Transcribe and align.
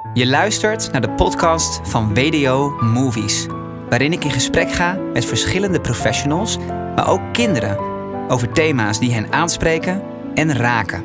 Je 0.00 0.26
luistert 0.26 0.92
naar 0.92 1.00
de 1.00 1.10
podcast 1.10 1.80
van 1.82 2.14
WDO 2.14 2.70
Movies, 2.80 3.46
waarin 3.88 4.12
ik 4.12 4.24
in 4.24 4.30
gesprek 4.30 4.72
ga 4.72 4.98
met 5.12 5.24
verschillende 5.24 5.80
professionals, 5.80 6.58
maar 6.68 7.08
ook 7.08 7.20
kinderen, 7.32 7.78
over 8.28 8.52
thema's 8.52 8.98
die 8.98 9.12
hen 9.12 9.32
aanspreken 9.32 10.02
en 10.34 10.56
raken. 10.56 11.04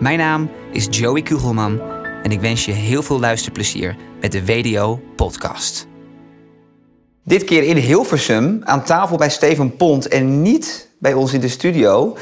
Mijn 0.00 0.18
naam 0.18 0.50
is 0.72 0.86
Joey 0.90 1.22
Kugelman 1.22 1.80
en 2.22 2.30
ik 2.30 2.40
wens 2.40 2.64
je 2.64 2.72
heel 2.72 3.02
veel 3.02 3.20
luisterplezier 3.20 3.96
met 4.20 4.32
de 4.32 4.44
WDO 4.44 5.00
podcast. 5.16 5.86
Dit 7.24 7.44
keer 7.44 7.62
in 7.62 7.76
Hilversum, 7.76 8.60
aan 8.64 8.84
tafel 8.84 9.16
bij 9.16 9.30
Steven 9.30 9.76
Pont 9.76 10.08
en 10.08 10.42
niet 10.42 10.90
bij 10.98 11.14
ons 11.14 11.32
in 11.32 11.40
de 11.40 11.48
studio. 11.48 12.16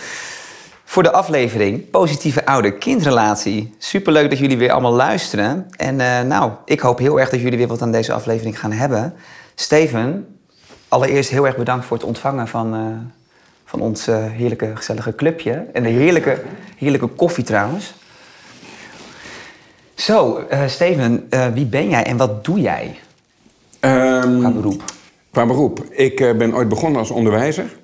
Voor 0.89 1.03
de 1.03 1.13
aflevering 1.13 1.91
Positieve 1.91 2.47
Ouder-Kindrelatie. 2.47 3.75
Superleuk 3.79 4.31
dat 4.31 4.39
jullie 4.39 4.59
weer 4.59 4.71
allemaal 4.71 4.93
luisteren. 4.93 5.67
En 5.77 6.01
eh, 6.01 6.21
nou, 6.21 6.53
ik 6.65 6.81
hoop 6.81 6.99
heel 6.99 7.21
erg 7.21 7.31
dat 7.31 7.41
jullie 7.41 7.59
weer 7.59 7.67
wat 7.67 7.83
aan 7.83 7.93
deze 7.93 8.13
aflevering 8.13 8.59
gaan 8.59 8.73
hebben. 8.73 9.15
Steven, 9.55 10.39
allereerst 10.89 11.31
heel 11.31 11.47
erg 11.47 11.57
bedankt 11.57 11.85
voor 11.85 11.97
het 11.97 12.07
ontvangen 12.07 12.49
van, 12.49 12.75
eh, 12.75 12.81
van 13.65 13.81
ons 13.81 14.07
eh, 14.07 14.25
heerlijke 14.31 14.73
gezellige 14.75 15.15
clubje. 15.15 15.67
En 15.73 15.83
de 15.83 15.89
heerlijke, 15.89 16.43
heerlijke 16.77 17.07
koffie 17.07 17.45
trouwens. 17.45 17.95
Zo, 19.95 20.45
Steven, 20.67 21.29
wie 21.55 21.67
ben 21.67 21.89
jij 21.89 22.05
en 22.05 22.17
wat 22.17 22.45
doe 22.45 22.61
jij 22.61 22.99
Ehm, 23.81 24.39
qua 24.39 24.51
beroep? 24.51 24.83
Qua 25.31 25.47
beroep. 25.47 25.85
Ik 25.91 26.17
ben 26.17 26.55
ooit 26.55 26.69
begonnen 26.69 27.01
als 27.01 27.11
onderwijzer. 27.11 27.77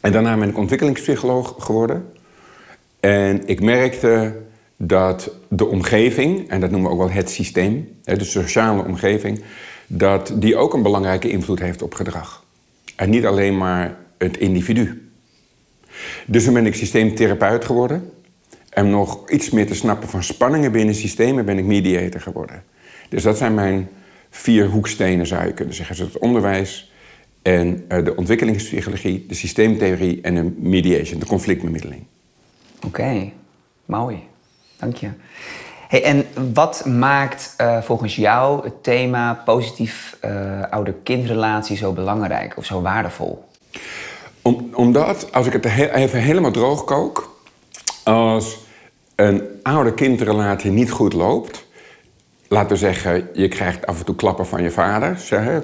En 0.00 0.12
daarna 0.12 0.36
ben 0.36 0.48
ik 0.48 0.58
ontwikkelingspsycholoog 0.58 1.54
geworden. 1.58 2.12
En 3.00 3.48
ik 3.48 3.60
merkte 3.60 4.36
dat 4.76 5.30
de 5.48 5.66
omgeving, 5.66 6.48
en 6.48 6.60
dat 6.60 6.70
noemen 6.70 6.88
we 6.88 6.94
ook 6.96 7.02
wel 7.02 7.16
het 7.16 7.30
systeem, 7.30 7.88
de 8.02 8.24
sociale 8.24 8.84
omgeving, 8.84 9.42
dat 9.86 10.32
die 10.34 10.56
ook 10.56 10.74
een 10.74 10.82
belangrijke 10.82 11.30
invloed 11.30 11.58
heeft 11.58 11.82
op 11.82 11.94
gedrag. 11.94 12.44
En 12.96 13.10
niet 13.10 13.26
alleen 13.26 13.58
maar 13.58 13.96
het 14.18 14.36
individu. 14.36 15.10
Dus 16.26 16.44
toen 16.44 16.54
ben 16.54 16.66
ik 16.66 16.74
systeemtherapeut 16.74 17.64
geworden. 17.64 18.10
En 18.70 18.90
nog 18.90 19.28
iets 19.30 19.50
meer 19.50 19.66
te 19.66 19.74
snappen 19.74 20.08
van 20.08 20.22
spanningen 20.22 20.72
binnen 20.72 20.94
systemen 20.94 21.44
ben 21.44 21.58
ik 21.58 21.64
mediator 21.64 22.20
geworden. 22.20 22.64
Dus 23.08 23.22
dat 23.22 23.38
zijn 23.38 23.54
mijn 23.54 23.88
vier 24.30 24.66
hoekstenen, 24.66 25.26
zou 25.26 25.46
je 25.46 25.52
kunnen 25.52 25.74
zeggen. 25.74 25.96
Dus 25.96 26.04
het 26.04 26.18
onderwijs 26.18 26.89
en 27.42 27.84
eh, 27.88 28.04
de 28.04 28.16
ontwikkelingspsychologie, 28.16 29.24
de 29.28 29.34
systeemtheorie 29.34 30.20
en 30.22 30.34
de 30.34 30.52
mediation, 30.58 31.18
de 31.18 31.26
conflictbemiddeling. 31.26 32.02
Oké, 32.86 33.30
mooi. 33.84 34.18
Dank 34.78 34.96
je. 34.96 35.08
Hey, 35.88 36.04
en 36.04 36.26
wat 36.54 36.84
maakt 36.86 37.54
eh, 37.56 37.82
volgens 37.82 38.16
jou 38.16 38.64
het 38.64 38.82
thema 38.82 39.42
positief 39.44 40.16
eh 40.20 40.62
ouder-kindrelatie 40.70 41.76
zo 41.76 41.92
belangrijk 41.92 42.56
of 42.56 42.64
zo 42.64 42.82
waardevol? 42.82 43.44
Om, 44.42 44.70
omdat, 44.74 45.32
als 45.32 45.46
ik 45.46 45.52
het 45.52 45.64
he- 45.64 45.92
even 45.94 46.20
helemaal 46.20 46.50
droog 46.50 46.84
kook, 46.84 47.40
als 48.04 48.58
een 49.14 49.42
ouder-kindrelatie 49.62 50.70
niet 50.70 50.90
goed 50.90 51.12
loopt, 51.12 51.66
laten 52.50 52.70
we 52.70 52.76
zeggen, 52.76 53.28
je 53.32 53.48
krijgt 53.48 53.86
af 53.86 53.98
en 53.98 54.04
toe 54.04 54.14
klappen 54.14 54.46
van 54.46 54.62
je 54.62 54.70
vader, 54.70 55.18
zeg, 55.18 55.62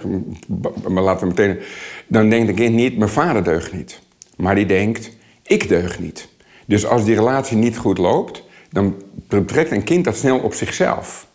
maar 0.89 1.03
laten 1.03 1.29
we 1.29 1.35
meteen, 1.35 1.59
dan 2.07 2.31
denkt 2.31 2.49
een 2.49 2.55
kind 2.55 2.75
niet, 2.75 2.99
mijn 2.99 3.11
vader 3.11 3.45
deugt 3.45 3.73
niet. 3.73 4.01
Maar 4.37 4.55
die 4.55 4.67
denkt, 4.67 5.17
ik 5.43 5.69
deug 5.69 5.99
niet. 5.99 6.29
Dus 6.67 6.87
als 6.87 7.05
die 7.05 7.15
relatie 7.15 7.57
niet 7.57 7.77
goed 7.77 7.99
loopt, 7.99 8.43
dan 8.71 9.03
betrekt 9.29 9.71
een 9.71 9.85
kind 9.85 10.05
dat 10.05 10.17
snel 10.17 10.39
op 10.39 10.55
zichzelf. 10.55 11.27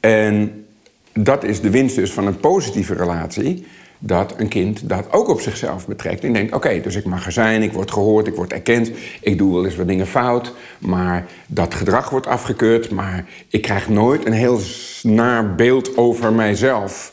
En 0.00 0.66
dat 1.12 1.44
is 1.44 1.60
de 1.60 1.70
winst 1.70 1.96
dus 1.96 2.12
van 2.12 2.26
een 2.26 2.40
positieve 2.40 2.94
relatie. 2.94 3.66
Dat 3.98 4.34
een 4.36 4.48
kind 4.48 4.88
dat 4.88 5.12
ook 5.12 5.28
op 5.28 5.40
zichzelf 5.40 5.86
betrekt. 5.86 6.24
En 6.24 6.32
denkt, 6.32 6.54
oké, 6.54 6.80
dus 6.80 6.94
ik 6.94 7.04
mag 7.04 7.26
er 7.26 7.32
zijn, 7.32 7.62
ik 7.62 7.72
word 7.72 7.90
gehoord, 7.90 8.26
ik 8.26 8.34
word 8.34 8.52
erkend. 8.52 8.90
Ik 9.20 9.38
doe 9.38 9.54
wel 9.54 9.64
eens 9.64 9.76
wat 9.76 9.88
dingen 9.88 10.06
fout. 10.06 10.52
Maar 10.78 11.26
dat 11.46 11.74
gedrag 11.74 12.10
wordt 12.10 12.26
afgekeurd. 12.26 12.90
Maar 12.90 13.24
ik 13.48 13.62
krijg 13.62 13.88
nooit 13.88 14.26
een 14.26 14.32
heel 14.32 14.60
naar 15.02 15.54
beeld 15.54 15.96
over 15.96 16.32
mijzelf. 16.32 17.12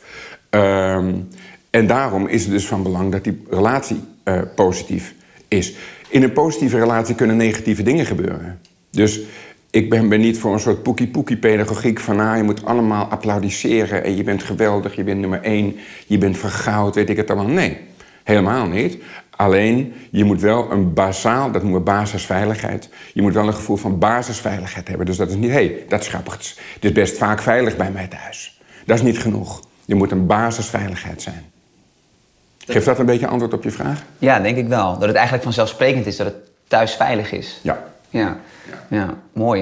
Ehm, 0.49 1.13
en 1.69 1.87
daarom 1.87 2.27
is 2.27 2.41
het 2.43 2.51
dus 2.51 2.67
van 2.67 2.83
belang 2.83 3.11
dat 3.11 3.23
die 3.23 3.43
relatie 3.49 3.99
eh, 4.23 4.41
positief 4.55 5.13
is. 5.47 5.73
In 6.09 6.23
een 6.23 6.33
positieve 6.33 6.77
relatie 6.79 7.15
kunnen 7.15 7.37
negatieve 7.37 7.83
dingen 7.83 8.05
gebeuren. 8.05 8.59
Dus 8.91 9.19
ik 9.73 9.89
ben, 9.89 10.09
ben 10.09 10.19
niet 10.19 10.39
voor 10.39 10.53
een 10.53 10.59
soort 10.59 10.83
poekie-poekie 10.83 11.37
pedagogiek 11.37 11.99
van... 11.99 12.19
Ah, 12.19 12.37
je 12.37 12.43
moet 12.43 12.65
allemaal 12.65 13.05
applaudisseren 13.05 14.03
en 14.03 14.15
je 14.15 14.23
bent 14.23 14.43
geweldig, 14.43 14.95
je 14.95 15.03
bent 15.03 15.19
nummer 15.19 15.41
één... 15.41 15.75
je 16.07 16.17
bent 16.17 16.37
vergoud, 16.37 16.95
weet 16.95 17.09
ik 17.09 17.17
het 17.17 17.29
allemaal. 17.29 17.53
Nee, 17.53 17.77
helemaal 18.23 18.67
niet. 18.67 18.97
Alleen, 19.29 19.93
je 20.09 20.23
moet 20.23 20.41
wel 20.41 20.71
een 20.71 20.93
basaal, 20.93 21.51
dat 21.51 21.61
noemen 21.61 21.79
we 21.79 21.85
basisveiligheid... 21.85 22.89
je 23.13 23.21
moet 23.21 23.33
wel 23.33 23.47
een 23.47 23.53
gevoel 23.53 23.75
van 23.75 23.99
basisveiligheid 23.99 24.87
hebben. 24.87 25.05
Dus 25.05 25.17
dat 25.17 25.29
is 25.29 25.35
niet, 25.35 25.51
hé, 25.51 25.55
hey, 25.55 25.85
dat 25.87 26.01
is 26.01 26.07
grappig. 26.07 26.33
Het 26.73 26.85
is 26.85 26.91
best 26.91 27.17
vaak 27.17 27.41
veilig 27.41 27.77
bij 27.77 27.91
mij 27.91 28.07
thuis. 28.07 28.61
Dat 28.85 28.97
is 28.97 29.03
niet 29.03 29.19
genoeg. 29.19 29.61
Je 29.85 29.95
moet 29.95 30.11
een 30.11 30.25
basisveiligheid 30.25 31.21
zijn. 31.21 31.51
Geeft 32.65 32.85
dat 32.85 32.99
een 32.99 33.05
beetje 33.05 33.27
antwoord 33.27 33.53
op 33.53 33.63
je 33.63 33.71
vraag? 33.71 34.03
Ja, 34.17 34.39
denk 34.39 34.57
ik 34.57 34.67
wel. 34.67 34.93
Dat 34.93 35.07
het 35.07 35.15
eigenlijk 35.15 35.43
vanzelfsprekend 35.43 36.05
is 36.05 36.15
dat 36.15 36.27
het 36.27 36.35
thuis 36.67 36.93
veilig 36.93 37.31
is. 37.31 37.59
Ja. 37.63 37.92
Ja, 38.13 38.37
ja 38.89 39.13
mooi. 39.33 39.59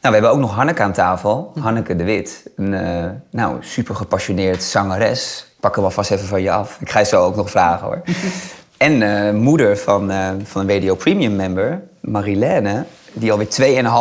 Nou, 0.00 0.16
we 0.16 0.22
hebben 0.22 0.30
ook 0.30 0.38
nog 0.38 0.54
Hanneke 0.54 0.82
aan 0.82 0.92
tafel. 0.92 1.52
Hanneke 1.60 1.96
de 1.96 2.04
Wit. 2.04 2.50
Een 2.56 2.74
eh, 2.74 3.10
nou, 3.30 3.56
super 3.60 3.94
gepassioneerd 3.94 4.62
zangeres. 4.62 5.46
Ik 5.48 5.60
pak 5.60 5.74
hem 5.74 5.84
alvast 5.84 6.10
even 6.10 6.26
van 6.26 6.42
je 6.42 6.50
af. 6.50 6.78
Ik 6.80 6.90
ga 6.90 6.98
je 6.98 7.04
zo 7.04 7.24
ook 7.24 7.36
nog 7.36 7.50
vragen 7.50 7.86
hoor. 7.86 8.02
en 8.76 9.26
eh, 9.26 9.32
moeder 9.32 9.78
van, 9.78 10.10
eh, 10.10 10.28
van 10.44 10.60
een 10.68 10.80
WDO 10.80 10.94
Premium 10.94 11.36
member, 11.36 11.82
Marilène. 12.00 12.84
Die 13.12 13.32
alweer 13.32 13.48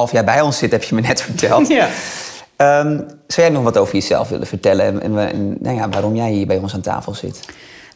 2,5 0.07 0.11
jaar 0.11 0.23
bij 0.23 0.41
ons 0.41 0.57
zit, 0.57 0.71
heb 0.71 0.83
je 0.83 0.95
me 0.95 1.01
net 1.01 1.21
verteld. 1.21 1.67
Ja. 1.77 1.87
Ehm, 2.55 2.97
zou 3.27 3.47
jij 3.47 3.49
nog 3.49 3.63
wat 3.63 3.77
over 3.77 3.93
jezelf 3.93 4.29
willen 4.29 4.47
vertellen? 4.47 4.85
En, 4.85 5.01
en, 5.01 5.29
en, 5.31 5.55
nou 5.59 5.75
ja, 5.75 5.89
waarom 5.89 6.15
jij 6.15 6.31
hier 6.31 6.47
bij 6.47 6.57
ons 6.57 6.73
aan 6.73 6.81
tafel 6.81 7.13
zit? 7.13 7.39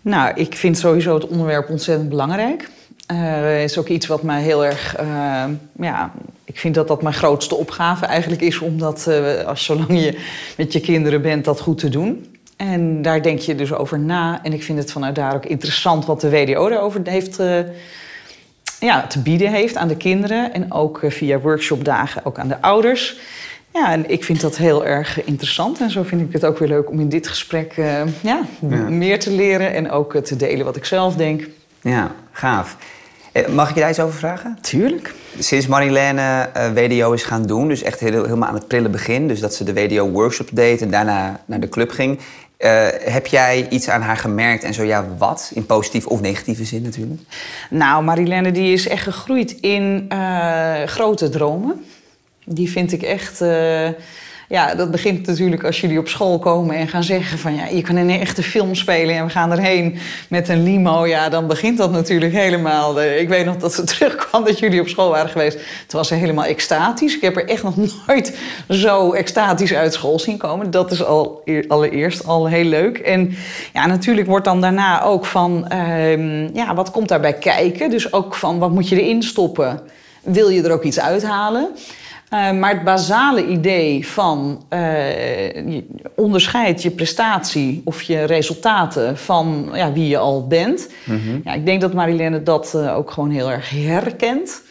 Nou, 0.02 0.32
ik 0.36 0.56
vind 0.56 0.78
sowieso 0.78 1.14
het 1.14 1.28
onderwerp 1.28 1.70
ontzettend 1.70 2.10
belangrijk. 2.10 2.70
Het 3.14 3.70
is 3.70 3.78
ook 3.78 3.88
iets 3.88 4.08
wat 4.08 4.24
mij 4.24 4.42
heel 4.42 4.66
erg... 4.66 4.96
eh, 4.96 5.44
ja, 5.80 6.12
ik 6.46 6.60
vind 6.60 6.76
dat 6.76 6.88
dat 6.88 7.02
mijn 7.02 7.16
grootste 7.16 7.56
opgave 7.56 8.06
eigenlijk 8.06 8.42
is... 8.42 8.60
om 8.60 8.80
dat, 8.80 9.08
eh, 9.08 9.46
als 9.46 9.64
zolang 9.64 10.02
je 10.04 10.20
met 10.58 10.74
je 10.74 10.80
kinderen 10.80 11.22
bent, 11.22 11.46
dat 11.46 11.60
goed 11.60 11.78
te 11.78 11.90
doen. 11.90 12.36
En 12.58 13.02
daar 13.02 13.22
denk 13.22 13.40
je 13.40 13.56
dus 13.56 13.74
over 13.74 14.00
na. 14.00 14.40
En 14.44 14.54
ik 14.54 14.64
vind 14.64 14.78
het 14.78 14.92
vanuit 14.92 15.16
daar 15.16 15.36
ook 15.36 15.46
interessant 15.46 16.06
wat 16.06 16.22
de 16.22 16.30
WDO 16.30 16.70
daarover 16.70 17.02
heeft... 17.04 17.40
ja, 18.80 19.08
te 19.08 19.20
bieden 19.20 19.52
heeft 19.52 19.76
aan 19.76 19.88
de 19.88 19.98
kinderen. 19.98 20.54
En 20.54 20.72
ook 20.72 21.02
via 21.08 21.40
workshopdagen 21.40 22.26
ook 22.26 22.40
aan 22.40 22.48
de 22.48 22.62
ouders. 22.62 23.20
Ja, 23.74 23.92
en 23.92 24.10
ik 24.10 24.24
vind 24.24 24.42
dat 24.42 24.58
heel 24.58 24.86
erg 24.86 25.24
interessant. 25.24 25.82
En 25.82 25.90
zo 25.90 26.04
vind 26.04 26.22
ik 26.22 26.34
het 26.34 26.46
ook 26.46 26.58
weer 26.58 26.68
leuk 26.68 26.90
om 26.90 27.00
in 27.00 27.10
dit 27.10 27.28
gesprek 27.28 27.74
ja, 28.22 28.40
meer 28.90 29.20
te 29.20 29.32
leren. 29.32 29.74
En 29.74 29.92
ook 29.92 30.16
te 30.16 30.36
delen 30.36 30.66
wat 30.66 30.76
ik 30.76 30.86
zelf 30.86 31.16
denk. 31.16 31.48
Ja, 31.82 32.12
gaaf. 32.32 32.78
Eh, 33.38 33.48
Mag 33.48 33.70
ik 33.70 33.76
je 33.76 33.82
daar 33.82 33.90
iets 33.90 34.00
over 34.00 34.20
vragen? 34.20 34.58
Tuurlijk. 34.62 35.14
Sinds 35.40 35.68
Marilène 35.68 36.50
eh, 36.54 36.72
WDO 36.74 37.12
is 37.12 37.24
gaan 37.24 37.46
doen, 37.46 37.68
dus 37.68 37.84
echt 37.84 38.00
heel, 38.00 38.24
helemaal 38.24 38.50
aan 38.50 38.56
het 38.56 38.68
prille 38.68 38.90
begin... 38.90 39.28
dus 39.28 39.40
dat 39.40 39.56
ze 39.56 39.64
de 39.64 39.74
WDO-workshop 39.74 40.50
deed 40.52 40.82
en 40.82 40.90
daarna 40.90 41.40
naar 41.46 41.60
de 41.60 41.70
club 41.70 41.92
ging... 41.92 42.20
eh, 42.58 42.88
heb 43.00 43.28
jij 43.28 43.68
iets 43.70 43.90
aan 43.90 44.02
haar 44.02 44.18
gemerkt 44.18 44.64
en 44.64 44.74
zo 44.74 44.84
ja, 44.84 45.06
wat? 45.18 45.52
In 45.54 45.66
positieve 45.66 46.10
of 46.10 46.22
negatieve 46.22 46.66
zin 46.66 46.82
natuurlijk. 46.82 47.22
Nou, 47.70 48.04
Marilène 48.04 48.52
die 48.52 48.74
is 48.74 48.88
echt 48.88 49.04
gegroeid 49.04 49.52
in 49.52 50.12
grote 50.86 51.30
dromen. 51.30 51.86
Die 52.46 52.72
vind 52.72 52.92
ik 52.92 53.02
echt... 53.02 53.42
ja, 54.50 54.76
dat 54.76 54.92
begint 54.92 55.28
natuurlijk 55.28 55.64
als 55.64 55.82
jullie 55.82 56.00
op 56.00 56.08
school 56.08 56.40
komen 56.40 56.76
en 56.76 56.88
gaan 56.88 57.04
zeggen 57.04 57.38
van... 57.38 57.56
ja, 57.56 57.66
je 57.66 57.82
kan 57.82 57.96
een 57.96 58.10
echte 58.10 58.44
film 58.44 58.76
spelen 58.76 59.16
en 59.16 59.26
we 59.26 59.32
gaan 59.32 59.52
erheen 59.52 59.98
met 60.30 60.50
een 60.50 60.64
limo. 60.64 61.06
Ja, 61.06 61.30
dan 61.30 61.48
begint 61.48 61.78
dat 61.78 61.92
natuurlijk 61.92 62.34
helemaal... 62.34 63.02
ik 63.02 63.30
weet 63.30 63.46
nog 63.46 63.58
dat 63.58 63.74
ze 63.74 63.84
terugkwam 63.94 64.46
dat 64.46 64.60
jullie 64.60 64.82
op 64.82 64.88
school 64.88 65.10
waren 65.10 65.30
geweest. 65.30 65.58
Toen 65.58 66.00
was 66.00 66.10
helemaal 66.10 66.46
extatisch. 66.46 67.16
Ik 67.16 67.22
heb 67.22 67.36
er 67.36 67.48
echt 67.48 67.64
nog 67.64 67.76
nooit 68.08 68.38
zo 68.70 69.14
extatisch 69.14 69.74
uit 69.74 69.94
school 69.94 70.20
zien 70.20 70.38
komen. 70.38 70.72
Dat 70.72 70.92
is 70.92 71.04
al 71.04 71.42
eer- 71.46 71.66
allereerst 71.68 72.26
al 72.26 72.48
heel 72.48 72.66
leuk. 72.66 72.98
En 72.98 73.36
ja, 73.74 73.86
natuurlijk 73.86 74.28
wordt 74.28 74.46
dan 74.46 74.62
daarna 74.62 75.04
ook 75.04 75.26
van... 75.26 75.68
ehm, 75.68 76.56
ja, 76.56 76.74
wat 76.76 76.92
komt 76.92 77.08
daarbij 77.08 77.34
kijken? 77.34 77.90
Dus 77.90 78.14
ook 78.14 78.36
van, 78.36 78.60
wat 78.60 78.72
moet 78.72 78.90
je 78.90 79.02
erin 79.02 79.24
stoppen? 79.24 79.82
Wil 80.22 80.50
je 80.50 80.64
er 80.64 80.72
ook 80.72 80.84
iets 80.84 81.00
uithalen? 81.00 81.70
Eh, 82.30 82.52
maar 82.52 82.74
het 82.74 82.84
basale 82.84 83.46
idee 83.46 84.08
van 84.08 84.64
eh, 84.70 85.56
je 85.56 85.84
onderscheid 86.16 86.82
je 86.82 86.92
prestatie 86.92 87.82
of 87.86 88.02
je 88.02 88.24
resultaten 88.24 89.18
van 89.18 89.70
ja, 89.74 89.92
wie 89.92 90.08
je 90.08 90.18
al 90.18 90.48
bent. 90.48 90.90
Ja, 91.44 91.54
ik 91.54 91.66
denk 91.66 91.82
dat 91.82 91.94
Marilène 91.94 92.44
dat 92.44 92.74
eh, 92.74 92.98
ook 92.98 93.12
gewoon 93.12 93.30
heel 93.30 93.52
erg 93.52 93.70
herkent. 93.70 94.62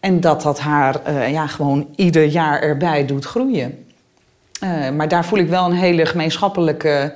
En 0.00 0.20
dat 0.20 0.42
dat 0.42 0.60
haar 0.60 1.12
ja, 1.30 1.46
gewoon 1.46 1.88
ieder 1.96 2.24
jaar 2.24 2.60
erbij 2.60 3.06
doet 3.06 3.24
groeien. 3.24 3.84
Maar 4.96 5.08
daar 5.08 5.24
voel 5.24 5.38
ik 5.38 5.48
wel 5.48 5.64
een 5.64 5.76
hele 5.76 6.06
gemeenschappelijke 6.06 7.12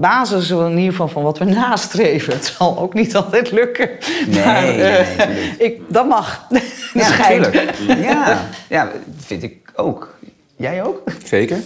basis, 0.00 0.50
in 0.50 0.76
ieder 0.76 0.90
geval 0.90 1.08
van 1.08 1.22
wat 1.22 1.38
we 1.38 1.44
nastreven. 1.44 2.32
Het 2.32 2.44
zal 2.44 2.78
ook 2.78 2.94
niet 2.94 3.16
altijd 3.16 3.50
lukken. 3.50 3.90
Nee, 4.26 4.44
maar, 4.44 4.62
nee, 4.62 4.82
eh, 4.82 5.28
nee, 5.28 5.54
ik, 5.58 5.80
dat 5.88 6.08
mag. 6.08 6.46
Ja, 6.94 7.08
natuurlijk. 7.16 7.74
Ja, 8.08 8.48
ja, 8.68 8.84
dat 8.84 9.24
vind 9.24 9.42
ik 9.42 9.72
ook. 9.74 10.14
Jij 10.56 10.84
ook? 10.84 11.02
Zeker? 11.24 11.58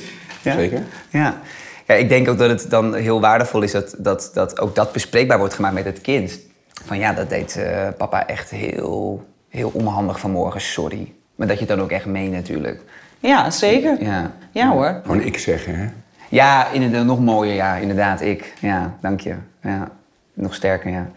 Ja. 0.43 0.53
Zeker. 0.53 0.83
Ja. 1.11 1.41
ja, 1.87 1.95
ik 1.95 2.09
denk 2.09 2.29
ook 2.29 2.39
dat 2.39 2.51
het 2.51 2.71
dan 2.71 2.95
heel 2.95 3.21
waardevol 3.21 3.63
is 3.63 3.73
dat, 3.73 3.95
dat, 3.99 4.31
dat 4.35 4.61
ook 4.61 4.75
dat 4.75 4.93
bespreekbaar 4.93 5.39
wordt 5.39 5.55
gemaakt 5.55 5.75
met 5.75 5.85
het 5.85 6.01
kind. 6.01 6.39
Van 6.85 6.99
ja, 6.99 7.13
dat 7.13 7.29
deed 7.29 7.57
eh, 7.57 7.89
papa 7.97 8.27
echt 8.27 8.51
heel, 8.51 9.25
heel 9.49 9.71
onhandig 9.75 10.21
vanmorgen, 10.21 10.61
sorry. 10.61 11.13
Maar 11.35 11.47
dat 11.47 11.59
je 11.59 11.65
het 11.65 11.77
dan 11.77 11.85
ook 11.85 11.91
echt 11.91 12.07
meent 12.07 12.33
natuurlijk. 12.33 12.81
Ja, 13.21 13.51
zeker. 13.51 14.03
Ja, 14.03 14.33
Ja 14.53 14.71
hoor. 14.71 15.01
Gewoon 15.03 15.21
ik 15.21 15.39
zeggen, 15.39 15.75
hè? 15.79 15.87
Ja 16.35 16.69
inderdaad, 16.71 17.05
nog 17.05 17.21
mooier, 17.21 17.55
ja, 17.55 17.77
inderdaad, 17.77 18.21
ik. 18.21 18.55
Ja, 18.61 18.97
dank 19.01 19.21
je. 19.21 19.35
Ja, 19.63 19.91
nog 20.35 20.55
sterker, 20.55 20.91
ja. 20.91 21.11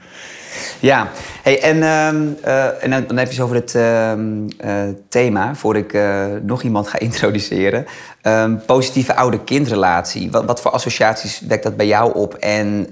Ja, 0.79 1.07
hey, 1.43 1.61
en, 1.61 1.83
ehm, 1.83 2.27
eh, 2.41 2.83
en 2.83 3.05
dan, 3.07 3.17
heb 3.17 3.27
je 3.27 3.33
het 3.33 3.43
over 3.43 3.55
het 3.55 3.75
ehm, 3.75 4.47
eh, 4.57 4.83
thema, 5.09 5.55
voor 5.55 5.77
ik 5.77 5.93
eh, 5.93 6.25
nog 6.41 6.63
iemand 6.63 6.87
ga 6.87 6.99
introduceren. 7.09 7.85
Ehm, 8.21 8.55
positieve 8.65 9.15
ouder-kindrelatie. 9.15 10.31
Wat, 10.31 10.45
wat 10.45 10.61
voor 10.61 10.71
associaties 10.71 11.39
wekt 11.47 11.63
dat 11.63 11.77
bij 11.77 11.87
jou 11.87 12.13
op 12.13 12.33
en 12.33 12.89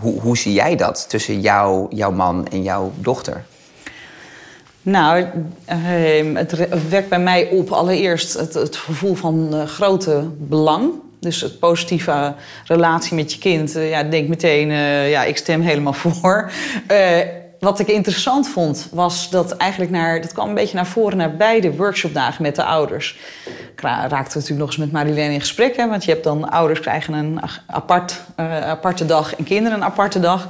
hoe, 0.00 0.20
hoe 0.20 0.36
zie 0.36 0.52
jij 0.52 0.76
dat 0.76 1.08
tussen 1.08 1.40
jou, 1.40 1.86
jouw 1.94 2.10
man 2.10 2.46
en 2.50 2.62
jouw 2.62 2.92
dochter? 2.96 3.44
Nou, 4.82 5.24
het 6.34 6.88
wekt 6.88 7.08
bij 7.08 7.20
mij 7.20 7.48
op 7.50 7.70
allereerst 7.70 8.38
het, 8.38 8.54
het 8.54 8.76
gevoel 8.76 9.14
van 9.14 9.66
grote 9.66 10.28
belang. 10.36 10.90
Dus 11.20 11.40
het 11.40 11.58
positieve 11.58 12.34
relatie 12.64 13.14
met 13.14 13.32
je 13.32 13.38
kind. 13.38 13.76
Eh, 13.76 13.90
ja, 13.90 14.02
denk 14.02 14.28
meteen, 14.28 14.70
eh, 14.70 15.10
ja, 15.10 15.24
ik 15.24 15.36
stem 15.36 15.60
helemaal 15.60 15.92
voor. 16.06 16.50
Eh, 16.86 17.18
wat 17.60 17.78
ik 17.78 17.86
interessant 17.86 18.48
vond, 18.48 18.88
was 18.92 19.30
dat 19.30 19.56
eigenlijk 19.56 19.90
naar... 19.90 20.20
dat 20.20 20.32
kwam 20.32 20.48
een 20.48 20.54
beetje 20.54 20.76
naar 20.76 20.86
voren 20.86 21.16
naar 21.16 21.36
beide 21.36 21.76
workshopdagen 21.76 22.42
met 22.42 22.56
de 22.56 22.64
ouders. 22.64 23.18
Ik 23.72 23.80
ra- 23.80 24.08
raakte 24.08 24.36
natuurlijk 24.36 24.58
nog 24.58 24.68
eens 24.68 24.76
met 24.76 24.92
Marilène 24.92 25.32
in 25.32 25.40
gesprek. 25.40 25.76
Want 25.76 26.04
je 26.04 26.10
hebt 26.10 26.24
dan 26.24 26.50
ouders 26.50 26.80
krijgen 26.80 27.14
een 27.14 27.40
apart, 27.66 28.20
aparte 28.64 29.06
dag 29.06 29.36
en 29.36 29.44
kinderen 29.44 29.78
een 29.78 29.84
aparte 29.84 30.20
dag. 30.20 30.48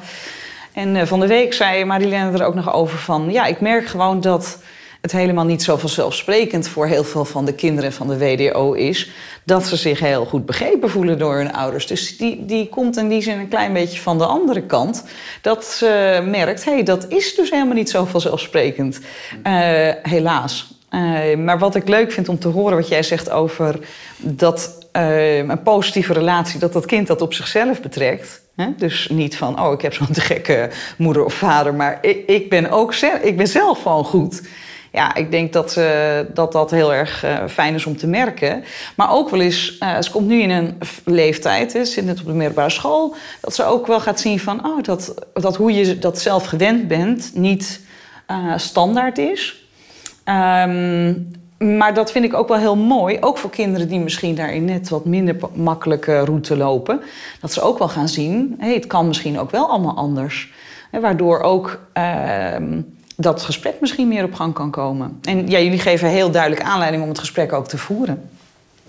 En 0.73 1.07
van 1.07 1.21
de 1.21 1.27
week 1.27 1.55
zei 1.55 1.85
Marilène 1.85 2.39
er 2.39 2.45
ook 2.45 2.55
nog 2.55 2.73
over 2.73 2.99
van... 2.99 3.31
ja, 3.31 3.45
ik 3.47 3.61
merk 3.61 3.87
gewoon 3.87 4.21
dat 4.21 4.59
het 5.01 5.13
helemaal 5.13 5.45
niet 5.45 5.63
zo 5.63 5.77
vanzelfsprekend... 5.77 6.69
voor 6.69 6.87
heel 6.87 7.05
veel 7.05 7.25
van 7.25 7.45
de 7.45 7.55
kinderen 7.55 7.93
van 7.93 8.09
de 8.09 8.19
WDO 8.19 8.73
is... 8.73 9.11
dat 9.45 9.67
ze 9.67 9.77
zich 9.77 10.01
heel 10.01 10.25
goed 10.25 10.47
begrepen 10.47 10.91
voelen 10.91 11.19
door 11.19 11.37
hun 11.37 11.53
ouders. 11.53 11.87
Dus 11.87 12.17
die, 12.17 12.45
die 12.45 12.69
komt 12.69 12.97
in 12.97 13.09
die 13.09 13.23
zin 13.23 13.39
een 13.39 13.49
klein 13.49 13.73
beetje 13.73 14.01
van 14.01 14.19
de 14.19 14.27
andere 14.27 14.63
kant. 14.63 15.05
Dat 15.43 15.65
ze 15.65 16.23
merkt, 16.25 16.65
hé, 16.65 16.73
hey, 16.73 16.83
dat 16.83 17.09
is 17.09 17.35
dus 17.35 17.51
helemaal 17.51 17.75
niet 17.75 17.91
zo 17.91 18.05
vanzelfsprekend. 18.05 19.01
Eh, 19.43 19.53
helaas. 20.03 20.77
Eh, 20.89 21.37
maar 21.37 21.59
wat 21.59 21.75
ik 21.75 21.89
leuk 21.89 22.13
vind 22.13 22.29
om 22.29 22.39
te 22.39 22.49
horen 22.49 22.77
wat 22.77 22.89
jij 22.89 23.03
zegt 23.03 23.31
over 23.31 23.79
dat 24.17 24.87
eh, 24.93 25.37
een 25.37 25.63
positieve 25.63 26.13
relatie, 26.13 26.59
dat 26.59 26.73
dat 26.73 26.87
kind 26.87 27.07
dat 27.07 27.23
op 27.23 27.35
zichzelf 27.35 27.81
betrekt. 27.81 28.43
Hè? 28.57 28.67
Dus 28.77 29.09
niet 29.09 29.37
van, 29.37 29.61
oh, 29.61 29.73
ik 29.73 29.81
heb 29.81 29.95
zo'n 29.95 30.07
gekke 30.15 30.71
moeder 30.97 31.25
of 31.25 31.35
vader, 31.35 31.75
maar 31.75 31.99
ik, 32.01 32.27
ik, 32.27 32.51
ben 32.51 32.71
ook 32.71 32.95
zelf, 32.95 33.19
ik 33.21 33.37
ben 33.37 33.49
zelf 33.49 33.83
gewoon 33.83 34.05
goed. 34.05 34.43
Ja, 34.93 35.15
ik 35.15 35.31
denk 35.31 35.53
dat 35.53 35.77
eh, 35.77 36.19
dat, 36.35 36.53
dat 36.53 36.71
heel 36.71 36.95
erg 36.95 37.25
eh, 37.25 37.37
fijn 37.49 37.75
is 37.75 37.87
om 37.87 37.97
te 37.97 38.07
merken. 38.07 38.65
Maar 38.97 39.13
ook 39.13 39.31
wel 39.31 39.41
eens, 39.41 39.79
eh, 39.79 40.01
ze 40.01 40.11
komt 40.11 40.27
nu 40.27 40.41
in 40.41 40.51
een 40.51 40.79
leeftijd, 41.05 41.73
hè, 41.73 41.85
zit 41.85 42.05
net 42.05 42.21
op 42.21 42.27
de 42.27 42.33
middelbare 42.33 42.71
school, 42.71 43.15
dat 43.41 43.55
ze 43.55 43.65
ook 43.65 43.87
wel 43.87 44.01
gaat 44.01 44.21
zien 44.21 44.41
van, 44.41 44.67
oh, 44.67 44.83
dat, 44.83 45.15
dat 45.33 45.57
hoe 45.57 45.73
je 45.73 45.99
dat 45.99 46.21
zelf 46.21 46.45
gewend 46.45 46.89
bent 46.89 47.31
niet 47.35 47.81
standaard 48.57 49.19
is. 49.19 49.67
Ehm, 50.25 51.15
maar 51.59 51.95
dat 51.95 52.13
vind 52.13 52.25
ik 52.25 52.35
ook 52.35 52.49
wel 52.49 52.59
heel 52.59 52.77
mooi. 52.77 53.17
Ook 53.21 53.39
voor 53.39 53.51
kinderen 53.51 53.89
die 53.89 54.01
misschien 54.01 54.35
daarin 54.35 54.65
net 54.65 54.89
wat 54.89 55.05
minder 55.05 55.37
makkelijke 55.55 56.19
route 56.19 56.57
lopen. 56.57 57.01
Dat 57.41 57.53
ze 57.53 57.61
ook 57.61 57.79
wel 57.79 57.89
gaan 57.89 58.09
zien, 58.09 58.55
hey, 58.59 58.75
het 58.75 58.87
kan 58.87 59.07
misschien 59.07 59.39
ook 59.39 59.51
wel 59.51 59.69
allemaal 59.69 59.97
anders. 59.97 60.53
Waardoor 60.91 61.41
ook 61.41 61.81
ehm, 61.93 62.81
dat 63.21 63.43
gesprek 63.43 63.81
misschien 63.81 64.09
meer 64.09 64.25
op 64.25 64.35
gang 64.35 64.55
kan 64.55 64.71
komen. 64.71 65.19
En 65.23 65.49
ja, 65.49 65.59
jullie 65.61 65.79
geven 65.79 66.09
heel 66.09 66.31
duidelijk 66.31 66.63
aanleiding 66.63 67.03
om 67.03 67.09
het 67.09 67.19
gesprek 67.19 67.53
ook 67.53 67.69
te 67.69 67.79
voeren. 67.79 68.31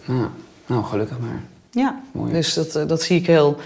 Ja, 0.06 0.30
nou, 0.66 0.84
gelukkig 0.84 1.20
maar. 1.20 1.42
Ja, 1.72 2.02
Mooi. 2.12 2.32
dus 2.32 2.54
dat, 2.54 2.76
eh, 2.76 2.88
dat 2.88 3.02
zie 3.02 3.20
ik 3.20 3.28
heel 3.28 3.58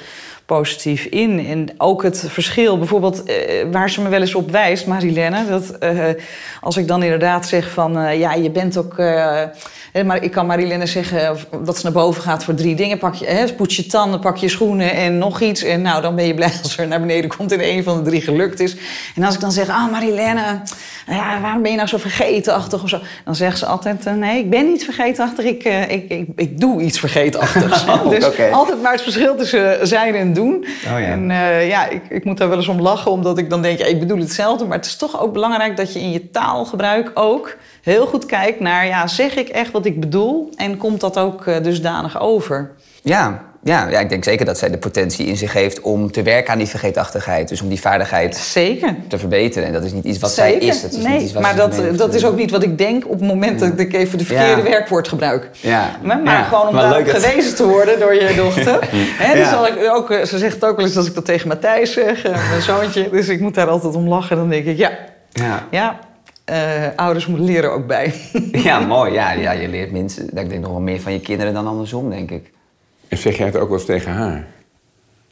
positief 0.46 1.06
in. 1.06 1.46
En 1.46 1.68
ook 1.78 2.04
het 2.04 2.26
verschil, 2.28 2.78
bijvoorbeeld 2.78 3.24
eh, 3.24 3.36
waar 3.72 3.90
ze 3.90 4.02
me 4.02 4.10
wel 4.10 4.22
eens 4.22 4.36
op 4.36 4.52
wijst, 4.52 4.88
Marilène... 4.88 5.46
dat 5.50 5.70
eh, 5.70 5.98
als 6.62 6.78
ik 6.78 6.88
dan 6.88 7.04
inderdaad 7.04 7.48
zeg 7.48 7.70
van, 7.70 7.98
eh, 7.98 8.20
ja, 8.20 8.34
je 8.34 8.52
bent 8.52 8.78
ook... 8.78 8.98
maar 10.06 10.24
ik 10.24 10.32
kan 10.32 10.46
Marilène 10.46 10.86
zeggen 10.86 11.38
dat 11.64 11.78
ze 11.78 11.84
naar 11.84 11.92
boven 11.92 12.22
gaat 12.22 12.44
voor 12.44 12.54
drie 12.54 12.76
dingen. 12.76 12.98
Pak 12.98 13.14
je, 13.14 13.26
hè, 13.26 13.54
poets 13.54 13.76
je 13.76 13.86
tanden, 13.86 14.20
pak 14.20 14.38
je 14.38 14.50
schoenen 14.50 14.94
en 14.94 15.18
nog 15.18 15.42
iets. 15.42 15.64
En 15.64 15.82
nou, 15.82 16.02
dan 16.02 16.16
ben 16.16 16.26
je 16.26 16.34
blij 16.34 16.52
als 16.64 16.78
er 16.78 16.88
naar 16.88 17.00
beneden 17.00 17.36
komt 17.38 17.52
en 17.52 17.70
een 17.70 17.84
van 17.84 18.04
de 18.04 18.10
drie 18.10 18.22
gelukt 18.22 18.60
is. 18.60 18.76
En 19.16 19.24
als 19.24 19.36
ik 19.36 19.42
dan 19.42 19.52
zeg, 19.52 19.70
ah, 19.70 19.92
Marilène, 19.92 20.62
ja, 21.08 21.42
waarom 21.42 21.62
ben 21.62 21.72
je 21.72 21.78
nou 21.78 21.90
zo 21.90 21.98
vergetenachtig 21.98 22.84
of 22.84 22.90
zo? 22.90 23.00
Dan 23.26 23.36
zegt 23.36 23.58
ze 23.58 23.66
altijd, 23.66 24.06
nee, 24.16 24.40
ik 24.40 24.50
ben 24.50 24.66
niet 24.66 24.84
vergetenachtig, 24.84 25.46
ik, 25.46 25.64
ik, 25.90 26.10
ik, 26.10 26.28
ik 26.36 26.60
doe 26.60 26.82
iets 26.82 27.00
vergetenachtigs. 27.00 27.82
Oh, 27.94 28.10
dus 28.10 28.52
altijd 28.52 28.82
maar 28.82 28.92
het 28.92 29.02
verschil 29.02 29.36
tussen 29.36 29.88
zijn 29.88 30.16
en 30.16 30.33
doen. 30.34 30.66
ja. 30.84 31.00
En 31.00 31.32
eh, 31.32 31.68
ja, 31.68 31.88
ik, 31.90 32.02
ik 32.10 32.26
moet 32.26 32.38
daar 32.38 32.50
wel 32.50 32.58
eens 32.58 32.68
om 32.68 32.82
lachen, 32.82 33.12
omdat 33.12 33.38
ik 33.38 33.50
dan 33.50 33.62
denk, 33.62 33.78
ja, 33.80 33.86
ik 33.86 34.00
bedoel 34.00 34.18
hetzelfde. 34.18 34.66
Maar 34.66 34.78
het 34.78 34.86
is 34.86 34.96
toch 34.96 35.22
ook 35.22 35.34
belangrijk 35.34 35.78
dat 35.78 35.94
je 35.94 36.00
in 36.00 36.12
je 36.12 36.30
taalgebruik 36.30 37.12
ook 37.14 37.56
heel 37.82 38.06
goed 38.06 38.26
kijkt 38.26 38.60
naar, 38.60 38.86
ja, 38.86 39.08
zeg 39.08 39.36
ik 39.36 39.48
echt 39.48 39.72
wat 39.72 39.86
ik 39.86 40.00
bedoel? 40.00 40.50
En 40.56 40.78
komt 40.78 41.00
dat 41.00 41.20
ook 41.20 41.46
eh, 41.46 41.64
dusdanig 41.64 42.20
over? 42.20 42.72
Ja, 43.02 43.53
ja, 43.64 43.88
ja, 43.90 44.00
ik 44.00 44.10
denk 44.10 44.24
zeker 44.24 44.46
dat 44.46 44.58
zij 44.58 44.70
de 44.70 44.78
potentie 44.78 45.26
in 45.26 45.38
zich 45.38 45.54
heeft 45.54 45.82
om 45.82 46.12
te 46.12 46.22
werken 46.22 46.52
aan 46.52 46.58
die 46.58 46.68
vergeetachtigheid. 46.68 47.48
Dus 47.50 47.62
om 47.62 47.70
die 47.70 47.80
vaardigheid 47.82 48.36
Zeker. 48.36 48.96
te 49.08 49.18
verbeteren. 49.18 49.68
En 49.68 49.74
dat 49.74 49.84
is 49.84 49.92
niet 49.94 50.04
iets 50.06 50.20
wat 50.20 50.32
zij 50.32 50.54
is. 50.54 50.82
Dat 50.82 50.92
is 50.92 50.98
nee, 50.98 51.14
niet 51.14 51.22
iets 51.22 51.34
wat 51.34 51.42
maar 51.42 51.52
ze 51.52 51.58
dat, 51.58 51.72
dat 51.98 52.08
is 52.08 52.14
heeft. 52.22 52.26
ook 52.34 52.40
niet 52.40 52.52
wat 52.52 52.64
ik 52.64 52.78
denk 52.78 53.04
op 53.06 53.12
het 53.20 53.28
moment 53.28 53.60
dat 53.60 53.80
ik 53.80 53.94
even 53.94 54.18
de 54.18 54.26
verkeerde 54.26 54.62
Ja. 54.62 54.70
werkwoord 54.70 55.08
gebruik. 55.08 55.50
Ja. 55.60 55.92
Maar, 56.04 56.20
maar 56.20 56.34
Ja, 56.34 56.44
gewoon 56.44 56.68
om 56.68 56.74
maar 56.74 57.06
gewezen 57.06 57.56
te 57.56 57.68
worden 57.68 58.00
door 58.00 58.14
je 58.14 58.34
dochter. 58.44 58.80
Hè, 58.92 59.34
dus 59.36 59.44
Ja. 59.44 59.50
zal 59.50 59.68
ik 59.68 59.90
ook, 59.96 60.12
eh, 60.12 60.24
ze 60.26 60.38
zegt 60.38 60.54
het 60.54 60.66
ook 60.66 60.76
wel 60.76 60.86
eens 60.86 60.98
als 60.98 61.08
ik 61.08 61.14
dat 61.16 61.26
tegen 61.26 61.48
Matthijs 61.48 61.92
zeg, 61.94 62.24
eh, 62.26 62.50
mijn 62.50 62.62
zoontje. 62.62 63.10
Dus 63.10 63.28
ik 63.28 63.40
moet 63.40 63.56
daar 63.56 63.68
altijd 63.70 63.96
om 63.96 64.08
lachen. 64.08 64.38
Dan 64.38 64.50
denk 64.50 64.66
ik, 64.66 64.78
ja, 64.78 64.92
Ja. 65.32 65.68
ja 65.72 66.00
eh, 66.46 66.58
ouders 66.96 67.26
moeten 67.28 67.46
leren 67.46 67.72
ook 67.72 67.88
bij. 67.88 68.14
ja, 68.52 68.80
mooi. 68.80 69.14
Ja, 69.14 69.32
ja, 69.32 69.52
je 69.52 69.68
leert 69.68 69.92
minstens, 69.92 70.30
ik 70.30 70.50
denk 70.50 70.62
nog 70.62 70.72
wel 70.72 70.80
meer 70.80 71.00
van 71.02 71.14
je 71.14 71.20
kinderen 71.20 71.54
dan 71.54 71.68
andersom, 71.68 72.10
denk 72.10 72.32
ik. 72.32 72.52
En 73.14 73.20
zeg 73.20 73.38
jij 73.38 73.46
het 73.46 73.56
ook 73.56 73.70
wel 73.70 73.78
eens 73.78 73.86
tegen 73.86 74.12
haar? 74.12 74.46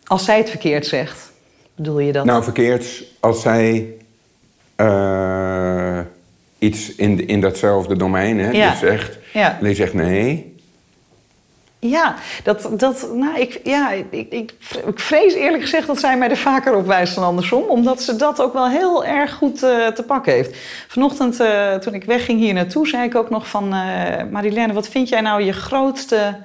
Als 0.07 0.25
zij 0.25 0.37
het 0.37 0.49
verkeerd 0.49 0.85
zegt, 0.85 1.31
bedoel 1.75 1.99
je 1.99 2.11
dat? 2.11 2.25
Nou, 2.25 2.43
verkeerd 2.43 3.03
als 3.19 3.41
zij 3.41 3.93
eh, 4.75 5.99
iets 6.59 6.95
in, 6.95 7.27
in 7.27 7.41
datzelfde 7.41 7.95
domein 7.95 8.39
hè, 8.39 8.49
Ja. 8.51 8.69
dus 8.69 8.79
zegt. 8.79 9.17
Ja. 9.33 9.57
En 9.61 9.67
je 9.67 9.75
zegt 9.75 9.93
nee. 9.93 10.55
Ja, 11.79 12.15
dat, 12.43 12.69
dat, 12.71 13.09
nou, 13.13 13.39
ik, 13.39 13.59
ja 13.63 13.91
ik, 13.91 14.05
ik, 14.09 14.53
ik 14.85 14.99
vrees 14.99 15.33
eerlijk 15.33 15.61
gezegd 15.61 15.87
dat 15.87 15.99
zij 15.99 16.17
mij 16.17 16.29
er 16.29 16.37
vaker 16.37 16.75
op 16.75 16.87
wijst 16.87 17.15
dan 17.15 17.23
andersom. 17.23 17.63
Omdat 17.63 18.01
ze 18.01 18.15
dat 18.15 18.41
ook 18.41 18.53
wel 18.53 18.69
heel 18.69 19.05
erg 19.05 19.33
goed 19.33 19.63
eh, 19.63 19.87
te 19.87 20.03
pakken 20.03 20.33
heeft. 20.33 20.57
Vanochtend, 20.87 21.39
eh, 21.39 21.75
toen 21.75 21.93
ik 21.93 22.03
wegging 22.03 22.39
hier 22.39 22.53
naartoe, 22.53 22.87
zei 22.87 23.03
ik 23.03 23.15
ook 23.15 23.29
nog 23.29 23.47
van... 23.47 23.69
Marilène, 24.31 24.73
wat 24.73 24.87
vind 24.87 25.09
jij 25.09 25.21
nou 25.21 25.43
je 25.43 25.53
grootste... 25.53 26.35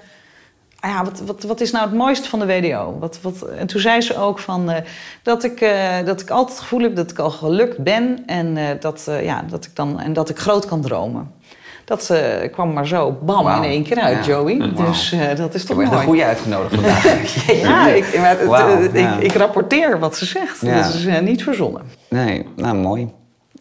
ah 0.87 0.93
Ja, 0.93 1.05
wat, 1.05 1.21
wat, 1.27 1.43
wat 1.43 1.61
is 1.61 1.71
nou 1.71 1.85
het 1.85 1.95
mooiste 1.95 2.29
van 2.29 2.39
de 2.39 2.47
WDO? 2.47 2.97
Wat, 3.01 3.19
wat, 3.23 3.43
en 3.43 3.67
toen 3.67 3.81
zei 3.81 4.01
ze 4.01 4.17
ook 4.19 4.39
van, 4.39 4.71
eh, 4.71 4.83
dat, 5.23 5.45
ik, 5.45 5.61
eh, 5.61 5.95
dat 6.05 6.21
ik 6.21 6.31
altijd 6.31 6.51
het 6.57 6.63
gevoel 6.63 6.81
heb 6.81 6.97
dat 6.97 7.11
ik 7.11 7.19
al 7.19 7.31
gelukt 7.31 7.79
ben... 7.79 8.23
en, 8.27 8.57
eh, 8.57 8.65
dat, 8.81 9.09
ja, 9.23 9.45
dat, 9.49 9.65
ik 9.65 9.71
dan, 9.75 10.01
en 10.01 10.13
dat 10.13 10.29
ik 10.29 10.39
groot 10.39 10.67
kan 10.67 10.81
dromen. 10.81 11.31
Dat 11.85 12.13
kwam 12.53 12.73
maar 12.73 12.87
zo 12.87 13.19
bam 13.23 13.49
in 13.63 13.63
één 13.71 13.83
keer 13.83 13.99
uit, 13.99 14.17
Ja. 14.27 14.33
Joey. 14.33 14.59
Dus 14.87 15.15
dat 15.37 15.55
is 15.55 15.61
Ik 15.63 15.67
toch 15.69 15.77
mooi. 15.77 15.89
een 15.91 16.03
goede 16.03 16.25
uitgenodigd 16.25 16.75
vandaag. 16.75 17.05
Ja, 17.63 17.89
ik, 17.89 18.19
maar 18.19 18.39
het- 18.39 18.45
Wauw, 18.47 18.81
het- 18.83 18.93
ja. 18.93 19.17
ik, 19.17 19.23
ik 19.23 19.33
rapporteer 19.33 19.99
wat 19.99 20.17
ze 20.17 20.25
zegt. 20.25 20.61
Ja. 20.61 20.83
Dat 20.83 20.95
is 20.95 21.07
niet 21.21 21.43
verzonnen. 21.43 21.83
Nee, 22.09 22.47
nou 22.57 22.77
mooi. 22.77 23.09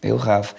Heel 0.00 0.18
gaaf. 0.18 0.54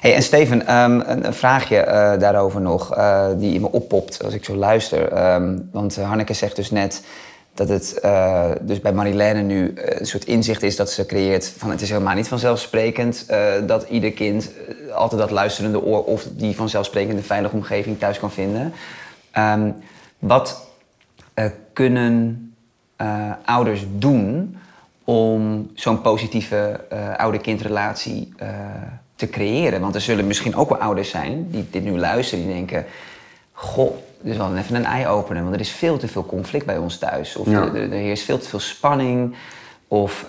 Hey, 0.00 0.14
en 0.14 0.22
Steven, 0.22 0.66
ehm, 0.66 1.00
een, 1.04 1.34
vraagje 1.34 1.76
eh, 1.76 2.18
daarover 2.20 2.60
nog, 2.60 2.94
eh, 2.94 3.28
die 3.36 3.54
in 3.54 3.60
me 3.60 3.72
oppopt 3.72 4.24
als 4.24 4.34
ik 4.34 4.44
zo 4.44 4.54
luister. 4.54 5.12
Ehm, 5.12 5.58
want 5.72 5.96
eh, 5.96 6.08
Hanneke 6.08 6.34
zegt 6.34 6.56
dus 6.56 6.70
net 6.70 7.02
dat 7.54 7.68
het 7.68 8.00
dus 8.60 8.80
bij 8.80 8.92
Marilène 8.92 9.40
nu 9.40 9.72
een 9.74 10.06
soort 10.06 10.24
inzicht 10.24 10.62
is 10.62 10.76
dat 10.76 10.90
ze 10.90 11.06
creëert 11.06 11.52
van 11.56 11.70
het 11.70 11.80
is 11.80 11.88
helemaal 11.88 12.14
niet 12.14 12.28
vanzelfsprekend 12.28 13.26
dat 13.66 13.86
ieder 13.88 14.12
kind 14.12 14.50
altijd 14.94 15.20
dat 15.20 15.30
luisterende 15.30 15.82
oor 15.82 16.04
of 16.04 16.26
die 16.32 16.56
vanzelfsprekende 16.56 17.22
veilige 17.22 17.54
omgeving 17.54 17.98
thuis 17.98 18.18
kan 18.18 18.30
vinden. 18.30 18.72
Ehm, 19.30 19.70
wat 20.18 20.66
kunnen 21.72 22.54
ouders 23.44 23.86
doen 23.96 24.56
om 25.04 25.70
zo'n 25.74 26.00
positieve 26.00 26.80
ouder-kindrelatie 27.16 28.32
te 29.20 29.30
creëren? 29.30 29.80
Want 29.80 29.94
er 29.94 30.00
zullen 30.00 30.26
misschien 30.26 30.54
ook 30.54 30.68
wel 30.68 30.78
ouders 30.78 31.10
zijn 31.10 31.46
die 31.50 31.66
dit 31.70 31.84
nu 31.84 31.98
luisteren, 31.98 32.44
die 32.44 32.54
denken: 32.54 32.86
Goh, 33.52 33.96
dit 34.20 34.32
is 34.32 34.38
wel 34.38 34.56
even 34.56 34.74
een 34.74 34.84
eye-opener, 34.84 35.42
want 35.42 35.54
er 35.54 35.60
is 35.60 35.70
veel 35.70 35.98
te 35.98 36.08
veel 36.08 36.26
conflict 36.26 36.66
bij 36.66 36.78
ons 36.78 36.98
thuis. 36.98 37.36
Of 37.36 37.46
er, 37.46 37.74
er, 37.74 37.90
heerst 37.90 38.24
veel 38.24 38.38
te 38.38 38.48
veel 38.48 38.60
spanning. 38.60 39.34
Of, 39.88 40.26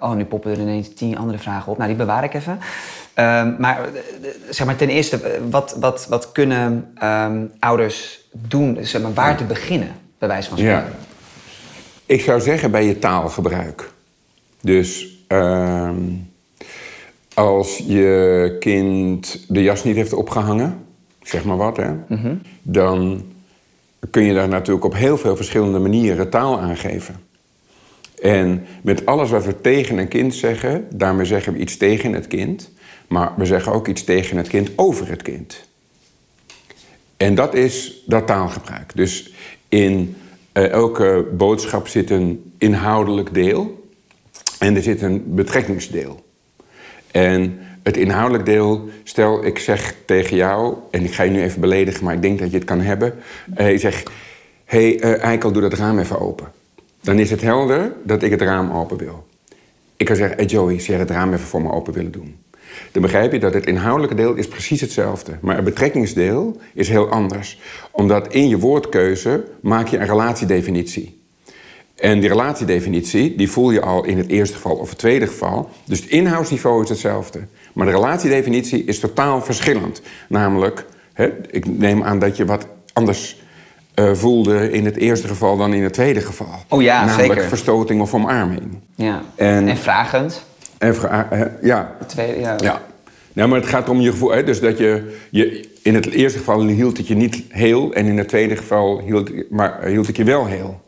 oh, 0.00 0.12
nu 0.12 0.24
poppen 0.24 0.50
er 0.50 0.60
ineens 0.60 0.94
tien 0.94 1.18
andere 1.18 1.38
vragen 1.38 1.72
op. 1.72 1.76
Nou, 1.76 1.88
die 1.88 1.98
bewaar 1.98 2.24
ik 2.24 2.34
even. 2.34 2.58
Ehm, 3.14 3.54
maar, 3.58 3.88
zeg 4.50 4.66
maar 4.66 4.76
ten 4.76 4.88
eerste, 4.88 5.40
wat, 5.50 5.76
wat, 5.80 6.06
wat 6.08 6.32
kunnen 6.32 6.94
um, 7.02 7.52
ouders 7.58 8.20
doen, 8.32 8.78
zeg 8.80 9.02
maar, 9.02 9.12
waar 9.12 9.36
te 9.36 9.44
beginnen, 9.44 9.92
bij 10.18 10.28
wijze 10.28 10.48
van 10.48 10.58
spreken? 10.58 10.84
Ja. 10.84 11.10
Ik 12.06 12.20
zou 12.20 12.40
zeggen 12.40 12.70
bij 12.70 12.86
je 12.86 12.98
taalgebruik. 12.98 13.90
Dus 14.60 15.06
uh, 15.28 15.90
als 17.34 17.82
je 17.86 18.56
kind 18.58 19.44
de 19.48 19.62
jas 19.62 19.84
niet 19.84 19.96
heeft 19.96 20.12
opgehangen, 20.12 20.78
zeg 21.22 21.44
maar 21.44 21.56
wat, 21.56 21.76
hè, 21.76 21.92
mm 22.08 22.40
dan 22.62 23.24
kun 24.10 24.22
je 24.22 24.34
daar 24.34 24.48
natuurlijk 24.48 24.84
op 24.84 24.94
heel 24.94 25.18
veel 25.18 25.36
verschillende 25.36 25.78
manieren 25.78 26.30
taal 26.30 26.60
aan 26.60 26.76
geven. 26.76 27.16
En 28.22 28.66
met 28.82 29.06
alles 29.06 29.30
wat 29.30 29.44
we 29.44 29.60
tegen 29.60 29.98
een 29.98 30.08
kind 30.08 30.34
zeggen, 30.34 30.86
daarmee 30.90 31.26
zeggen 31.26 31.52
we 31.52 31.58
iets 31.58 31.76
tegen 31.76 32.12
het 32.12 32.26
kind, 32.26 32.70
maar 33.08 33.32
we 33.36 33.44
zeggen 33.44 33.72
ook 33.72 33.88
iets 33.88 34.04
tegen 34.04 34.36
het 34.36 34.48
kind 34.48 34.70
over 34.76 35.08
het 35.08 35.22
kind. 35.22 35.64
En 37.16 37.34
dat 37.34 37.54
is 37.54 38.02
dat 38.06 38.26
taalgebruik. 38.26 38.92
Dus 38.94 39.32
in 39.68 40.16
uh, 40.52 40.68
elke 40.68 41.28
boodschap 41.36 41.88
zit 41.88 42.10
een 42.10 42.52
inhoudelijk 42.58 43.34
deel 43.34 43.88
en 44.58 44.76
er 44.76 44.82
zit 44.82 45.02
een 45.02 45.34
betrekkingsdeel. 45.34 46.24
En 47.12 47.58
het 47.82 47.96
inhoudelijk 47.96 48.46
deel, 48.46 48.88
stel 49.04 49.44
ik 49.44 49.58
zeg 49.58 49.94
tegen 50.04 50.36
jou, 50.36 50.74
en 50.90 51.04
ik 51.04 51.12
ga 51.12 51.22
je 51.22 51.30
nu 51.30 51.42
even 51.42 51.60
beledigen, 51.60 52.04
maar 52.04 52.14
ik 52.14 52.22
denk 52.22 52.38
dat 52.38 52.50
je 52.50 52.56
het 52.56 52.66
kan 52.66 52.80
hebben. 52.80 53.14
Uh, 53.58 53.72
ik 53.72 53.80
zeg, 53.80 54.02
hé 54.64 54.96
hey, 54.98 55.14
uh, 55.14 55.22
Eikel, 55.22 55.52
doe 55.52 55.62
dat 55.62 55.74
raam 55.74 55.98
even 55.98 56.20
open. 56.20 56.46
Dan 57.00 57.18
is 57.18 57.30
het 57.30 57.40
helder 57.40 57.92
dat 58.02 58.22
ik 58.22 58.30
het 58.30 58.40
raam 58.40 58.72
open 58.72 58.96
wil. 58.96 59.26
Ik 59.96 60.06
kan 60.06 60.16
zeggen, 60.16 60.36
hey 60.36 60.46
Joey, 60.46 60.80
zeg 60.80 60.98
het 60.98 61.10
raam 61.10 61.32
even 61.32 61.46
voor 61.46 61.62
me 61.62 61.72
open 61.72 61.92
willen 61.92 62.12
doen 62.12 62.42
dan 62.92 63.02
begrijp 63.02 63.32
je 63.32 63.38
dat 63.38 63.54
het 63.54 63.66
inhoudelijke 63.66 64.16
deel 64.16 64.34
is 64.34 64.48
precies 64.48 64.80
hetzelfde. 64.80 65.32
Maar 65.40 65.54
het 65.54 65.64
betrekkingsdeel 65.64 66.60
is 66.74 66.88
heel 66.88 67.08
anders. 67.08 67.60
Omdat 67.90 68.32
in 68.32 68.48
je 68.48 68.58
woordkeuze 68.58 69.44
maak 69.60 69.88
je 69.88 69.98
een 69.98 70.06
relatiedefinitie. 70.06 71.21
En 72.02 72.20
die 72.20 72.28
relatiedefinitie, 72.28 73.36
die 73.36 73.50
voel 73.50 73.70
je 73.70 73.80
al 73.80 74.04
in 74.04 74.18
het 74.18 74.28
eerste 74.28 74.54
geval 74.54 74.76
of 74.76 74.88
het 74.88 74.98
tweede 74.98 75.26
geval. 75.26 75.68
Dus 75.84 76.00
het 76.00 76.08
inhoudsniveau 76.08 76.82
is 76.82 76.88
hetzelfde. 76.88 77.40
Maar 77.72 77.86
de 77.86 77.92
relatiedefinitie 77.92 78.84
is 78.84 78.98
totaal 78.98 79.42
verschillend. 79.42 80.02
Namelijk, 80.28 80.86
hè, 81.12 81.30
ik 81.50 81.66
neem 81.66 82.02
aan 82.02 82.18
dat 82.18 82.36
je 82.36 82.44
wat 82.44 82.66
anders 82.92 83.42
uh, 83.94 84.12
voelde 84.12 84.70
in 84.70 84.84
het 84.84 84.96
eerste 84.96 85.28
geval 85.28 85.56
dan 85.56 85.74
in 85.74 85.82
het 85.82 85.92
tweede 85.92 86.20
geval. 86.20 86.64
Oh 86.68 86.82
ja, 86.82 87.04
Namelijk 87.04 87.32
zeker. 87.32 87.48
verstoting 87.48 88.00
of 88.00 88.14
omarming. 88.14 88.78
Ja. 88.94 89.22
En, 89.34 89.68
en 89.68 89.76
vragend. 89.76 90.44
En 90.78 90.94
ja. 91.62 91.96
tweede, 92.06 92.40
ja. 92.40 92.56
ja. 92.60 92.82
Nou, 93.32 93.48
maar 93.48 93.60
het 93.60 93.68
gaat 93.68 93.88
om 93.88 94.00
je 94.00 94.10
gevoel. 94.10 94.30
Hè? 94.30 94.44
Dus 94.44 94.60
dat 94.60 94.78
je, 94.78 95.18
je. 95.30 95.70
In 95.82 95.94
het 95.94 96.10
eerste 96.10 96.38
geval 96.38 96.66
hield 96.66 96.96
het 96.96 97.06
je 97.06 97.14
niet 97.14 97.42
heel. 97.48 97.92
En 97.92 98.06
in 98.06 98.18
het 98.18 98.28
tweede 98.28 98.56
geval 98.56 99.00
hield, 99.00 99.50
maar, 99.50 99.84
hield 99.84 100.06
het 100.06 100.16
je 100.16 100.24
wel 100.24 100.46
heel. 100.46 100.81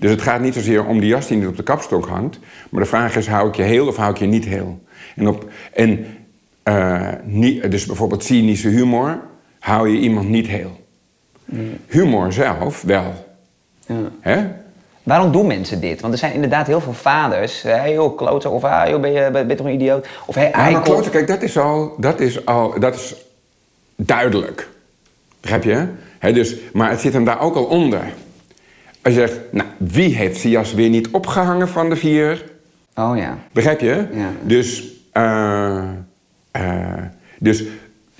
Dus 0.00 0.10
het 0.10 0.22
gaat 0.22 0.40
niet 0.40 0.54
zozeer 0.54 0.84
om 0.86 1.00
die 1.00 1.08
jas 1.08 1.26
die 1.26 1.36
niet 1.36 1.46
op 1.46 1.56
de 1.56 1.62
kapstok 1.62 2.06
hangt. 2.06 2.38
Maar 2.70 2.82
de 2.82 2.88
vraag 2.88 3.16
is: 3.16 3.26
hou 3.28 3.48
ik 3.48 3.54
je 3.54 3.62
heel 3.62 3.86
of 3.86 3.96
hou 3.96 4.10
ik 4.10 4.18
je 4.18 4.26
niet 4.26 4.44
heel? 4.44 4.80
En, 5.16 5.28
op, 5.28 5.50
en 5.72 6.06
uh, 6.64 7.08
niet, 7.24 7.70
dus 7.70 7.86
bijvoorbeeld 7.86 8.24
cynische 8.24 8.68
humor. 8.68 9.20
Hou 9.58 9.88
je 9.88 9.98
iemand 9.98 10.28
niet 10.28 10.46
heel? 10.46 10.78
Humor 11.86 12.32
zelf 12.32 12.82
wel. 12.82 13.34
Ja. 13.86 14.10
Hè? 14.20 14.46
Waarom 15.02 15.32
doen 15.32 15.46
mensen 15.46 15.80
dit? 15.80 16.00
Want 16.00 16.12
er 16.12 16.18
zijn 16.18 16.32
inderdaad 16.32 16.66
heel 16.66 16.80
veel 16.80 16.92
vaders. 16.92 17.62
Hé 17.62 17.70
hey, 17.70 17.92
joh, 17.92 18.16
kloten. 18.16 18.50
Of 18.50 18.64
ah, 18.64 18.88
joh, 18.88 19.00
ben, 19.00 19.12
je, 19.12 19.30
ben, 19.30 19.48
je 19.48 19.54
toch 19.54 19.66
een 19.66 19.72
idioot? 19.72 20.08
Of 20.26 20.34
hé, 20.34 20.40
hey, 20.52 20.70
ja, 20.70 20.80
maar 20.80 21.10
kijk, 21.10 21.26
dat 21.26 21.42
is 21.42 21.58
al... 21.58 21.94
Dat 21.98 22.20
is, 22.20 22.46
al, 22.46 22.80
dat 22.80 22.94
is 22.94 23.14
duidelijk. 23.96 24.68
Begrijp 25.40 25.64
je? 25.64 25.86
He, 26.18 26.32
dus, 26.32 26.56
maar 26.72 26.90
het 26.90 27.00
zit 27.00 27.12
hem 27.12 27.24
daar 27.24 27.40
ook 27.40 27.54
al 27.54 27.64
onder. 27.64 28.12
Als 29.02 29.14
je 29.14 29.20
zegt, 29.20 29.38
nou, 29.50 29.68
wie 29.76 30.14
heeft 30.14 30.40
zijn 30.40 30.52
jas 30.52 30.74
weer 30.74 30.88
niet 30.88 31.08
opgehangen 31.10 31.68
van 31.68 31.88
de 31.88 31.96
vier? 31.96 32.44
Oh 32.94 33.16
ja. 33.16 33.38
Begrijp 33.52 33.80
je? 33.80 34.06
Ja. 34.12 34.30
Dus, 34.42 34.84
uh, 35.14 35.82
uh, 36.56 37.02
dus, 37.38 37.64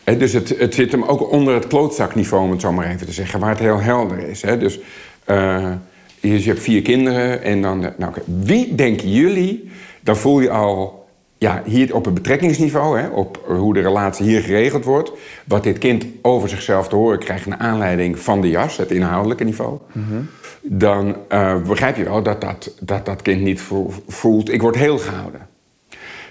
he, 0.04 0.16
dus 0.16 0.32
het, 0.32 0.58
het 0.58 0.74
zit 0.74 0.92
hem 0.92 1.02
ook 1.02 1.30
onder 1.30 1.54
het 1.54 1.66
klootzakniveau, 1.66 2.44
om 2.44 2.50
het 2.50 2.60
zo 2.60 2.72
maar 2.72 2.86
even 2.86 3.06
te 3.06 3.12
zeggen, 3.12 3.40
waar 3.40 3.50
het 3.50 3.58
heel 3.58 3.80
helder 3.80 4.18
is. 4.18 4.42
Hè? 4.42 4.58
Dus, 4.58 4.78
uh, 5.26 5.72
je 6.20 6.42
hebt 6.42 6.60
vier 6.60 6.82
kinderen 6.82 7.42
en 7.42 7.62
dan... 7.62 7.80
Nou, 7.80 8.10
okay. 8.10 8.22
Wie 8.24 8.74
denken 8.74 9.10
jullie, 9.10 9.70
dan 10.00 10.16
voel 10.16 10.40
je 10.40 10.50
al... 10.50 10.98
Ja, 11.38 11.62
hier 11.64 11.94
op 11.94 12.04
het 12.04 12.14
betrekkingsniveau, 12.14 13.00
hè, 13.00 13.08
op 13.08 13.44
hoe 13.46 13.74
de 13.74 13.80
relatie 13.80 14.26
hier 14.26 14.40
geregeld 14.40 14.84
wordt... 14.84 15.12
wat 15.44 15.62
dit 15.62 15.78
kind 15.78 16.04
over 16.22 16.48
zichzelf 16.48 16.88
te 16.88 16.96
horen 16.96 17.18
krijgt... 17.18 17.46
naar 17.46 17.58
aanleiding 17.58 18.18
van 18.18 18.40
de 18.40 18.48
jas, 18.48 18.76
het 18.76 18.90
inhoudelijke 18.90 19.44
niveau... 19.44 19.78
Mm 19.92 20.28
dan 20.62 21.16
uh, 21.32 21.62
begrijp 21.62 21.96
je 21.96 22.04
wel 22.04 22.22
dat 22.22 22.40
dat, 22.40 22.72
dat 22.80 23.06
dat 23.06 23.22
kind 23.22 23.40
niet 23.40 23.60
voelt... 24.08 24.52
ik 24.52 24.60
word 24.60 24.76
heel 24.76 24.98
gehouden. 24.98 25.48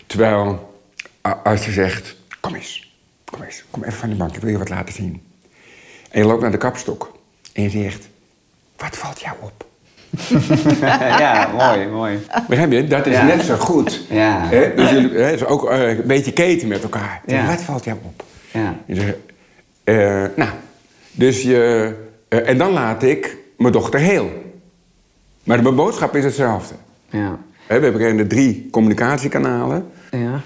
Terwijl 0.08 0.74
als 1.44 1.66
je 1.66 1.72
zegt, 1.72 2.16
kom 2.40 2.56
eens, 2.56 2.94
kom 3.26 3.42
eens, 3.42 3.64
kom 3.72 3.84
even 3.84 3.98
van 3.98 4.10
de 4.10 4.16
bank, 4.16 4.36
ik 4.36 4.42
wil 4.42 4.52
je 4.52 4.58
wat 4.58 4.70
laten 4.70 4.94
zien. 4.94 5.22
En 6.12 6.22
je 6.22 6.28
loopt 6.28 6.42
naar 6.42 6.52
de 6.52 6.58
kapstok 6.58 7.12
en 7.54 7.64
je 7.64 7.70
zegt, 7.70 8.10
wat 8.78 8.98
valt 8.98 9.20
jou 9.20 9.36
op? 9.40 9.68
ja, 11.20 11.52
mooi, 11.58 11.88
mooi. 11.88 12.20
Begrijp 12.48 12.72
je? 12.72 12.88
Dat 12.88 13.06
is 13.06 13.22
net 13.22 13.42
zo 13.42 13.56
goed. 13.56 14.06
Ja. 14.10 14.48
He? 14.48 14.74
Dus 14.76 14.90
jullie 14.90 15.18
he, 15.18 15.34
is 15.34 15.46
ook 15.46 15.72
uh, 15.72 15.88
een 15.88 16.08
beetje 16.08 16.34
keten 16.34 16.68
met 16.68 16.84
elkaar. 16.84 17.22
Ja. 17.26 17.48
Wat 17.48 17.62
valt 17.62 17.84
jou 17.84 17.98
op? 18.04 18.24
Ja. 18.52 18.76
Je 18.86 18.96
zegt, 18.96 19.16
uh, 19.84 20.26
nou, 20.36 20.50
dus 21.12 21.42
je... 21.42 21.94
En 22.28 22.58
dan 22.58 22.72
laat 22.72 23.04
ik 23.04 23.38
mijn 23.60 23.74
dochter 23.74 24.00
heel. 24.00 24.30
Maar 25.44 25.64
de 25.64 25.72
boodschap 25.72 26.16
is 26.16 26.24
hetzelfde. 26.24 26.76
Ja. 27.10 27.40
He, 27.68 27.80
we 27.80 27.86
hebben 27.86 28.28
drie 28.28 28.68
communicatiekanalen. 28.72 29.86
Ja. 30.12 30.42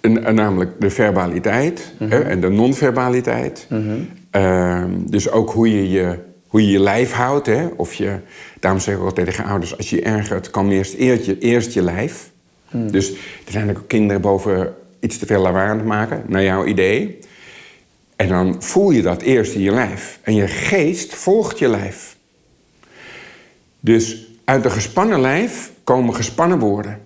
En, 0.00 0.34
namelijk 0.34 0.70
de 0.80 0.90
verbaliteit 0.90 1.92
mm 1.98 2.10
-hmm. 2.10 2.22
en 2.22 2.40
de 2.40 2.48
non-verbaliteit. 2.48 3.66
Mm 3.70 4.08
-hmm. 4.30 5.10
dus 5.10 5.30
ook 5.30 5.50
hoe 5.50 5.74
je 5.74 5.90
je 5.90 6.18
hoe 6.56 6.64
je 6.64 6.70
je 6.70 6.80
lijf 6.80 7.12
houdt. 7.12 7.46
Hè? 7.46 7.66
Of 7.66 7.94
je, 7.94 8.18
daarom 8.60 8.80
zeg 8.80 8.94
ik 8.94 9.00
altijd 9.00 9.26
tegen 9.26 9.44
ouders, 9.44 9.76
als 9.76 9.90
je 9.90 10.02
ergert, 10.02 10.50
kan 10.50 10.70
eerst, 10.70 10.94
eerst, 10.94 11.24
je, 11.24 11.38
eerst 11.38 11.72
je 11.72 11.82
lijf. 11.82 12.30
Hmm. 12.68 12.90
Dus 12.90 13.10
er 13.44 13.52
zijn 13.52 13.70
ook 13.70 13.84
kinderen 13.86 14.22
boven 14.22 14.74
iets 15.00 15.18
te 15.18 15.26
veel 15.26 15.40
lawaai 15.40 15.68
aan 15.68 15.76
het 15.76 15.86
maken, 15.86 16.22
naar 16.26 16.42
jouw 16.42 16.64
idee. 16.64 17.18
En 18.16 18.28
dan 18.28 18.62
voel 18.62 18.90
je 18.90 19.02
dat 19.02 19.22
eerst 19.22 19.54
in 19.54 19.60
je 19.60 19.70
lijf. 19.70 20.18
En 20.22 20.34
je 20.34 20.46
geest 20.46 21.14
volgt 21.14 21.58
je 21.58 21.68
lijf. 21.68 22.15
Dus 23.86 24.26
uit 24.44 24.64
een 24.64 24.70
gespannen 24.70 25.20
lijf 25.20 25.70
komen 25.84 26.14
gespannen 26.14 26.58
woorden. 26.58 27.00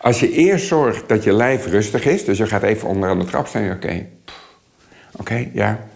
Als 0.00 0.20
je 0.20 0.32
eerst 0.32 0.66
zorgt 0.66 1.08
dat 1.08 1.24
je 1.24 1.32
lijf 1.32 1.66
rustig 1.66 2.04
is, 2.04 2.24
dus 2.24 2.38
je 2.38 2.46
gaat 2.46 2.62
even 2.62 2.88
onderaan 2.88 3.18
de 3.18 3.24
trap 3.24 3.46
staan, 3.46 3.70
oké, 3.70 4.06
oké, 5.16 5.48
ja, 5.52 5.86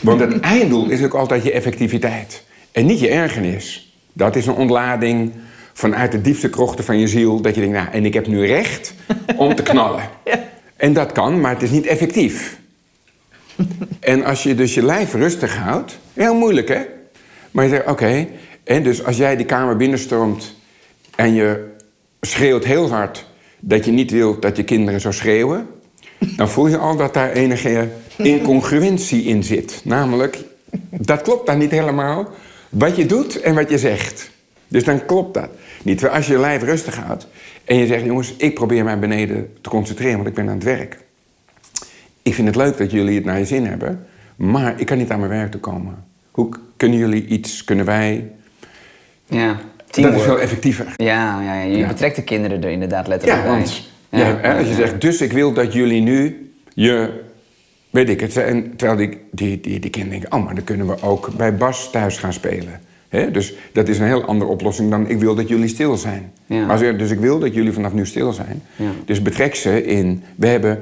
want 0.00 0.20
het 0.20 0.40
einddoel 0.56 0.88
is 0.88 1.02
ook 1.02 1.14
altijd 1.14 1.44
je 1.44 1.52
effectiviteit. 1.52 2.44
En 2.72 2.86
niet 2.86 3.00
je 3.00 3.08
ergernis. 3.08 3.94
Dat 4.12 4.36
is 4.36 4.46
een 4.46 4.54
ontlading 4.54 5.32
vanuit 5.72 6.12
de 6.12 6.20
diepste 6.20 6.50
krochten 6.50 6.84
van 6.84 6.98
je 6.98 7.08
ziel. 7.08 7.40
Dat 7.40 7.54
je 7.54 7.60
denkt, 7.60 7.76
nou, 7.76 7.88
en 7.92 8.04
ik 8.04 8.14
heb 8.14 8.26
nu 8.26 8.46
recht 8.46 8.94
om 9.36 9.54
te 9.54 9.62
knallen. 9.62 10.02
Ja. 10.24 10.50
En 10.76 10.92
dat 10.92 11.12
kan, 11.12 11.40
maar 11.40 11.52
het 11.52 11.62
is 11.62 11.70
niet 11.70 11.86
effectief. 11.86 12.58
en 14.00 14.24
als 14.24 14.42
je 14.42 14.54
dus 14.54 14.74
je 14.74 14.84
lijf 14.84 15.14
rustig 15.14 15.56
houdt... 15.56 15.98
Heel 16.12 16.34
moeilijk, 16.34 16.68
hè? 16.68 16.80
Maar 17.50 17.64
je 17.64 17.70
zegt, 17.70 17.86
oké. 17.86 18.26
En 18.72 18.82
dus 18.82 19.04
als 19.04 19.16
jij 19.16 19.36
die 19.36 19.46
kamer 19.46 19.76
binnenstroomt... 19.76 20.54
en 21.16 21.34
je 21.34 21.70
schreeuwt 22.20 22.64
heel 22.64 22.90
hard 22.90 23.26
dat 23.60 23.84
je 23.84 23.90
niet 23.90 24.10
wilt 24.10 24.42
dat 24.42 24.56
je 24.56 24.64
kinderen 24.64 25.00
zo 25.00 25.10
schreeuwen... 25.10 25.66
dan 26.18 26.48
voel 26.48 26.66
je 26.66 26.78
al 26.78 26.96
dat 26.96 27.14
daar 27.14 27.32
enige 27.32 27.88
incongruentie 28.16 29.22
in 29.24 29.42
zit. 29.42 29.80
Namelijk, 29.84 30.44
dat 30.90 31.22
klopt 31.22 31.46
dan 31.46 31.58
niet 31.58 31.70
helemaal 31.70 32.28
wat 32.68 32.96
je 32.96 33.06
doet 33.06 33.40
en 33.40 33.54
wat 33.54 33.70
je 33.70 33.78
zegt. 33.78 34.30
Dus 34.68 34.84
dan 34.84 35.06
klopt 35.06 35.34
dat 35.34 35.48
niet. 35.82 36.08
Als 36.08 36.26
je 36.26 36.32
je 36.32 36.38
lijf 36.38 36.62
rustig 36.62 36.96
houdt 36.96 37.26
en 37.64 37.76
je 37.76 37.86
zegt... 37.86 38.04
jongens, 38.04 38.34
ik 38.36 38.54
probeer 38.54 38.84
mij 38.84 38.98
beneden 38.98 39.52
te 39.60 39.68
concentreren, 39.68 40.16
want 40.16 40.28
ik 40.28 40.34
ben 40.34 40.48
aan 40.48 40.54
het 40.54 40.64
werk. 40.64 40.98
Ik 42.22 42.34
vind 42.34 42.46
het 42.46 42.56
leuk 42.56 42.78
dat 42.78 42.90
jullie 42.90 43.14
het 43.14 43.24
naar 43.24 43.38
je 43.38 43.44
zin 43.44 43.66
hebben... 43.66 44.06
maar 44.36 44.80
ik 44.80 44.86
kan 44.86 44.98
niet 44.98 45.10
aan 45.10 45.18
mijn 45.18 45.30
werk 45.30 45.50
toe 45.50 45.60
komen. 45.60 46.04
Hoe 46.30 46.48
kunnen 46.76 46.98
jullie 46.98 47.26
iets, 47.26 47.64
kunnen 47.64 47.84
wij 47.84 48.30
Ja, 49.26 49.60
Dat 49.90 50.14
is 50.14 50.22
veel 50.22 50.40
effectiever. 50.40 50.86
Ja, 50.96 51.40
ja, 51.42 51.54
ja, 51.54 51.62
je 51.62 51.76
Ja. 51.76 51.86
betrekt 51.86 52.16
de 52.16 52.22
kinderen 52.22 52.62
er 52.64 52.70
inderdaad 52.70 53.06
letterlijk 53.06 53.42
Ja, 53.42 53.46
bij. 53.48 53.56
want 53.58 53.90
Ja, 54.08 54.36
hè, 54.40 54.58
als 54.58 54.68
je 54.68 54.74
zegt, 54.74 55.00
dus 55.00 55.20
ik 55.20 55.32
wil 55.32 55.52
dat 55.52 55.72
jullie 55.72 56.00
nu 56.00 56.50
je, 56.74 57.20
weet 57.90 58.08
ik 58.08 58.20
het, 58.20 58.36
en 58.36 58.76
terwijl 58.76 58.98
die, 58.98 59.18
die, 59.30 59.60
die, 59.60 59.80
die 59.80 59.90
kinderen 59.90 60.20
denken, 60.20 60.38
oh, 60.38 60.44
maar 60.44 60.54
dan 60.54 60.64
kunnen 60.64 60.86
we 60.86 61.02
ook 61.02 61.30
bij 61.36 61.54
Bas 61.56 61.90
thuis 61.90 62.16
gaan 62.16 62.32
spelen. 62.32 62.80
Hè? 63.08 63.30
Dus 63.30 63.54
dat 63.72 63.88
is 63.88 63.98
een 63.98 64.06
heel 64.06 64.24
andere 64.24 64.50
oplossing 64.50 64.90
dan 64.90 65.08
ik 65.08 65.18
wil 65.18 65.34
dat 65.34 65.48
jullie 65.48 65.68
stil 65.68 65.96
zijn. 65.96 66.32
Ja. 66.46 66.66
Maar 66.66 66.96
dus 66.98 67.10
ik 67.10 67.18
wil 67.18 67.38
dat 67.38 67.54
jullie 67.54 67.72
vanaf 67.72 67.92
nu 67.92 68.06
stil 68.06 68.32
zijn. 68.32 68.62
Ja. 68.76 68.90
Dus 69.04 69.22
betrek 69.22 69.54
ze 69.54 69.84
in, 69.84 70.22
we 70.36 70.46
hebben, 70.46 70.80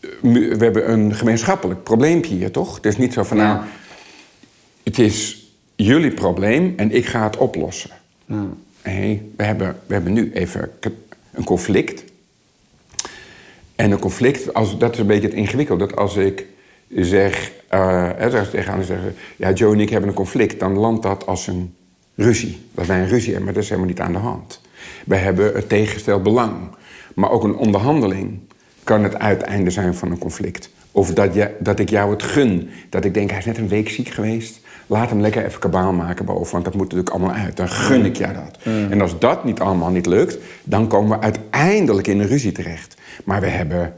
eh, 0.00 0.08
we 0.22 0.56
hebben 0.58 0.90
een 0.92 1.14
gemeenschappelijk 1.14 1.82
probleempje 1.82 2.34
hier, 2.34 2.50
toch? 2.50 2.76
Het 2.76 2.86
is 2.86 2.96
niet 2.96 3.12
zo 3.12 3.22
van, 3.22 3.36
Ja. 3.36 3.52
nou, 3.54 3.64
het 4.84 4.98
is 4.98 5.46
jullie 5.86 6.10
probleem 6.10 6.72
en 6.76 6.92
ik 6.92 7.06
ga 7.06 7.24
het 7.24 7.36
oplossen. 7.36 7.90
Ja. 8.26 8.46
Nee, 8.84 9.32
we 9.36 9.44
hebben, 9.44 9.76
we 9.86 9.94
hebben 9.94 10.12
nu 10.12 10.32
even 10.32 10.70
een 11.32 11.44
conflict. 11.44 12.04
En 13.76 13.90
een 13.90 13.98
conflict, 13.98 14.54
als, 14.54 14.78
dat 14.78 14.92
is 14.92 14.98
een 14.98 15.06
beetje 15.06 15.28
het 15.28 15.36
ingewikkelde. 15.36 15.86
Dat 15.86 15.96
als 15.96 16.16
ik 16.16 16.46
zeg, 16.94 17.52
eh 17.68 18.10
hè, 18.16 18.30
zeg 18.30 18.50
tegen 18.50 18.72
aan 18.72 18.84
zeggen, 18.84 19.14
ja, 19.36 19.52
Joe 19.52 19.72
en 19.72 19.80
ik 19.80 19.90
hebben 19.90 20.08
een 20.08 20.14
conflict, 20.14 20.60
dan 20.60 20.78
landt 20.78 21.02
dat 21.02 21.26
als 21.26 21.46
een 21.46 21.74
ruzie. 22.14 22.58
Dat 22.74 22.86
wij 22.86 23.00
een 23.00 23.08
ruzie 23.08 23.32
hebben, 23.32 23.44
maar 23.44 23.54
dat 23.54 23.62
is 23.62 23.68
helemaal 23.68 23.90
niet 23.90 24.00
aan 24.00 24.12
de 24.12 24.18
hand. 24.18 24.60
Wij 25.06 25.18
hebben 25.18 25.54
het 25.54 25.68
tegengesteld 25.68 26.22
belang. 26.22 26.56
Maar 27.14 27.30
ook 27.30 27.44
een 27.44 27.56
onderhandeling 27.56 28.38
kan 28.84 29.02
het 29.02 29.18
uiteinde 29.18 29.70
zijn 29.70 29.94
van 29.94 30.10
een 30.10 30.18
conflict. 30.18 30.70
Of 30.92 31.12
dat, 31.12 31.34
je, 31.34 31.50
dat 31.58 31.78
ik 31.78 31.90
jou 31.90 32.10
het 32.10 32.22
gun. 32.22 32.70
Dat 32.88 33.04
ik 33.04 33.14
denk, 33.14 33.30
hij 33.30 33.38
is 33.38 33.44
net 33.44 33.58
een 33.58 33.68
week 33.68 33.88
ziek 33.88 34.08
geweest. 34.08 34.60
Laat 34.90 35.08
hem 35.10 35.20
lekker 35.20 35.44
even 35.44 35.60
kabaal 35.60 35.92
maken 35.92 36.24
boven, 36.24 36.52
want 36.52 36.64
dat 36.64 36.74
moet 36.74 36.82
natuurlijk 36.82 37.10
allemaal 37.10 37.34
uit. 37.34 37.56
Dan 37.56 37.68
gun 37.68 38.04
ik 38.04 38.16
jou 38.16 38.32
dat. 38.34 38.58
En 38.90 39.00
als 39.00 39.18
dat 39.18 39.44
niet 39.44 39.60
allemaal 39.60 39.90
niet 39.90 40.06
lukt, 40.06 40.38
dan 40.64 40.86
komen 40.86 41.18
we 41.18 41.24
uiteindelijk 41.24 42.06
in 42.06 42.20
een 42.20 42.26
ruzie 42.26 42.52
terecht. 42.52 42.96
Maar 43.24 43.40
we 43.40 43.46
hebben 43.46 43.92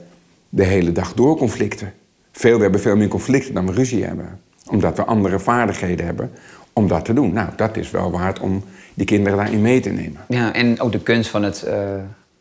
de 0.48 0.64
hele 0.64 0.92
dag 0.92 1.14
door 1.14 1.36
conflicten. 1.36 1.92
Veel, 2.32 2.56
we 2.56 2.62
hebben 2.62 2.80
veel 2.80 2.96
meer 2.96 3.08
conflicten 3.08 3.54
dan 3.54 3.66
we 3.66 3.72
ruzie 3.72 4.04
hebben. 4.04 4.40
Omdat 4.70 4.96
we 4.96 5.04
andere 5.04 5.38
vaardigheden 5.38 6.06
hebben 6.06 6.30
om 6.72 6.88
dat 6.88 7.04
te 7.04 7.12
doen. 7.14 7.32
Nou, 7.32 7.48
dat 7.56 7.76
is 7.76 7.90
wel 7.90 8.10
waard 8.10 8.40
om 8.40 8.64
die 8.94 9.06
kinderen 9.06 9.38
daarin 9.38 9.60
mee 9.62 9.80
te 9.80 9.90
nemen. 9.90 10.20
Ja, 10.28 10.52
en 10.54 10.80
ook 10.80 10.92
de 10.92 11.00
kunst 11.00 11.30
van 11.30 11.42
het 11.42 11.62
eh, 11.62 11.74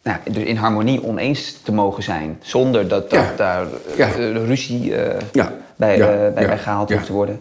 nou, 0.03 0.18
dus 0.32 0.44
in 0.44 0.56
harmonie 0.56 1.03
oneens 1.03 1.60
te 1.63 1.72
mogen 1.72 2.03
zijn. 2.03 2.38
Zonder 2.41 2.88
dat, 2.88 3.10
dat 3.10 3.20
Ja. 3.20 3.34
daar 3.38 3.63
eh, 3.63 3.98
Ja. 3.98 4.08
ruzie 4.46 4.94
Ja. 5.32 5.53
bij, 5.75 5.98
bij, 5.98 6.32
bij 6.48 6.58
gehaald 6.58 6.91
hoeft 6.91 7.06
te 7.06 7.13
worden. 7.13 7.39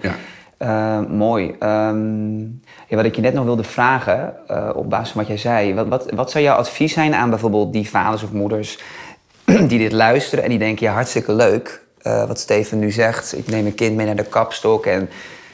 Ja. 0.58 0.98
Eh, 1.00 1.10
mooi. 1.10 1.54
Ehm, 1.58 2.44
wat 2.88 3.04
ik 3.04 3.16
je 3.16 3.22
net 3.22 3.34
nog 3.34 3.44
wilde 3.44 3.64
vragen, 3.64 4.34
eh, 4.46 4.70
op 4.74 4.90
basis 4.90 5.10
van 5.10 5.20
wat 5.20 5.30
jij 5.30 5.36
zei. 5.36 5.74
Wat, 5.74 5.88
wat, 5.88 6.10
wat 6.14 6.30
zou 6.30 6.44
jouw 6.44 6.56
advies 6.56 6.92
zijn 6.92 7.14
aan 7.14 7.30
bijvoorbeeld 7.30 7.72
die 7.72 7.88
vaders 7.88 8.22
of 8.22 8.32
moeders 8.32 8.78
die 9.68 9.78
dit 9.78 9.92
luisteren 9.92 10.44
en 10.44 10.50
die 10.50 10.58
denken, 10.58 10.86
ja, 10.86 10.92
hartstikke 10.92 11.32
leuk 11.32 11.82
eh, 12.02 12.26
wat 12.26 12.38
Steven 12.38 12.78
nu 12.78 12.90
zegt. 12.90 13.38
Ik 13.38 13.46
neem 13.46 13.66
een 13.66 13.74
kind 13.74 13.96
mee 13.96 14.06
naar 14.06 14.16
de 14.16 14.24
kapstok 14.24 14.86
en 14.86 15.10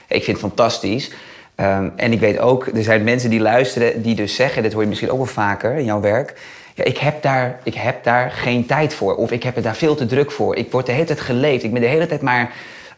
ik 0.09 0.25
vind 0.25 0.41
het 0.41 0.47
fantastisch. 0.47 1.13
Ehm, 1.55 1.89
en 1.97 2.13
ik 2.13 2.21
weet 2.21 2.39
ook, 2.39 2.67
er 2.67 2.83
zijn 2.83 3.05
mensen 3.05 3.31
die 3.31 3.41
luisteren 3.41 4.03
die 4.03 4.15
dus 4.15 4.35
zeggen, 4.35 4.63
dit 4.63 4.73
hoor 4.73 4.83
je 4.83 4.89
misschien 4.89 5.11
ook 5.11 5.17
wel 5.17 5.27
vaker 5.27 5.75
in 5.75 5.85
jouw 5.85 6.01
werk. 6.01 6.35
Ja, 6.75 6.85
ik 6.85 6.99
heb, 6.99 7.23
daar, 7.23 7.61
ik 7.63 7.75
heb 7.75 8.05
daar 8.05 8.31
geen 8.31 8.67
tijd 8.67 8.95
voor. 8.95 9.17
Of 9.17 9.31
ik 9.31 9.43
heb 9.43 9.55
het 9.55 9.65
daar 9.65 9.77
veel 9.77 9.95
te 9.95 10.07
druk 10.07 10.31
voor. 10.31 10.57
Ik 10.57 10.73
word 10.73 10.87
de 10.87 10.93
hele 10.93 11.05
tijd 11.05 11.21
geleefd. 11.21 11.65
Ik 11.65 11.73
ben 11.73 11.81
de 11.81 11.87
hele 11.87 12.07
tijd 12.07 12.23
maar... 12.23 12.53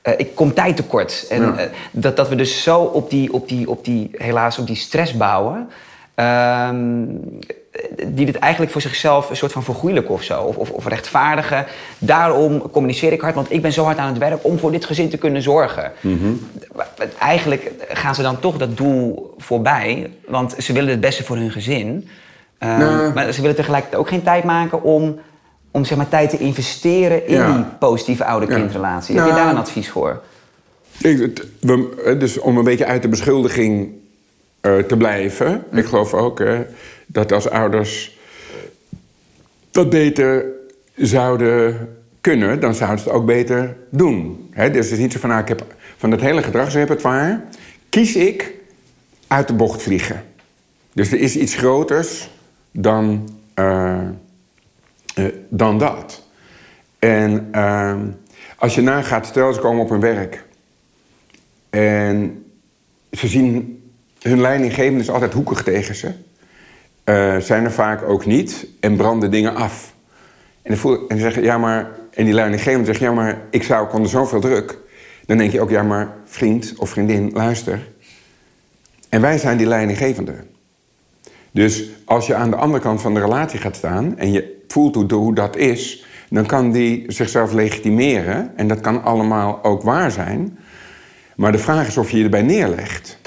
eh, 0.06 0.12
ik 0.16 0.34
kom 0.34 0.54
tijd 0.54 0.76
tekort. 0.76 1.26
En 1.28 1.42
Ja. 1.42 1.56
eh, 1.56 1.66
dat, 1.90 2.16
dat 2.16 2.28
we 2.28 2.34
dus 2.34 2.62
zo 2.62 2.78
op 2.80 3.10
die, 3.10 3.32
op 3.32 3.48
die, 3.48 3.68
op 3.70 3.84
die, 3.84 4.10
helaas 4.12 4.58
op 4.58 4.66
die 4.66 4.76
stress 4.76 5.16
bouwen. 5.16 5.68
ehm, 6.14 7.04
die 8.06 8.26
dit 8.26 8.36
eigenlijk 8.36 8.72
voor 8.72 8.80
zichzelf 8.80 9.30
een 9.30 9.36
soort 9.36 9.52
van 9.52 9.62
vergoeilijken 9.62 10.14
of 10.14 10.22
zo. 10.22 10.40
Of, 10.42 10.56
of, 10.56 10.70
of 10.70 10.86
rechtvaardigen. 10.86 11.66
Daarom 11.98 12.70
communiceer 12.70 13.12
ik 13.12 13.20
hard, 13.20 13.34
want 13.34 13.52
ik 13.52 13.62
ben 13.62 13.72
zo 13.72 13.84
hard 13.84 13.98
aan 13.98 14.08
het 14.08 14.18
werk 14.18 14.38
om 14.42 14.58
voor 14.58 14.72
dit 14.72 14.84
gezin 14.84 15.08
te 15.08 15.16
kunnen 15.18 15.42
zorgen. 15.42 15.92
Maar 16.76 16.88
Eigenlijk 17.18 17.70
gaan 17.88 18.14
ze 18.14 18.22
dan 18.22 18.40
toch 18.40 18.56
dat 18.56 18.76
doel 18.76 19.34
voorbij. 19.38 20.10
Want 20.28 20.54
ze 20.58 20.72
willen 20.72 20.90
het 20.90 21.00
beste 21.00 21.24
voor 21.24 21.36
hun 21.36 21.50
gezin. 21.50 22.08
Ehm, 22.58 22.78
Nou. 22.78 23.12
Maar 23.14 23.32
ze 23.32 23.40
willen 23.40 23.56
tegelijkertijd 23.56 24.00
ook 24.02 24.08
geen 24.08 24.22
tijd 24.22 24.44
maken 24.44 24.82
om, 24.82 25.18
om 25.76 25.84
zeg 25.84 25.96
maar, 25.96 26.08
tijd 26.08 26.30
te 26.30 26.38
investeren 26.38 27.26
in 27.26 27.34
Ja. 27.34 27.54
die 27.56 27.64
positieve 27.78 28.24
ouder-kindrelatie. 28.24 29.14
Heb 29.16 29.24
je 29.26 29.30
Nou. 29.32 29.42
daar 29.44 29.52
een 29.52 29.60
advies 29.60 29.88
voor? 29.90 30.22
Ik, 30.98 31.18
het- 31.18 31.46
we, 31.60 32.16
dus 32.18 32.38
om 32.38 32.56
een 32.58 32.64
beetje 32.64 32.86
uit 32.86 33.02
de 33.02 33.08
beschuldiging 33.08 33.88
eh, 34.60 34.78
te 34.78 34.96
blijven. 34.96 35.64
Ik 35.72 35.84
geloof 35.84 36.14
ook 36.14 36.42
dat 37.06 37.32
als 37.32 37.48
ouders 37.50 38.18
dat 39.70 39.90
beter 39.90 40.44
zouden 40.94 41.88
kunnen, 42.20 42.60
dan 42.60 42.74
zouden 42.74 42.98
ze 42.98 43.04
het 43.08 43.14
ook 43.18 43.26
beter 43.26 43.76
doen. 43.90 44.48
Hè, 44.50 44.70
dus 44.70 44.84
het 44.84 44.94
is 44.94 44.98
niet 44.98 45.12
zo 45.12 45.18
van, 45.18 45.28
nou, 45.28 45.42
ik 45.42 45.48
heb 45.48 45.64
van 45.96 46.10
het 46.10 46.20
hele 46.20 46.42
gedragsrepertoire 46.42 47.40
kies 47.88 48.16
ik 48.16 48.52
uit 49.26 49.46
de 49.48 49.54
bocht 49.54 49.82
vliegen. 49.82 50.24
Dus 50.92 51.12
er 51.12 51.18
is 51.20 51.36
iets 51.36 51.54
groters 51.54 52.30
dan, 52.72 53.28
eh, 53.54 53.98
eh, 55.16 55.24
dan 55.48 55.78
dat. 55.78 56.22
En 56.98 57.48
ehm, 57.52 58.00
als 58.58 58.74
je 58.74 58.80
nagaat, 58.80 59.26
stel 59.26 59.52
ze 59.52 59.60
komen 59.60 59.82
op 59.82 59.88
hun 59.88 60.00
werk. 60.00 60.44
En 61.70 62.44
ze 63.10 63.28
zien, 63.28 63.82
hun 64.20 64.40
leidinggevende 64.40 65.00
is 65.00 65.10
altijd 65.10 65.32
hoekig 65.32 65.62
tegen 65.62 65.94
ze. 65.94 66.12
Eh, 67.04 67.36
zijn 67.36 67.64
er 67.64 67.72
vaak 67.72 68.02
ook 68.02 68.26
niet 68.26 68.66
en 68.80 68.96
branden 68.96 69.30
dingen 69.30 69.54
af. 69.54 69.94
En 70.62 70.78
dan 70.82 71.18
zeggen, 71.18 71.42
ja 71.42 71.58
maar, 71.58 71.90
en 72.10 72.24
die 72.24 72.34
leidinggevende 72.34 72.86
zegt, 72.86 73.00
ja 73.00 73.12
maar, 73.12 73.42
ik 73.50 73.62
zou, 73.62 73.86
ik 73.86 73.92
onder 73.92 74.10
zoveel 74.10 74.40
druk. 74.40 74.78
Dan 75.26 75.38
denk 75.38 75.52
je 75.52 75.60
ook, 75.60 75.70
ja 75.70 75.82
maar, 75.82 76.14
vriend 76.24 76.74
of 76.78 76.90
vriendin, 76.90 77.30
luister. 77.32 77.88
En 79.08 79.20
wij 79.20 79.38
zijn 79.38 79.56
die 79.56 79.66
leidinggevende. 79.66 80.34
Dus 81.50 81.88
als 82.04 82.26
je 82.26 82.34
aan 82.34 82.50
de 82.50 82.56
andere 82.56 82.82
kant 82.82 83.00
van 83.00 83.14
de 83.14 83.20
relatie 83.20 83.60
gaat 83.60 83.76
staan 83.76 84.18
en 84.18 84.32
je 84.32 84.55
voelt 84.68 84.94
hoe, 84.94 85.14
hoe 85.14 85.34
dat 85.34 85.56
is, 85.56 86.04
dan 86.30 86.46
kan 86.46 86.72
die 86.72 87.04
zichzelf 87.06 87.52
legitimeren. 87.52 88.52
En 88.56 88.68
dat 88.68 88.80
kan 88.80 89.02
allemaal 89.02 89.64
ook 89.64 89.82
waar 89.82 90.10
zijn. 90.10 90.58
Maar 91.36 91.52
de 91.52 91.58
vraag 91.58 91.86
is 91.86 91.96
of 91.96 92.10
je 92.10 92.18
je 92.18 92.24
erbij 92.24 92.42
neerlegt. 92.42 93.18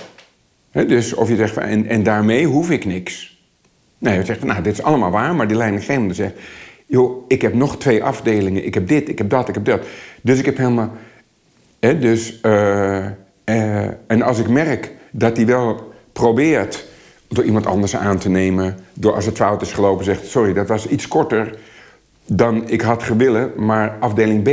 Dus 0.72 1.14
of 1.14 1.30
je 1.30 1.36
zegt, 1.36 1.54
van, 1.54 1.64
en, 1.64 1.88
en 1.88 2.04
daarmee 2.04 2.46
hoef 2.46 2.70
ik 2.70 2.86
niks. 2.86 3.38
Nee, 3.98 4.18
je 4.18 4.26
zegt, 4.26 4.44
nou, 4.44 4.62
dit 4.62 4.74
is 4.74 4.82
allemaal 4.82 5.12
waar, 5.12 5.36
maar 5.36 5.48
die 5.48 5.58
leidinggevende 5.58 6.14
zegt... 6.14 6.34
joh, 6.86 7.24
ik 7.28 7.42
heb 7.42 7.54
nog 7.54 7.78
twee 7.78 8.04
afdelingen, 8.04 8.66
ik 8.66 8.74
heb 8.74 8.88
dit, 8.88 9.10
ik 9.10 9.18
heb 9.18 9.30
dat, 9.30 9.48
ik 9.48 9.54
heb 9.54 9.66
dat. 9.66 9.82
Dus 10.22 10.40
ik 10.40 10.46
heb 10.46 10.58
helemaal... 10.58 10.92
Dus, 11.80 12.42
eh, 12.42 13.06
eh, 13.44 13.88
en 14.08 14.22
als 14.22 14.40
ik 14.40 14.48
merk 14.50 14.92
dat 15.12 15.38
hij 15.38 15.46
wel 15.46 15.94
probeert 16.14 16.89
door 17.30 17.44
iemand 17.44 17.66
anders 17.66 17.96
aan 17.96 18.18
te 18.18 18.30
nemen... 18.30 18.78
door 18.94 19.14
als 19.14 19.26
het 19.26 19.36
fout 19.36 19.62
is 19.62 19.72
gelopen 19.72 20.06
zegt... 20.06 20.28
sorry, 20.28 20.54
dat 20.54 20.68
was 20.68 20.88
iets 20.88 21.08
korter 21.08 21.58
dan 22.26 22.70
ik 22.70 22.82
had 22.82 23.04
gewillen... 23.04 23.52
maar 23.56 23.98
afdeling 24.00 24.44
B, 24.44 24.48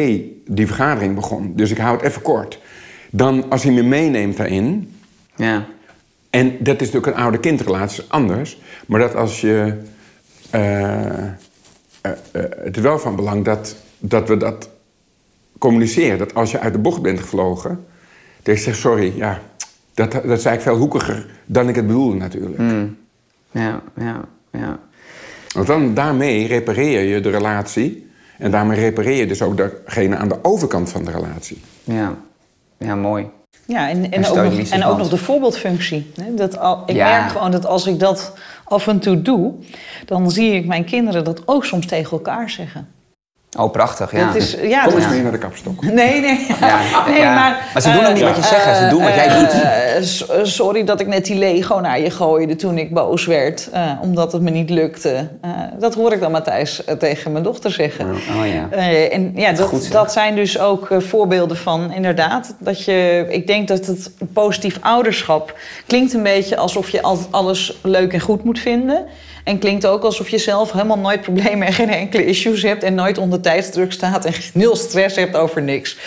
die 0.47 0.67
vergadering 0.67 1.15
begon. 1.15 1.53
Dus 1.55 1.71
ik 1.71 1.79
hou 1.79 1.97
het 1.97 2.07
even 2.07 2.23
kort. 2.23 2.59
Dan, 3.11 3.51
als 3.51 3.63
hij 3.63 3.73
me 3.73 3.83
meeneemt 3.83 4.37
daarin... 4.37 4.95
Ja. 5.37 5.67
En 6.31 6.57
dat 6.59 6.81
is 6.81 6.87
natuurlijk 6.87 7.17
een 7.17 7.23
oude-kindrelatie, 7.23 8.03
is 8.03 8.09
anders. 8.09 8.61
Maar 8.87 9.01
dat 9.01 9.15
als 9.15 9.41
je... 9.41 9.83
eh, 10.51 11.31
het 12.63 12.77
is 12.77 12.83
wel 12.83 12.99
van 12.99 13.17
belang 13.17 13.45
dat, 13.45 13.77
dat 13.99 14.29
we 14.29 14.37
dat 14.37 14.69
communiceren. 15.59 16.19
Dat 16.19 16.35
als 16.35 16.51
je 16.51 16.61
uit 16.61 16.73
de 16.73 16.79
bocht 16.79 17.03
bent 17.03 17.21
gevlogen... 17.21 17.87
dat 18.43 18.57
je 18.57 18.63
zegt, 18.63 18.79
sorry, 18.79 19.13
ja, 19.17 19.41
dat, 19.97 20.13
dat 20.13 20.25
is 20.25 20.45
eigenlijk 20.45 20.63
veel 20.63 20.77
hoekiger 20.77 21.27
dan 21.47 21.69
ik 21.69 21.75
het 21.77 21.87
bedoelde 21.87 22.17
natuurlijk. 22.17 22.59
Ja, 23.51 23.81
ja, 23.97 24.21
ja. 24.53 24.79
Want 25.55 25.67
dan, 25.67 25.95
daarmee 25.95 26.47
repareer 26.47 27.03
je 27.03 27.21
de 27.21 27.31
relatie. 27.31 28.11
En 28.39 28.51
daarmee 28.51 28.81
repareer 28.81 29.17
je 29.17 29.27
dus 29.27 29.43
ook 29.43 29.57
degene 29.57 30.17
aan 30.17 30.29
de 30.29 30.39
overkant 30.43 30.91
van 30.91 31.05
de 31.05 31.11
relatie. 31.11 31.61
Ja, 31.85 32.15
ja 32.79 32.95
mooi. 32.95 33.27
Ja, 33.67 33.89
en, 33.89 34.05
En 34.05 34.13
en, 34.13 34.27
ook, 34.31 34.37
nog, 34.37 34.69
en 34.71 34.81
de 34.81 34.87
ook 34.87 34.99
nog 34.99 35.09
de 35.09 35.17
voorbeeldfunctie. 35.17 36.11
Hè? 36.21 36.35
Dat 36.35 36.59
al, 36.59 36.83
ik 36.87 36.97
Ja. 36.97 37.19
merk 37.19 37.31
gewoon 37.31 37.51
dat 37.51 37.67
als 37.67 37.87
ik 37.87 37.99
dat 37.99 38.33
af 38.65 38.87
en 38.87 38.99
toe 38.99 39.23
doe, 39.23 39.55
dan 40.05 40.31
zie 40.31 40.53
ik 40.53 40.67
mijn 40.67 40.85
kinderen 40.85 41.25
dat 41.25 41.43
ook 41.49 41.65
soms 41.65 41.87
tegen 41.87 42.11
elkaar 42.11 42.51
zeggen. 42.51 42.89
Oh, 43.57 43.73
prachtig, 43.73 44.13
ja. 44.13 44.27
Dat 44.27 44.35
is, 44.35 44.57
ja, 44.63 44.85
Kom 44.85 44.97
eens 44.97 45.09
mee 45.09 45.23
naar 45.23 45.33
de 45.33 45.39
kapstok. 45.39 45.83
Nee, 45.93 46.21
nee. 46.21 46.47
Ja, 46.61 46.79
nee 47.09 47.21
ja. 47.21 47.35
maar... 47.35 47.69
Maar 47.73 47.83
ze 47.83 47.93
doen 47.93 48.05
ook 48.07 48.13
niet 48.13 48.23
eh, 48.23 48.29
wat 48.29 48.37
je 48.37 48.43
zegt, 48.43 48.77
ze 48.77 48.87
doen 48.91 49.03
wat 49.03 49.15
jij 49.15 49.27
eh, 49.27 49.39
doet. 49.39 49.53
eh, 50.31 50.45
sorry 50.45 50.85
dat 50.85 51.01
ik 51.01 51.07
net 51.07 51.25
die 51.25 51.37
Lego 51.39 51.79
naar 51.81 52.01
je 52.01 52.11
gooide 52.11 52.57
toen 52.57 52.79
ik 52.79 52.95
boos 52.95 53.27
werd. 53.27 53.69
eh, 53.73 53.91
omdat 54.01 54.33
het 54.33 54.43
me 54.43 54.51
niet 54.51 54.71
lukte. 54.71 55.29
Eh, 55.41 55.51
dat 55.79 55.95
hoor 55.95 56.13
ik 56.13 56.21
dan 56.21 56.31
Matthijs 56.31 56.83
tegen 56.99 57.33
mijn 57.33 57.45
dochter 57.45 57.71
zeggen. 57.71 58.11
Oh 58.11 58.47
ja. 58.47 58.67
Eh, 58.71 59.15
en 59.15 59.33
ja, 59.35 59.53
dat, 59.53 59.69
goed, 59.69 59.93
dat 59.93 60.13
zijn 60.13 60.35
dus 60.35 60.59
ook 60.59 60.91
eh, 60.91 60.99
voorbeelden 61.01 61.57
van 61.57 61.93
inderdaad. 61.93 62.55
Dat 62.59 62.85
je, 62.85 63.27
ik 63.29 63.47
denk 63.47 63.69
dat 63.69 63.87
het 63.87 64.11
positief 64.33 64.79
ouderschap 64.81 65.59
klinkt 65.87 66.13
een 66.15 66.23
beetje 66.23 66.57
alsof 66.57 66.91
je 66.91 67.03
altijd 67.03 67.29
alles 67.31 67.79
leuk 67.83 68.13
en 68.13 68.21
goed 68.21 68.45
moet 68.45 68.59
vinden. 68.59 69.05
En 69.47 69.59
klinkt 69.59 69.87
ook 69.87 70.03
alsof 70.03 70.29
je 70.29 70.39
zelf 70.39 70.73
helemaal 70.73 70.99
nooit 70.99 71.21
problemen 71.21 71.67
en 71.67 71.73
geen 71.73 71.91
enkele 71.91 72.25
issues 72.25 72.63
hebt. 72.63 72.83
En 72.83 72.95
nooit 72.95 73.19
onder 73.19 73.41
tijdsdruk 73.41 73.93
staat 73.93 74.25
en 74.25 74.33
nul 74.61 74.77
stress 74.77 75.17
hebt 75.17 75.37
over 75.37 75.63
niks. 75.63 75.99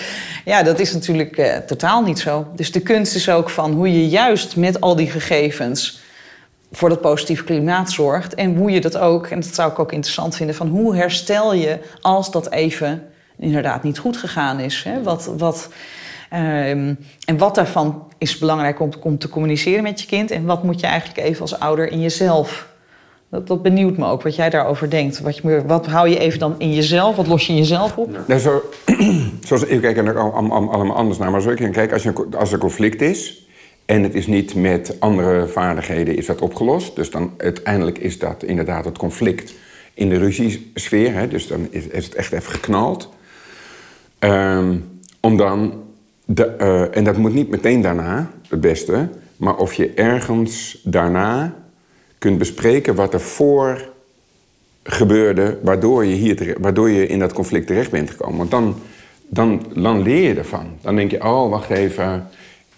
Ja, 0.45 0.63
dat 0.63 0.79
is 0.79 0.93
natuurlijk 0.93 1.37
eh, 1.37 1.57
totaal 1.57 2.01
niet 2.01 2.19
zo. 2.19 2.47
Dus 2.55 2.71
de 2.71 2.79
kunst 2.79 3.15
is 3.15 3.29
ook 3.29 3.49
van 3.49 3.71
hoe 3.71 3.93
je 3.93 4.07
juist 4.07 4.55
met 4.55 4.81
al 4.81 4.95
die 4.95 5.09
gegevens 5.09 6.01
voor 6.71 6.89
dat 6.89 7.01
positief 7.01 7.43
klimaat 7.43 7.91
zorgt. 7.91 8.35
En 8.35 8.55
hoe 8.55 8.71
je 8.71 8.81
dat 8.81 8.97
ook, 8.97 9.27
en 9.27 9.39
dat 9.39 9.55
zou 9.55 9.71
ik 9.71 9.79
ook 9.79 9.91
interessant 9.91 10.35
vinden, 10.35 10.55
van 10.55 10.67
hoe 10.67 10.95
herstel 10.95 11.53
je 11.53 11.79
als 12.01 12.31
dat 12.31 12.51
even 12.51 13.03
inderdaad 13.37 13.83
niet 13.83 13.97
goed 13.97 14.17
gegaan 14.17 14.59
is. 14.59 14.83
Hè? 14.83 15.03
Wat, 15.03 15.31
wat, 15.37 15.69
ehm, 16.29 16.93
en 17.25 17.37
wat 17.37 17.55
daarvan 17.55 18.07
is 18.17 18.37
belangrijk 18.37 18.79
om, 18.79 18.89
om 19.01 19.17
te 19.17 19.29
communiceren 19.29 19.83
met 19.83 20.01
je 20.01 20.07
kind. 20.07 20.31
En 20.31 20.45
wat 20.45 20.63
moet 20.63 20.79
je 20.79 20.87
eigenlijk 20.87 21.27
even 21.27 21.41
als 21.41 21.59
ouder 21.59 21.91
in 21.91 22.01
jezelf. 22.01 22.67
Dat, 23.29 23.47
dat 23.47 23.61
benieuwt 23.61 23.97
me 23.97 24.05
ook 24.05 24.21
wat 24.21 24.35
jij 24.35 24.49
daarover 24.49 24.89
denkt. 24.89 25.19
Wat, 25.19 25.37
je, 25.37 25.63
wat 25.65 25.87
hou 25.87 26.09
je 26.09 26.19
even 26.19 26.39
dan 26.39 26.55
in 26.57 26.73
jezelf? 26.73 27.15
Wat 27.15 27.27
los 27.27 27.47
je 27.47 27.53
in 27.53 27.57
jezelf 27.57 27.97
op? 27.97 28.09
Zo, 28.39 28.63
zoals 29.47 29.63
ik 29.63 29.81
kijk 29.81 29.97
er 29.97 30.19
allemaal 30.19 30.95
anders 30.95 31.17
naar. 31.17 31.31
Maar 31.31 31.41
zo 31.41 31.53
kijk, 31.53 31.93
als, 31.93 32.03
je, 32.03 32.27
als 32.37 32.51
er 32.51 32.57
conflict 32.57 33.01
is 33.01 33.47
en 33.85 34.03
het 34.03 34.15
is 34.15 34.27
niet 34.27 34.55
met 34.55 34.95
andere 34.99 35.47
vaardigheden 35.47 36.17
is 36.17 36.25
dat 36.25 36.41
opgelost. 36.41 36.95
Dus 36.95 37.11
dan 37.11 37.33
uiteindelijk 37.37 37.97
is 37.97 38.19
dat 38.19 38.43
inderdaad 38.43 38.85
het 38.85 38.97
conflict 38.97 39.53
in 39.93 40.09
de 40.09 40.17
ruziesfeer. 40.17 41.13
Hè, 41.13 41.27
dus 41.27 41.47
dan 41.47 41.67
is, 41.69 41.87
is 41.87 42.05
het 42.05 42.15
echt 42.15 42.31
even 42.31 42.51
geknald. 42.51 43.09
Ehm, 44.19 44.75
om 45.19 45.37
dan, 45.37 45.83
de, 46.25 46.45
eh, 46.45 46.97
en 46.97 47.03
dat 47.03 47.17
moet 47.17 47.33
niet 47.33 47.49
meteen 47.49 47.81
daarna, 47.81 48.31
het 48.47 48.61
beste, 48.61 49.09
maar 49.37 49.55
of 49.55 49.73
je 49.73 49.93
ergens 49.93 50.81
daarna 50.83 51.55
kunt 52.19 52.37
bespreken 52.37 52.95
wat 52.95 53.13
er 53.13 53.21
voor 53.21 53.89
gebeurde 54.83 55.57
waardoor 55.61 56.05
je, 56.05 56.15
hier 56.15 56.55
waardoor 56.59 56.89
je 56.89 57.07
in 57.07 57.19
dat 57.19 57.33
conflict 57.33 57.67
terecht 57.67 57.91
bent 57.91 58.09
gekomen. 58.09 58.37
Want 58.37 58.51
dan, 58.51 58.75
dan, 59.27 59.65
dan 59.75 60.01
leer 60.01 60.27
je 60.27 60.35
ervan. 60.35 60.77
Dan 60.81 60.95
denk 60.95 61.11
je, 61.11 61.23
oh, 61.23 61.49
wacht 61.49 61.69
even, 61.69 62.27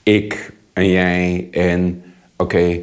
ik 0.04 0.52
en 0.74 0.90
jij 0.90 1.48
en 1.52 2.04
oké. 2.38 2.80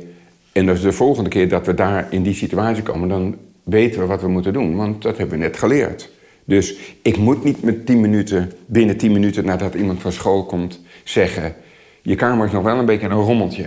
En 0.52 0.66
dus 0.66 0.80
de 0.80 0.92
volgende 0.92 1.30
keer 1.30 1.48
dat 1.48 1.66
we 1.66 1.74
daar 1.74 2.06
in 2.10 2.22
die 2.22 2.34
situatie 2.34 2.82
komen, 2.82 3.08
dan 3.08 3.36
weten 3.62 4.00
we 4.00 4.06
wat 4.06 4.20
we 4.20 4.28
moeten 4.28 4.52
doen. 4.52 4.76
Want 4.76 5.02
dat 5.02 5.16
hebben 5.18 5.38
we 5.38 5.44
net 5.44 5.56
geleerd. 5.56 6.10
Dus 6.44 6.76
ik 7.02 7.16
moet 7.16 7.44
niet 7.44 7.62
met 7.62 7.86
10 7.86 8.00
minuten, 8.00 8.52
binnen 8.66 8.96
10 8.96 9.12
minuten 9.12 9.44
nadat 9.44 9.74
iemand 9.74 10.00
van 10.00 10.12
school 10.12 10.44
komt, 10.44 10.80
zeggen: 11.04 11.54
Je 12.02 12.14
kamer 12.14 12.46
is 12.46 12.52
nog 12.52 12.62
wel 12.62 12.78
een 12.78 12.86
beetje 12.86 13.08
een 13.08 13.12
rommeltje. 13.12 13.66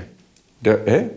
De, 0.57 0.81
hè? 0.85 1.07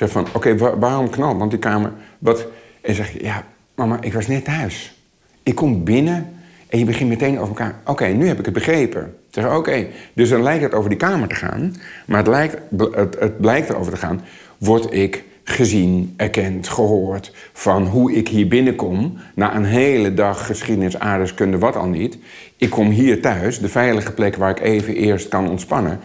Zeg 0.00 0.10
van: 0.10 0.26
Oké, 0.32 0.56
wa- 0.56 0.78
waarom 0.78 1.10
knal? 1.10 1.36
Want 1.36 1.50
die 1.50 1.58
kamer. 1.60 1.92
Wat? 2.18 2.46
En 2.80 2.94
zeg 2.94 3.12
je: 3.12 3.22
Ja, 3.24 3.44
mama, 3.74 3.98
ik 4.00 4.12
was 4.12 4.26
net 4.26 4.44
thuis. 4.44 4.94
Ik 5.42 5.54
kom 5.54 5.84
binnen 5.84 6.32
en 6.68 6.78
je 6.78 6.84
begint 6.84 7.08
meteen 7.08 7.38
over 7.38 7.48
elkaar. 7.48 7.74
Oké, 7.84 8.06
nu 8.06 8.26
heb 8.26 8.38
ik 8.38 8.44
het 8.44 8.54
begrepen. 8.54 9.14
Zeg, 9.30 9.56
oké, 9.56 9.86
dus 10.12 10.28
dan 10.28 10.42
lijkt 10.42 10.62
het 10.62 10.74
over 10.74 10.90
die 10.90 10.98
kamer 10.98 11.28
te 11.28 11.34
gaan. 11.34 11.74
Maar 12.06 12.18
het, 12.18 12.26
lijkt, 12.26 12.56
het, 12.92 13.16
het 13.18 13.40
blijkt 13.40 13.68
erover 13.68 13.92
te 13.92 13.98
gaan. 13.98 14.20
Word 14.58 14.94
ik 14.94 15.24
gezien, 15.44 16.14
erkend, 16.16 16.68
gehoord... 16.68 17.32
van 17.52 17.86
hoe 17.86 18.12
ik 18.12 18.28
hier 18.28 18.48
binnenkom... 18.48 19.18
na 19.34 19.54
een 19.54 19.64
hele 19.64 20.14
dag 20.14 20.46
geschiedenis, 20.46 20.98
aardrijkskunde, 20.98 21.58
wat 21.58 21.76
al 21.76 21.86
niet. 21.86 22.18
Ik 22.56 22.70
kom 22.70 22.90
hier 22.90 23.22
thuis, 23.22 23.58
de 23.58 23.68
veilige 23.68 24.12
plek 24.12 24.36
waar 24.36 24.50
ik 24.50 24.60
even 24.60 24.94
eerst 24.94 25.28
kan 25.28 25.48
ontspannen. 25.50 26.00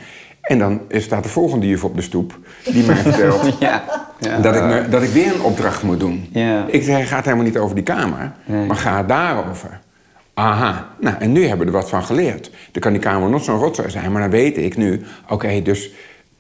En 0.46 0.60
dan 0.60 0.82
staat 0.90 1.24
de 1.24 1.30
volgende 1.30 1.68
juf 1.68 1.84
op 1.84 1.96
de 1.96 2.02
stoep... 2.02 2.40
die 2.64 2.86
mij 2.86 2.96
vertelt 3.12 3.60
Ja. 3.60 3.84
ja. 4.20 4.38
dat, 4.40 4.56
ik 4.56 4.64
me, 4.64 4.90
dat 4.90 5.04
ik 5.04 5.10
weer 5.10 5.34
een 5.34 5.42
opdracht 5.42 5.84
moet 5.84 6.00
doen. 6.00 6.30
Ja. 6.32 6.66
Ik 6.68 6.84
zeg, 6.84 6.98
het 7.00 7.08
gaat 7.08 7.24
helemaal 7.24 7.46
niet 7.46 7.58
over 7.58 7.76
die 7.76 7.84
kamer, 7.84 8.32
Nee. 8.46 8.66
maar 8.66 8.76
gaat 8.76 9.08
daarover. 9.08 9.80
Aha, 10.34 10.88
nou 11.00 11.16
en 11.20 11.32
nu 11.32 11.42
hebben 11.48 11.68
we 11.68 11.74
er 11.74 11.80
wat 11.80 11.90
van 11.90 12.04
geleerd. 12.04 12.52
Dan 12.72 12.82
kan 12.82 12.92
die 12.92 13.02
kamer 13.02 13.30
nog 13.30 13.44
zo'n 13.44 13.58
rotzooi 13.60 13.90
zijn, 13.90 14.12
maar 14.12 14.22
dan 14.22 14.30
weet 14.32 14.58
ik 14.58 14.78
nu... 14.78 15.02
oké, 15.30 15.62
dus 15.62 15.92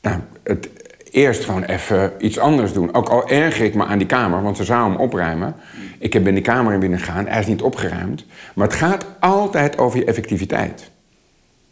nou, 0.01 0.19
het, 0.43 0.69
eerst 1.11 1.45
gewoon 1.45 1.63
even 1.63 2.11
iets 2.17 2.39
anders 2.39 2.73
doen. 2.73 2.93
Ook 2.93 3.09
al 3.09 3.29
erger 3.29 3.65
ik 3.65 3.75
me 3.75 3.85
aan 3.85 3.97
die 3.97 4.07
kamer, 4.07 4.43
want 4.43 4.57
ze 4.57 4.63
zou 4.63 4.89
hem 4.89 4.99
opruimen. 4.99 5.55
Ik 5.99 6.13
heb 6.13 6.27
in 6.27 6.33
die 6.33 6.43
kamer 6.43 6.73
in 6.73 6.79
binnen 6.79 6.99
gegaan, 6.99 7.27
hij 7.27 7.39
is 7.39 7.47
niet 7.47 7.61
opgeruimd. 7.61 8.25
Maar 8.55 8.67
het 8.67 8.75
gaat 8.75 9.05
altijd 9.19 9.77
over 9.77 9.99
je 9.99 10.05
effectiviteit. 10.05 10.91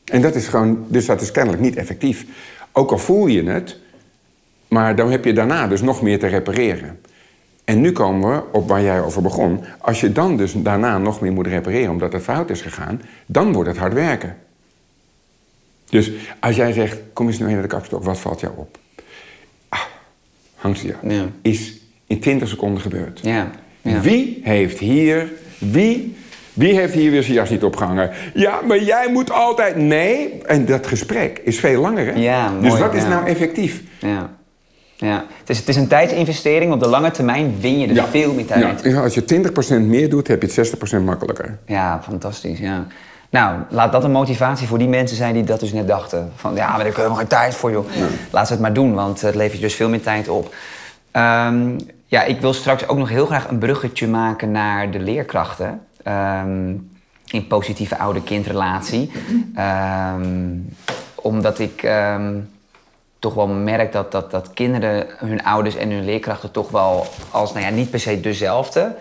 En 0.06 0.22
dat 0.22 0.36
is 0.36 0.48
gewoon, 0.48 0.86
dus 0.88 1.06
dat 1.06 1.22
is 1.22 1.32
kennelijk 1.32 1.62
niet 1.64 1.76
effectief. 1.76 2.26
Ook 2.72 2.92
al 2.92 2.98
voel 2.98 3.28
je 3.28 3.44
het, 3.44 3.78
maar 4.68 4.96
dan 4.96 5.12
heb 5.12 5.26
je 5.26 5.34
daarna 5.34 5.68
dus 5.68 5.82
nog 5.82 6.02
meer 6.02 6.20
te 6.20 6.28
repareren. 6.28 7.00
En 7.64 7.82
nu 7.82 7.92
komen 7.92 8.32
we 8.32 8.44
op 8.52 8.68
waar 8.68 8.82
jij 8.82 9.02
over 9.02 9.22
begon. 9.22 9.64
Als 9.80 10.02
je 10.02 10.12
dan 10.12 10.38
dus 10.38 10.54
daarna 10.56 10.98
nog 10.98 11.22
meer 11.22 11.32
moet 11.32 11.48
repareren 11.48 11.92
omdat 11.92 12.14
het 12.14 12.24
fout 12.24 12.50
is 12.50 12.62
gegaan, 12.62 13.02
dan 13.26 13.54
wordt 13.54 13.70
het 13.70 13.78
hard 13.78 13.94
werken. 13.94 14.38
Dus 15.90 16.12
als 16.40 16.56
jij 16.56 16.72
zegt, 16.74 16.98
kom 17.14 17.28
eens 17.28 17.40
nu 17.40 17.52
naar 17.52 17.62
de 17.62 17.68
kapstok, 17.68 18.04
wat 18.04 18.20
valt 18.20 18.40
jou 18.40 18.54
op? 18.56 18.78
Ah, 19.70 19.80
Hansje, 20.56 20.96
Ja. 21.08 21.26
is 21.42 21.78
in 22.08 22.20
20 22.20 22.48
seconden 22.50 22.82
gebeurd. 22.82 23.20
Ja. 23.24 23.52
ja. 23.82 24.00
Wie 24.02 24.40
heeft 24.44 24.80
hier, 24.80 25.32
wie, 25.58 26.16
wie 26.54 26.76
heeft 26.76 26.94
hier 26.94 27.12
weer 27.12 27.24
zijn 27.24 27.34
jas 27.34 27.50
niet 27.50 27.64
opgehangen? 27.64 28.12
Ja, 28.34 28.60
maar 28.68 28.84
jij 28.84 29.10
moet 29.12 29.32
altijd, 29.32 29.76
nee. 29.76 30.42
En 30.46 30.66
dat 30.66 30.88
gesprek 30.88 31.42
is 31.44 31.60
veel 31.60 31.82
langer, 31.82 32.06
hè? 32.06 32.20
Ja, 32.20 32.52
dus 32.60 32.70
mooi, 32.70 32.82
wat 32.82 32.94
is 32.94 33.04
nou 33.04 33.26
effectief? 33.26 33.82
Ja. 34.00 34.30
ja. 34.96 35.26
Het, 35.40 35.50
is, 35.50 35.58
het 35.58 35.68
is 35.68 35.76
een 35.76 35.88
tijdsinvestering. 35.88 36.74
Op 36.74 36.80
de 36.80 36.88
lange 36.88 37.12
termijn 37.12 37.56
win 37.60 37.80
je 37.80 38.02
er 38.02 38.08
veel 38.08 38.34
meer 38.34 38.46
tijd. 38.46 38.84
Ja, 38.84 39.02
als 39.02 39.14
je 39.14 39.52
20% 39.82 39.82
meer 39.82 40.10
doet, 40.10 40.28
heb 40.28 40.42
je 40.42 40.62
het 40.62 40.76
60% 41.00 41.04
makkelijker. 41.04 41.58
Ja, 41.66 42.02
fantastisch. 42.04 42.60
Ja. 42.60 42.86
Nou, 43.30 43.60
laat 43.70 43.92
dat 43.92 44.04
een 44.04 44.12
motivatie 44.12 44.68
voor 44.68 44.78
die 44.78 44.88
mensen 44.88 45.18
zijn 45.18 45.34
die 45.34 45.44
dat 45.44 45.60
dus 45.60 45.74
net 45.74 45.88
dachten. 45.88 46.32
Van 46.36 46.56
ja, 46.56 46.68
maar 46.68 46.78
daar 46.78 46.86
hebben 46.86 47.10
we 47.10 47.16
geen 47.16 47.28
tijd 47.28 47.56
voor, 47.56 47.72
joh. 47.72 47.86
Laat 48.32 48.48
ze 48.48 48.54
het 48.54 48.62
maar 48.62 48.74
doen, 48.74 48.94
want 48.94 49.22
het 49.22 49.36
levert 49.36 49.58
je 49.58 49.66
dus 49.66 49.76
veel 49.76 49.90
meer 49.90 50.02
tijd 50.02 50.28
op. 50.28 50.54
Ehm, 51.12 51.78
ja, 52.06 52.24
ik 52.24 52.42
wil 52.42 52.54
straks 52.54 52.88
ook 52.88 52.98
nog 52.98 53.10
heel 53.10 53.26
graag 53.26 53.48
een 53.48 53.58
bruggetje 53.58 54.08
maken 54.08 54.52
naar 54.52 54.92
de 54.92 55.00
leerkrachten. 55.00 55.82
Ehm, 56.04 56.76
in 57.34 57.48
positieve 57.48 57.98
ouder-kindrelatie. 57.98 59.12
Ehm, 59.56 60.58
omdat 61.16 61.60
ik 61.60 61.84
ehm, 61.84 62.40
toch 63.20 63.34
wel 63.34 63.48
merk 63.48 63.92
dat, 63.92 64.12
dat, 64.12 64.32
dat 64.32 64.54
kinderen 64.54 65.06
hun 65.18 65.44
ouders 65.44 65.76
en 65.76 65.92
hun 65.92 66.06
leerkrachten 66.06 66.52
toch 66.52 66.70
wel 66.70 67.06
als, 67.32 67.54
nou 67.54 67.66
ja, 67.66 67.72
niet 67.72 67.90
per 67.90 68.00
se 68.00 68.20
dezelfde. 68.20 68.96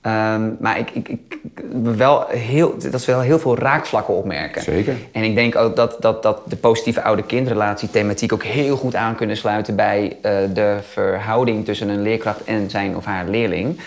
Ehm, 0.00 0.50
maar 0.60 0.78
ik, 0.78 0.90
ik, 0.90 1.08
ik, 1.08 1.38
wel 1.82 2.24
heel, 2.28 2.74
dat 2.90 3.00
ze 3.00 3.10
wel 3.10 3.20
heel 3.20 3.38
veel 3.38 3.58
raakvlakken 3.58 4.14
opmerken. 4.14 4.62
Zeker. 4.62 4.96
En 5.12 5.22
ik 5.22 5.34
denk 5.34 5.56
ook 5.56 5.76
dat, 5.76 5.96
dat, 6.00 6.22
dat 6.22 6.40
de 6.46 6.56
positieve 6.56 7.02
ouder-kindrelatie 7.02 7.90
thematiek 7.90 8.32
ook 8.32 8.44
heel 8.44 8.76
goed 8.76 8.94
aan 8.94 9.14
kunnen 9.14 9.36
sluiten 9.36 9.76
bij 9.76 10.16
eh, 10.22 10.32
de 10.54 10.78
verhouding 10.90 11.64
tussen 11.64 11.88
een 11.88 12.02
leerkracht 12.02 12.44
en 12.44 12.70
zijn 12.70 12.96
of 12.96 13.04
haar 13.04 13.28
leerling. 13.28 13.80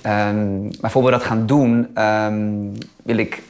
Ehm, 0.00 0.62
maar 0.80 0.90
voor 0.90 1.04
we 1.04 1.10
dat 1.10 1.22
gaan 1.22 1.46
doen, 1.46 1.90
ehm, 1.94 2.36
wil 3.02 3.16
ik 3.16 3.42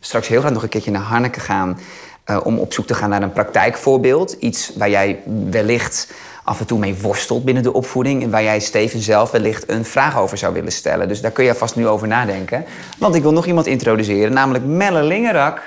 straks 0.00 0.28
heel 0.28 0.40
graag 0.40 0.52
nog 0.52 0.62
een 0.62 0.68
keertje 0.68 0.90
naar 0.90 1.02
Hanneke 1.02 1.40
gaan. 1.40 1.78
eh, 2.24 2.40
om 2.44 2.58
op 2.58 2.72
zoek 2.72 2.86
te 2.86 2.94
gaan 2.94 3.10
naar 3.10 3.22
een 3.22 3.32
praktijkvoorbeeld. 3.32 4.32
Iets 4.32 4.72
waar 4.76 4.90
jij 4.90 5.18
wellicht 5.50 6.12
af 6.44 6.60
en 6.60 6.66
toe 6.66 6.78
mee 6.78 6.96
worstelt 7.00 7.44
binnen 7.44 7.62
de 7.62 7.72
opvoeding. 7.72 8.22
En 8.22 8.30
waar 8.30 8.42
jij 8.42 8.60
Steven 8.60 9.00
zelf 9.00 9.30
wellicht 9.30 9.70
een 9.70 9.84
vraag 9.84 10.18
over 10.18 10.38
zou 10.38 10.52
willen 10.54 10.72
stellen. 10.72 11.08
Dus 11.08 11.20
daar 11.20 11.30
kun 11.30 11.44
je 11.44 11.54
vast 11.54 11.76
nu 11.76 11.88
over 11.88 12.08
nadenken. 12.08 12.64
Want 12.98 13.14
ik 13.14 13.22
wil 13.22 13.32
nog 13.32 13.46
iemand 13.46 13.66
introduceren, 13.66 14.32
namelijk 14.32 14.64
Melle 14.64 15.02
Lingerak 15.02 15.62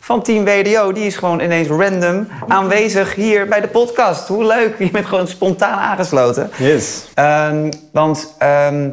van 0.00 0.22
Team 0.22 0.44
WDO. 0.44 0.92
Die 0.92 1.06
is 1.06 1.16
gewoon 1.16 1.40
ineens 1.40 1.68
random 1.68 2.28
aanwezig 2.48 3.14
hier 3.14 3.48
bij 3.48 3.60
de 3.60 3.68
podcast. 3.68 4.28
Hoe 4.28 4.44
leuk, 4.44 4.78
je 4.78 4.90
bent 4.90 5.06
gewoon 5.06 5.28
spontaan 5.28 5.78
aangesloten. 5.78 6.50
Yes. 6.58 7.04
Ehm, 7.14 7.70
want 7.92 8.34
ehm, 8.38 8.90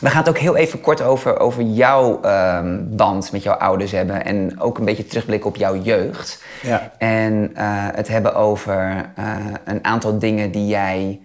we 0.00 0.08
gaan 0.08 0.18
het 0.18 0.28
ook 0.28 0.38
heel 0.38 0.56
even 0.56 0.80
kort 0.80 1.02
over, 1.02 1.38
over 1.38 1.62
jouw 1.62 2.20
ehm, 2.22 2.78
band 2.88 3.32
met 3.32 3.42
jouw 3.42 3.54
ouders 3.54 3.92
hebben. 3.92 4.24
En 4.24 4.60
ook 4.60 4.78
een 4.78 4.84
beetje 4.84 5.06
terugblikken 5.06 5.48
op 5.48 5.56
jouw 5.56 5.76
jeugd. 5.76 6.42
Ja. 6.62 6.92
En 6.98 7.50
eh, 7.54 7.64
het 7.70 8.08
hebben 8.08 8.34
over 8.34 9.10
eh, 9.14 9.36
een 9.64 9.84
aantal 9.84 10.18
dingen 10.18 10.50
die 10.50 10.66
jij 10.66 11.20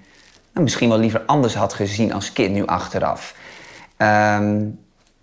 nou, 0.53 0.63
misschien 0.63 0.89
wel 0.89 0.99
liever 0.99 1.21
anders 1.25 1.55
had 1.55 1.73
gezien 1.73 2.13
als 2.13 2.33
kind 2.33 2.53
nu 2.53 2.65
achteraf. 2.65 3.35
Ehm, 3.97 4.59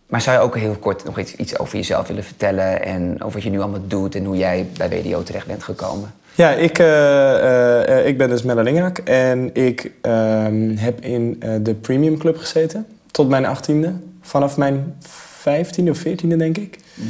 Maar 0.07 0.21
zou 0.21 0.37
je 0.37 0.43
ook 0.43 0.57
heel 0.57 0.77
kort 0.81 1.05
nog 1.05 1.19
iets, 1.19 1.35
iets 1.35 1.59
over 1.59 1.77
jezelf 1.77 2.09
willen 2.09 2.25
vertellen 2.25 2.83
en 2.83 3.15
over 3.15 3.33
wat 3.33 3.43
je 3.43 3.51
nu 3.51 3.61
allemaal 3.61 3.87
doet 3.87 4.15
en 4.15 4.25
hoe 4.25 4.37
jij 4.37 4.67
bij 4.77 4.89
WDO 4.89 5.23
terecht 5.23 5.47
bent 5.47 5.63
gekomen? 5.63 6.13
Ja, 6.35 6.51
ik, 6.51 6.79
uh, 6.79 8.07
ik 8.07 8.19
ben 8.19 8.29
dus 8.29 8.43
Melle 8.43 8.93
en 9.05 9.55
ik 9.55 9.93
ehm, 10.01 10.77
heb 10.77 11.01
in 11.01 11.43
de 11.63 11.75
Premium 11.75 12.19
Club 12.19 12.37
gezeten 12.37 12.87
tot 13.11 13.29
mijn 13.29 13.47
achttiende. 13.47 13.93
Vanaf 14.21 14.57
mijn 14.57 14.95
vijftiende 15.41 15.91
of 15.91 15.99
veertiende, 15.99 16.37
denk 16.37 16.59
ik. 16.59 16.79
Mm 16.95 17.07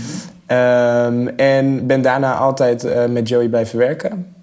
en 1.36 1.86
ben 1.86 2.02
daarna 2.02 2.34
altijd 2.34 3.08
met 3.10 3.28
Joey 3.28 3.48
blijven 3.48 3.78
werken. 3.78 4.34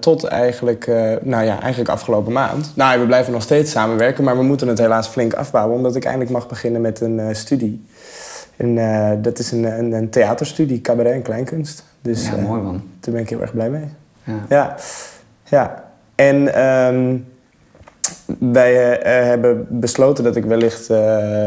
tot 0.00 0.24
eigenlijk, 0.24 0.86
nou 1.22 1.44
ja, 1.44 1.60
eigenlijk 1.60 1.90
afgelopen 1.90 2.32
maand. 2.32 2.72
Nou, 2.74 3.00
we 3.00 3.06
blijven 3.06 3.32
nog 3.32 3.42
steeds 3.42 3.70
samenwerken, 3.70 4.24
maar 4.24 4.36
we 4.36 4.42
moeten 4.42 4.68
het 4.68 4.78
helaas 4.78 5.06
flink 5.08 5.34
afbouwen, 5.34 5.76
omdat 5.76 5.96
ik 5.96 6.04
eindelijk 6.04 6.30
mag 6.30 6.48
beginnen 6.48 6.80
met 6.80 7.00
een 7.00 7.36
studie. 7.36 7.86
En 8.56 9.22
dat 9.22 9.38
is 9.38 9.52
een, 9.52 9.64
een, 9.64 9.92
een, 9.92 10.10
theaterstudie, 10.10 10.80
cabaret 10.80 11.12
en 11.12 11.22
kleinkunst. 11.22 11.84
Dus, 12.02 12.26
ja, 12.26 12.36
mooi 12.36 12.62
man. 12.62 12.82
Daar 13.00 13.14
ben 13.14 13.22
ik 13.22 13.28
heel 13.28 13.40
erg 13.40 13.52
blij 13.52 13.70
mee. 13.70 13.88
Ja. 14.48 14.76
ja. 15.44 15.84
En 16.14 16.54
ehm, 16.54 17.16
wij 18.38 18.98
uh, 18.98 19.26
hebben 19.26 19.66
besloten 19.68 20.24
dat 20.24 20.36
ik 20.36 20.44
wellicht 20.44 20.80
uh, 20.80 20.96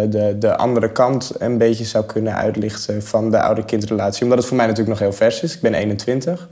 de, 0.10 0.36
de 0.40 0.56
andere 0.56 0.92
kant 0.92 1.32
een 1.38 1.58
beetje 1.58 1.84
zou 1.84 2.06
kunnen 2.06 2.36
uitlichten 2.36 3.04
van 3.04 3.32
de 3.32 3.42
oude-kindrelatie. 3.42 4.24
Omdat 4.24 4.38
het 4.38 4.48
voor 4.48 4.58
mij 4.58 4.66
natuurlijk 4.66 5.00
nog 5.00 5.08
heel 5.10 5.18
vers 5.18 5.42
is. 5.42 5.56
Ik 5.56 5.62
ben 5.62 5.74
21. 5.74 6.50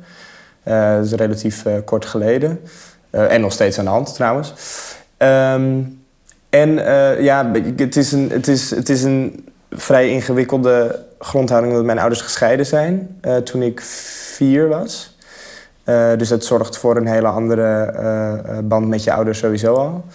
Uh, 0.64 0.96
dat 0.96 1.06
is 1.06 1.12
relatief 1.12 1.66
kort 1.86 2.06
geleden. 2.06 2.60
en 3.10 3.42
nog 3.42 3.52
steeds 3.52 3.80
aan 3.80 3.86
de 3.86 3.92
hand 3.92 4.14
trouwens. 4.14 4.54
Um, 5.18 6.04
en 6.50 6.74
ja, 7.24 7.52
het 7.76 7.96
is, 7.96 8.12
een, 8.12 8.30
het, 8.30 8.48
is, 8.48 8.70
het 8.70 8.90
is 8.90 9.04
een 9.04 9.50
vrij 9.72 10.10
ingewikkelde 10.10 11.04
grondhouding 11.20 11.74
dat 11.74 11.84
mijn 11.84 12.00
ouders 12.00 12.22
gescheiden 12.22 12.66
zijn 12.66 13.20
toen 13.44 13.62
ik 13.62 13.82
vier 13.82 14.68
was. 14.68 15.15
Uh, 15.86 16.18
dus 16.18 16.30
dat 16.30 16.44
zorgt 16.44 16.78
voor 16.78 16.98
een 16.98 17.08
hele 17.08 17.28
andere 17.28 17.94
uh, 18.00 18.58
band 18.64 18.88
met 18.88 19.04
je 19.04 19.14
ouders 19.14 19.40
sowieso 19.40 19.74
al. 19.74 20.06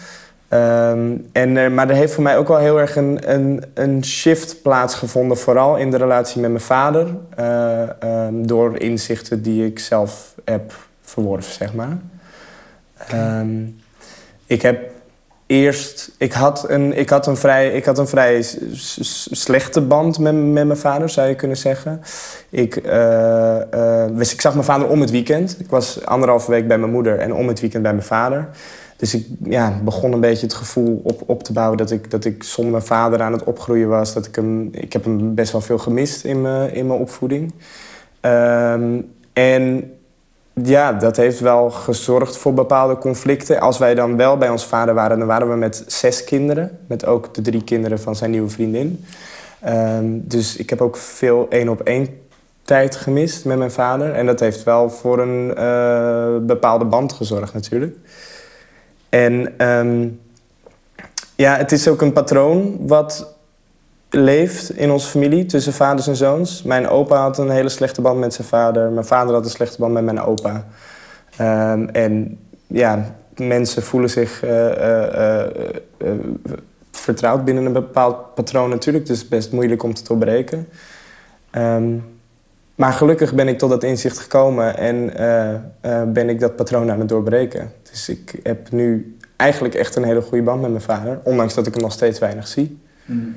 Um, 0.52 1.28
en, 1.32 1.74
maar 1.74 1.88
er 1.88 1.94
heeft 1.94 2.12
voor 2.12 2.22
mij 2.22 2.38
ook 2.38 2.48
wel 2.48 2.58
heel 2.58 2.80
erg 2.80 2.96
een, 2.96 3.32
een, 3.32 3.64
een 3.74 4.04
shift 4.04 4.62
plaatsgevonden. 4.62 5.36
Vooral 5.36 5.76
in 5.76 5.90
de 5.90 5.96
relatie 5.96 6.40
met 6.40 6.50
mijn 6.50 6.62
vader. 6.62 7.06
Um, 8.04 8.46
door 8.46 8.78
inzichten 8.78 9.42
die 9.42 9.66
ik 9.66 9.78
zelf 9.78 10.34
heb 10.44 10.72
verworven, 11.02 11.52
zeg 11.52 11.74
maar. 11.74 11.98
Okay. 13.02 13.40
Um, 13.40 13.48
ehm, 13.48 13.66
ik 14.46 14.62
heb 14.62 14.90
eerst... 15.50 16.10
Ik 16.16 16.32
had 16.32 16.68
een, 16.68 16.98
ik 16.98 17.10
had 17.10 17.26
een 17.26 17.36
vrij, 17.36 17.70
ik 17.70 17.84
had 17.84 17.98
een 17.98 18.06
vrij 18.06 18.44
slechte 19.30 19.80
band 19.80 20.18
met, 20.18 20.34
met 20.34 20.66
mijn 20.66 20.78
vader, 20.78 21.08
zou 21.08 21.28
je 21.28 21.34
kunnen 21.34 21.56
zeggen. 21.56 22.00
Ik, 22.50 22.76
uh, 22.86 24.18
ik 24.18 24.40
zag 24.40 24.52
mijn 24.52 24.64
vader 24.64 24.88
om 24.88 25.00
het 25.00 25.10
weekend. 25.10 25.56
Ik 25.60 25.70
was 25.70 26.04
anderhalve 26.04 26.50
week 26.50 26.68
bij 26.68 26.78
mijn 26.78 26.92
moeder 26.92 27.18
en 27.18 27.34
om 27.34 27.48
het 27.48 27.60
weekend 27.60 27.82
bij 27.82 27.92
mijn 27.92 28.04
vader. 28.04 28.48
Dus 28.96 29.14
ik 29.14 29.26
ja, 29.42 29.80
begon 29.84 30.12
een 30.12 30.20
beetje 30.20 30.46
het 30.46 30.54
gevoel 30.54 31.00
op, 31.04 31.22
op 31.26 31.42
te 31.42 31.52
bouwen 31.52 31.78
dat 31.78 31.90
ik, 31.90 32.10
dat 32.10 32.24
ik 32.24 32.42
zonder 32.42 32.72
mijn 32.72 32.84
vader 32.84 33.22
aan 33.22 33.32
het 33.32 33.44
opgroeien 33.44 33.88
was. 33.88 34.14
Dat 34.14 34.26
ik, 34.26 34.34
hem, 34.34 34.68
ik 34.72 34.92
heb 34.92 35.04
hem 35.04 35.34
best 35.34 35.52
wel 35.52 35.60
veel 35.60 35.78
gemist 35.78 36.24
in 36.24 36.40
mijn, 36.42 36.74
in 36.74 36.86
mijn 36.86 37.00
opvoeding. 37.00 37.52
Um, 38.20 39.12
en 39.32 39.92
ja, 40.62 40.92
dat 40.92 41.16
heeft 41.16 41.40
wel 41.40 41.70
gezorgd 41.70 42.36
voor 42.36 42.54
bepaalde 42.54 42.98
conflicten. 42.98 43.60
Als 43.60 43.78
wij 43.78 43.94
dan 43.94 44.16
wel 44.16 44.36
bij 44.36 44.48
ons 44.48 44.66
vader 44.66 44.94
waren, 44.94 45.18
dan 45.18 45.26
waren 45.26 45.50
we 45.50 45.56
met 45.56 45.84
zes 45.86 46.24
kinderen. 46.24 46.78
Met 46.86 47.06
ook 47.06 47.34
de 47.34 47.42
drie 47.42 47.64
kinderen 47.64 48.00
van 48.00 48.16
zijn 48.16 48.30
nieuwe 48.30 48.48
vriendin. 48.48 49.04
Um, 49.68 50.28
dus 50.28 50.56
ik 50.56 50.70
heb 50.70 50.80
ook 50.80 50.96
veel 50.96 51.46
één 51.48 51.68
op 51.68 51.80
één 51.80 52.08
tijd 52.62 52.96
gemist 52.96 53.44
met 53.44 53.58
mijn 53.58 53.70
vader. 53.70 54.14
En 54.14 54.26
dat 54.26 54.40
heeft 54.40 54.62
wel 54.62 54.90
voor 54.90 55.18
een 55.18 55.54
uh, 55.58 56.46
bepaalde 56.46 56.84
band 56.84 57.12
gezorgd 57.12 57.54
natuurlijk. 57.54 57.96
En 59.08 59.66
um, 59.66 60.20
ja, 61.36 61.56
het 61.56 61.72
is 61.72 61.88
ook 61.88 62.00
een 62.00 62.12
patroon 62.12 62.76
wat 62.86 63.34
leeft 64.10 64.76
in 64.76 64.90
onze 64.90 65.08
familie 65.08 65.46
tussen 65.46 65.72
vaders 65.72 66.06
en 66.06 66.16
zoons. 66.16 66.62
Mijn 66.62 66.88
opa 66.88 67.20
had 67.20 67.38
een 67.38 67.50
hele 67.50 67.68
slechte 67.68 68.00
band 68.00 68.18
met 68.18 68.34
zijn 68.34 68.48
vader. 68.48 68.90
Mijn 68.90 69.06
vader 69.06 69.34
had 69.34 69.44
een 69.44 69.50
slechte 69.50 69.78
band 69.78 69.92
met 69.92 70.04
mijn 70.04 70.20
opa. 70.20 70.66
Um, 71.40 71.88
en 71.88 72.38
ja, 72.66 73.14
mensen 73.36 73.82
voelen 73.82 74.10
zich 74.10 74.44
uh, 74.44 74.50
uh, 74.50 75.46
uh, 75.98 76.10
vertrouwd 76.90 77.44
binnen 77.44 77.64
een 77.64 77.72
bepaald 77.72 78.34
patroon 78.34 78.70
natuurlijk. 78.70 79.06
Dus 79.06 79.28
best 79.28 79.52
moeilijk 79.52 79.82
om 79.82 79.94
te 79.94 80.04
doorbreken. 80.04 80.68
Um, 81.56 82.04
maar 82.74 82.92
gelukkig 82.92 83.34
ben 83.34 83.48
ik 83.48 83.58
tot 83.58 83.70
dat 83.70 83.82
inzicht 83.82 84.18
gekomen 84.18 84.76
en 84.76 85.12
ben 86.12 86.28
ik 86.28 86.40
dat 86.40 86.56
patroon 86.56 86.90
aan 86.90 86.98
het 86.98 87.08
doorbreken. 87.08 87.72
Dus 87.90 88.08
ik 88.08 88.40
heb 88.42 88.70
nu 88.70 89.16
eigenlijk 89.36 89.74
echt 89.74 89.96
een 89.96 90.04
hele 90.04 90.20
goede 90.22 90.44
band 90.44 90.60
met 90.60 90.70
mijn 90.70 90.82
vader. 90.82 91.20
Ondanks 91.22 91.54
dat 91.54 91.66
ik 91.66 91.74
hem 91.74 91.82
nog 91.82 91.92
steeds 91.92 92.18
weinig 92.18 92.48
zie. 92.48 92.78
Mm. 93.04 93.36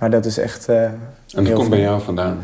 Maar 0.00 0.10
dat 0.10 0.24
is 0.24 0.38
echt. 0.38 0.68
Uh, 0.68 0.82
en 0.84 0.98
dat 1.34 1.52
komt 1.52 1.70
bij 1.70 1.80
jou 1.80 2.02
vandaan? 2.02 2.38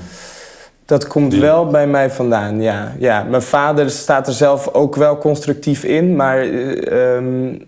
Dat 0.84 1.06
komt 1.06 1.34
wel 1.34 1.66
bij 1.66 1.86
mij 1.86 2.10
vandaan, 2.10 2.60
ja. 2.60 2.92
ja. 2.98 3.22
Mijn 3.22 3.42
vader 3.42 3.90
staat 3.90 4.26
er 4.26 4.32
zelf 4.32 4.68
ook 4.72 4.96
wel 4.96 5.18
constructief 5.18 5.84
in, 5.84 6.16
maar 6.16 6.46
uh, 6.46 7.20
uh, 7.20 7.62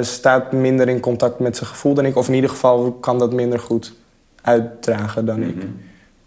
staat 0.00 0.52
minder 0.52 0.88
in 0.88 1.00
contact 1.00 1.38
met 1.38 1.56
zijn 1.56 1.70
gevoel 1.70 1.94
dan 1.94 2.04
ik. 2.04 2.16
Of 2.16 2.28
in 2.28 2.34
ieder 2.34 2.50
geval 2.50 2.92
kan 2.92 3.18
dat 3.18 3.32
minder 3.32 3.58
goed 3.58 3.92
uitdragen 4.42 5.26
dan 5.26 5.42
ik. 5.42 5.56
Mhm. 5.56 5.66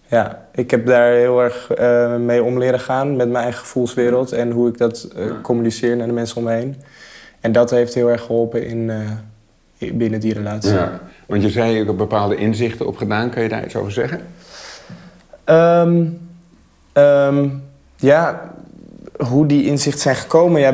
Ja, 0.08 0.46
ik 0.52 0.72
heb 0.72 0.86
daar 0.86 1.12
heel 1.12 1.44
erg 1.44 1.72
mee 2.20 2.44
om 2.44 2.58
leren 2.58 2.80
gaan 2.80 3.16
met 3.16 3.30
mijn 3.30 3.44
eigen 3.44 3.62
gevoelswereld 3.62 4.32
en 4.32 4.52
hoe 4.52 4.68
ik 4.70 4.78
dat 4.78 5.08
communiceer 5.42 5.96
naar 5.96 6.08
de 6.08 6.13
mensen 6.13 6.38
om 6.38 6.44
me 6.44 6.52
heen. 6.52 6.76
En 7.39 7.52
dat 7.52 7.70
heeft 7.70 7.94
heel 7.94 8.10
erg 8.10 8.22
geholpen 8.22 8.66
in, 8.66 8.92
binnen 9.78 10.20
die 10.20 10.34
relatie. 10.34 10.74
Ja. 10.74 11.00
Want 11.26 11.42
je 11.42 11.50
zei, 11.50 11.72
je 11.72 11.86
hebt 11.86 11.98
bepaalde 11.98 12.36
inzichten 12.36 12.88
opgedaan. 12.88 13.30
Kan 13.30 13.44
je 13.44 13.50
daar 13.50 13.66
iets 13.66 13.76
over 13.76 13.92
zeggen? 13.92 14.22
Um, 15.46 16.20
um, 16.94 17.64
ja, 17.96 18.52
hoe 19.18 19.46
die 19.46 19.66
inzichten 19.66 20.02
zijn 20.02 20.16
gekomen. 20.16 20.62
Ja, 20.62 20.74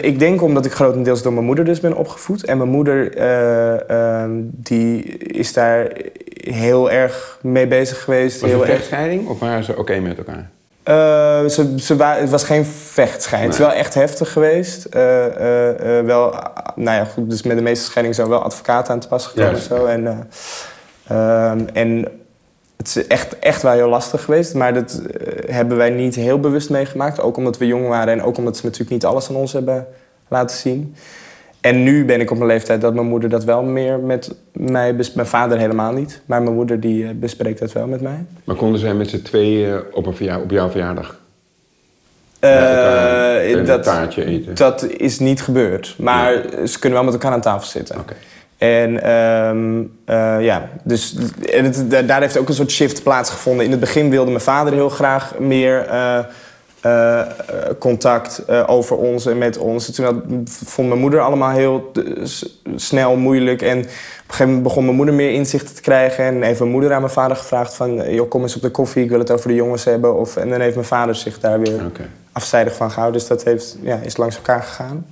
ik 0.00 0.18
denk 0.18 0.42
omdat 0.42 0.64
ik 0.64 0.72
grotendeels 0.72 1.22
door 1.22 1.32
mijn 1.32 1.46
moeder 1.46 1.64
dus 1.64 1.80
ben 1.80 1.96
opgevoed. 1.96 2.44
En 2.44 2.58
mijn 2.58 2.70
moeder 2.70 3.16
uh, 3.16 3.74
uh, 3.90 4.24
die 4.42 5.02
is 5.16 5.52
daar 5.52 5.92
heel 6.34 6.90
erg 6.90 7.38
mee 7.42 7.66
bezig 7.66 8.02
geweest. 8.02 8.40
Was 8.40 8.50
heel 8.50 8.60
het 8.60 8.68
een 8.68 8.74
vechtscheiding 8.74 9.28
of 9.28 9.38
waren 9.38 9.64
ze 9.64 9.78
oké 9.78 9.98
met 9.98 10.18
elkaar? 10.18 10.50
Uh, 10.88 11.48
ze, 11.48 11.74
ze 11.76 12.04
het 12.04 12.30
was 12.30 12.44
geen 12.44 12.64
vechtscheiding. 12.64 13.52
Het 13.52 13.62
is 13.62 13.66
wel 13.66 13.76
echt 13.76 13.94
heftig 13.94 14.32
geweest. 14.32 14.86
Uh, 14.96 15.26
wel, 16.04 16.34
nou 16.74 16.96
ja, 16.96 17.04
goed, 17.04 17.30
dus 17.30 17.42
met 17.42 17.56
de 17.56 17.62
meeste 17.62 17.84
scheidingen 17.84 18.16
zijn 18.16 18.28
wel 18.28 18.42
advocaten 18.42 18.92
aan 18.92 19.00
te 19.00 19.08
pas 19.08 19.26
gekomen. 19.26 19.54
Yes. 19.54 19.64
Zo. 19.64 19.84
En, 19.84 20.28
ehm, 21.06 21.60
en 21.72 22.08
het 22.76 22.86
is 22.86 23.06
echt, 23.06 23.38
echt 23.38 23.62
wel 23.62 23.72
heel 23.72 23.88
lastig 23.88 24.24
geweest. 24.24 24.54
Maar 24.54 24.74
dat 24.74 25.02
hebben 25.46 25.76
wij 25.76 25.90
niet 25.90 26.14
heel 26.14 26.40
bewust 26.40 26.70
meegemaakt. 26.70 27.20
Ook 27.20 27.36
omdat 27.36 27.58
we 27.58 27.66
jong 27.66 27.88
waren 27.88 28.12
en 28.12 28.22
ook 28.22 28.36
omdat 28.36 28.56
ze 28.56 28.64
natuurlijk 28.64 28.90
niet 28.90 29.04
alles 29.04 29.28
aan 29.28 29.36
ons 29.36 29.52
hebben 29.52 29.86
laten 30.28 30.56
zien. 30.56 30.94
En 31.60 31.82
nu 31.82 32.04
ben 32.04 32.20
ik 32.20 32.30
op 32.30 32.40
een 32.40 32.46
leeftijd 32.46 32.80
dat 32.80 32.94
mijn 32.94 33.06
moeder 33.06 33.28
dat 33.28 33.44
wel 33.44 33.62
meer 33.62 33.98
met 33.98 34.34
mij... 34.52 34.92
Mijn 35.14 35.26
vader 35.26 35.58
helemaal 35.58 35.92
niet, 35.92 36.20
maar 36.26 36.42
mijn 36.42 36.54
moeder 36.54 36.80
die 36.80 37.04
eh, 37.04 37.10
bespreekt 37.14 37.58
dat 37.58 37.72
wel 37.72 37.86
met 37.86 38.00
mij. 38.00 38.24
Maar 38.44 38.56
konden 38.56 38.80
zij 38.80 38.94
met 38.94 39.08
z'n 39.08 39.22
tweeën 39.22 39.82
op, 39.92 40.06
een 40.06 40.14
verja 40.14 40.40
op 40.40 40.50
jouw 40.50 40.70
verjaardag 40.70 41.22
uh, 42.44 43.50
een 43.50 43.64
dat, 43.64 43.82
taartje 43.82 44.24
eten? 44.24 44.54
Dat 44.54 44.86
is 44.96 45.18
niet 45.18 45.42
gebeurd. 45.42 45.94
Maar 45.98 46.32
ze 46.66 46.78
kunnen 46.78 46.98
wel 46.98 47.04
met 47.04 47.14
elkaar 47.14 47.32
aan 47.32 47.40
tafel 47.40 47.66
zitten. 47.66 47.98
Okay. 47.98 48.16
En 48.58 49.10
um, 49.10 49.80
uh, 50.06 50.36
ja, 50.40 50.68
dus 50.84 51.16
het, 51.40 52.08
daar 52.08 52.20
heeft 52.20 52.38
ook 52.38 52.48
een 52.48 52.54
soort 52.54 52.70
shift 52.70 53.02
plaatsgevonden. 53.02 53.64
In 53.64 53.70
het 53.70 53.80
begin 53.80 54.10
wilde 54.10 54.30
mijn 54.30 54.42
vader 54.42 54.72
heel 54.72 54.88
graag 54.88 55.38
meer... 55.38 55.86
Uh, 55.90 56.18
uh, 56.86 57.20
contact 57.78 58.48
over 58.66 58.96
ons 58.96 59.26
en 59.26 59.38
met 59.38 59.58
ons. 59.58 59.90
Toen 59.90 60.04
had, 60.04 60.14
vond 60.44 60.88
mijn 60.88 61.00
moeder 61.00 61.20
allemaal 61.20 61.50
heel 61.50 61.92
snel 62.76 63.16
moeilijk. 63.16 63.62
En 63.62 63.78
op 63.78 63.84
een 63.84 63.90
gegeven 64.26 64.46
moment 64.46 64.62
begon 64.62 64.84
mijn 64.84 64.96
moeder 64.96 65.14
meer 65.14 65.32
inzichten 65.32 65.74
te 65.74 65.80
krijgen. 65.80 66.24
En 66.24 66.42
heeft 66.42 66.58
mijn 66.58 66.70
moeder 66.70 66.92
aan 66.92 67.00
mijn 67.00 67.12
vader 67.12 67.36
gevraagd 67.36 67.74
van... 67.74 68.10
joh, 68.10 68.28
kom 68.30 68.42
eens 68.42 68.56
op 68.56 68.62
de 68.62 68.70
koffie, 68.70 69.02
ik 69.02 69.10
wil 69.10 69.18
het 69.18 69.30
over 69.30 69.48
de 69.48 69.54
jongens 69.54 69.84
hebben. 69.84 70.18
Of, 70.18 70.36
en 70.36 70.50
dan 70.50 70.60
heeft 70.60 70.74
mijn 70.74 70.86
vader 70.86 71.14
zich 71.14 71.40
daar 71.40 71.60
weer 71.60 71.84
okay. 71.86 72.06
Afzijdig 72.34 72.74
van 72.76 72.90
gehouden. 72.90 73.18
Dus 73.20 73.28
dat 73.28 73.44
heeft, 73.44 73.76
ja, 73.82 73.96
is 74.02 74.16
langs 74.16 74.36
elkaar 74.36 74.62
gegaan. 74.62 75.06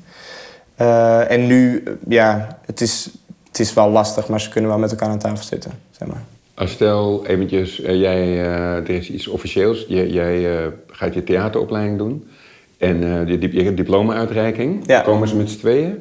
Uh, 0.81 1.31
en 1.31 1.47
nu, 1.47 1.83
ja, 2.09 2.59
het 2.67 2.81
is, 2.81 3.09
het 3.49 3.59
is 3.61 3.75
wel 3.75 3.91
lastig, 3.91 4.29
maar 4.29 4.41
ze 4.41 4.49
kunnen 4.49 4.71
wel 4.71 4.79
met 4.79 4.91
elkaar 4.91 5.09
aan 5.09 5.19
tafel 5.19 5.45
zitten, 5.45 5.71
zeg 5.91 6.09
maar. 6.09 6.23
Als 6.55 6.71
stel 6.71 7.27
eventjes, 7.27 7.81
uh, 7.81 8.01
jij, 8.01 8.27
uh, 8.27 8.77
er 8.77 8.91
is 8.91 9.11
iets 9.11 9.27
officieels. 9.29 9.85
Jij, 9.89 10.07
jij 10.07 10.71
gaat 10.91 11.15
je 11.15 11.25
theateropleiding 11.25 11.99
doen. 11.99 12.31
En 12.79 12.99
je, 13.27 13.63
je 13.65 13.75
diploma-uitreiking. 13.75 14.83
Ja. 14.87 15.01
Komen 15.01 15.29
ze 15.29 15.37
met 15.37 15.51
z'n 15.51 15.59
tweeën? 15.59 15.87
Um, 15.89 16.01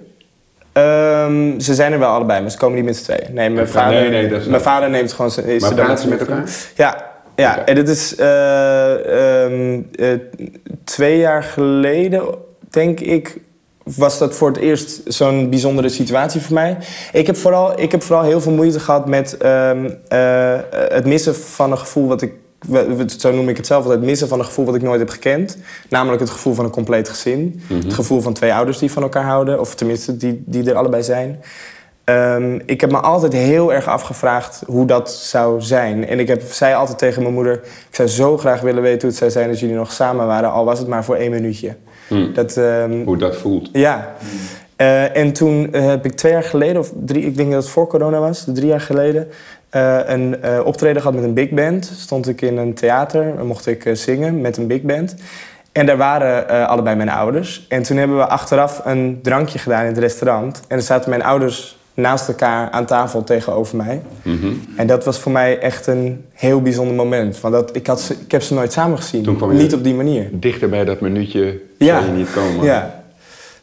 Ehm, 0.73 1.59
ze 1.59 1.73
zijn 1.73 1.91
er 1.93 1.99
wel 1.99 2.09
allebei, 2.09 2.41
maar 2.41 2.51
ze 2.51 2.57
komen 2.57 2.75
niet 2.75 2.85
met 2.85 2.95
z'n 2.97 3.03
tweeën. 3.03 3.33
Nee, 3.33 3.49
mijn, 3.49 3.67
vader, 3.67 3.99
nee, 4.01 4.09
nee, 4.09 4.27
dat 4.29 4.41
is- 4.41 4.47
mijn 4.47 4.61
vader 4.61 4.89
neemt 4.89 5.13
gewoon... 5.13 5.31
zijn- 5.31 5.45
Is 5.45 5.61
Maar 5.61 5.73
praten 5.73 5.97
ze 5.97 6.07
met 6.09 6.19
elkaar? 6.19 6.49
Ja, 6.75 7.10
ja. 7.35 7.65
En 7.65 7.75
dit 7.75 7.89
is 7.89 8.15
eh, 8.15 9.43
ehm, 9.43 9.81
eh, 9.95 10.07
twee 10.83 11.17
jaar 11.17 11.43
geleden, 11.43 12.23
denk 12.69 12.99
ik, 12.99 13.41
was 13.83 14.17
dat 14.17 14.35
voor 14.35 14.47
het 14.47 14.57
eerst 14.57 15.01
zo'n 15.05 15.49
bijzondere 15.49 15.89
situatie 15.89 16.41
voor 16.41 16.53
mij. 16.53 16.77
Ik 17.13 17.27
heb 17.27 17.37
vooral, 17.37 17.79
ik 17.79 17.91
heb 17.91 18.03
vooral 18.03 18.23
heel 18.23 18.41
veel 18.41 18.51
moeite 18.51 18.79
gehad 18.79 19.07
met 19.07 19.37
ehm, 19.37 19.89
eh, 20.07 20.59
het 20.71 21.05
missen 21.05 21.35
van 21.35 21.71
een 21.71 21.77
gevoel 21.77 22.07
wat 22.07 22.21
ik... 22.21 22.33
Zo 23.17 23.31
noem 23.31 23.49
ik 23.49 23.57
het 23.57 23.65
zelf, 23.65 23.87
het 23.87 24.01
missen 24.01 24.27
van 24.27 24.39
een 24.39 24.45
gevoel 24.45 24.65
wat 24.65 24.75
ik 24.75 24.81
nooit 24.81 24.99
heb 24.99 25.09
gekend. 25.09 25.57
Namelijk 25.89 26.21
het 26.21 26.29
gevoel 26.29 26.53
van 26.53 26.65
een 26.65 26.71
compleet 26.71 27.09
gezin. 27.09 27.61
Het 27.73 27.93
gevoel 27.93 28.21
van 28.21 28.33
twee 28.33 28.53
ouders 28.53 28.77
die 28.77 28.91
van 28.91 29.03
elkaar 29.03 29.23
houden. 29.23 29.59
Of 29.59 29.75
tenminste, 29.75 30.17
die, 30.17 30.43
die 30.45 30.69
er 30.69 30.75
allebei 30.75 31.03
zijn. 31.03 31.39
Ehm, 32.03 32.59
ik 32.65 32.81
heb 32.81 32.91
me 32.91 32.97
altijd 32.97 33.33
heel 33.33 33.73
erg 33.73 33.87
afgevraagd 33.87 34.63
hoe 34.65 34.85
dat 34.85 35.11
zou 35.11 35.61
zijn. 35.61 36.07
En 36.07 36.19
ik 36.19 36.27
heb, 36.27 36.41
zei 36.41 36.73
altijd 36.73 36.97
tegen 36.97 37.21
mijn 37.21 37.33
moeder... 37.33 37.53
ik 37.89 37.95
zou 37.95 38.07
zo 38.07 38.37
graag 38.37 38.61
willen 38.61 38.81
weten 38.81 38.99
hoe 39.01 39.09
het 39.09 39.17
zou 39.17 39.31
zijn 39.31 39.49
als 39.49 39.59
jullie 39.59 39.75
nog 39.75 39.91
samen 39.91 40.27
waren... 40.27 40.51
al 40.51 40.65
was 40.65 40.79
het 40.79 40.87
maar 40.87 41.03
voor 41.03 41.15
één 41.15 41.31
minuutje. 41.31 41.75
Hm. 42.07 42.33
Dat, 42.33 42.57
ehm, 42.57 43.03
Hoe 43.03 43.17
dat 43.17 43.35
voelt. 43.35 43.69
ja. 43.71 44.15
Eh, 44.81 45.15
en 45.15 45.33
toen 45.33 45.73
eh, 45.73 45.85
heb 45.85 46.05
ik 46.05 46.11
twee 46.11 46.31
jaar 46.31 46.43
geleden, 46.43 46.81
of 46.81 46.91
drie, 47.05 47.25
ik 47.25 47.37
denk 47.37 47.51
dat 47.51 47.63
het 47.63 47.71
voor 47.71 47.87
corona 47.87 48.19
was, 48.19 48.45
drie 48.53 48.67
jaar 48.67 48.81
geleden, 48.81 49.27
eh, 49.69 49.99
een 50.05 50.37
optreden 50.63 51.01
gehad 51.01 51.15
met 51.15 51.23
een 51.23 51.33
big 51.33 51.49
band. 51.49 51.91
Stond 51.97 52.27
ik 52.27 52.41
in 52.41 52.57
een 52.57 52.73
theater 52.73 53.37
en 53.37 53.45
mocht 53.45 53.67
ik 53.67 53.89
zingen 53.93 54.41
met 54.41 54.57
een 54.57 54.67
big 54.67 54.81
band. 54.81 55.15
En 55.71 55.85
daar 55.85 55.97
waren 55.97 56.67
allebei 56.67 56.95
mijn 56.95 57.09
ouders. 57.09 57.65
En 57.69 57.83
toen 57.83 57.97
hebben 57.97 58.17
we 58.17 58.27
achteraf 58.27 58.81
een 58.85 59.19
drankje 59.21 59.59
gedaan 59.59 59.81
in 59.81 59.87
het 59.87 59.97
restaurant. 59.97 60.61
En 60.67 60.77
er 60.77 60.83
zaten 60.83 61.09
mijn 61.09 61.23
ouders 61.23 61.79
naast 61.93 62.27
elkaar 62.27 62.69
aan 62.69 62.85
tafel 62.85 63.23
tegenover 63.23 63.77
mij. 63.77 64.01
Mhm. 64.21 64.53
En 64.75 64.87
dat 64.87 65.05
was 65.05 65.19
voor 65.19 65.31
mij 65.31 65.59
echt 65.59 65.87
een 65.87 66.25
heel 66.33 66.61
bijzonder 66.61 66.95
moment. 66.95 67.39
Want 67.39 67.53
dat, 67.53 67.75
ik, 67.75 67.87
had 67.87 68.01
ze, 68.01 68.13
ik 68.25 68.31
heb 68.31 68.41
ze 68.41 68.53
nooit 68.53 68.71
samen 68.71 68.97
gezien. 68.97 69.23
Toen 69.23 69.35
kwam 69.37 69.51
je- 69.51 69.57
Niet 69.61 69.73
op 69.73 69.83
die 69.83 69.93
manier. 69.93 70.29
Dichter 70.31 70.69
bij 70.69 70.85
dat 70.85 71.01
minuutje 71.01 71.61
Ja. 71.77 71.99
je 71.99 72.11
niet 72.11 72.31
komen. 72.33 72.65
Ja, 72.65 73.03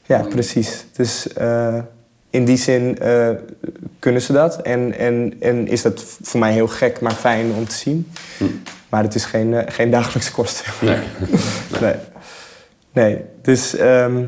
ja 0.07 0.19
precies. 0.29 0.85
Dus 0.93 1.33
eh, 1.33 1.75
in 2.31 2.45
die 2.45 2.57
zin 2.57 2.99
eh, 2.99 3.29
kunnen 3.99 4.23
ze 4.23 4.33
dat. 4.33 4.62
En, 4.62 4.99
en, 4.99 5.35
en 5.41 5.69
is 5.69 5.83
dat 5.83 6.05
voor 6.23 6.41
mij 6.41 6.53
heel 6.53 6.69
gek, 6.69 7.01
maar 7.01 7.12
fijn 7.14 7.53
om 7.57 7.67
te 7.69 7.75
zien. 7.75 8.09
Hm. 8.38 8.45
Maar 8.88 9.03
het 9.03 9.14
is 9.14 9.25
geen, 9.25 9.55
eh, 9.55 9.75
geen 9.75 9.91
dagelijkse 9.91 10.33
kost. 10.33 10.64
Nee. 10.81 10.99
nee. 11.81 11.95
nee. 12.93 13.21
Dus 13.43 13.77
ehm, 13.77 14.25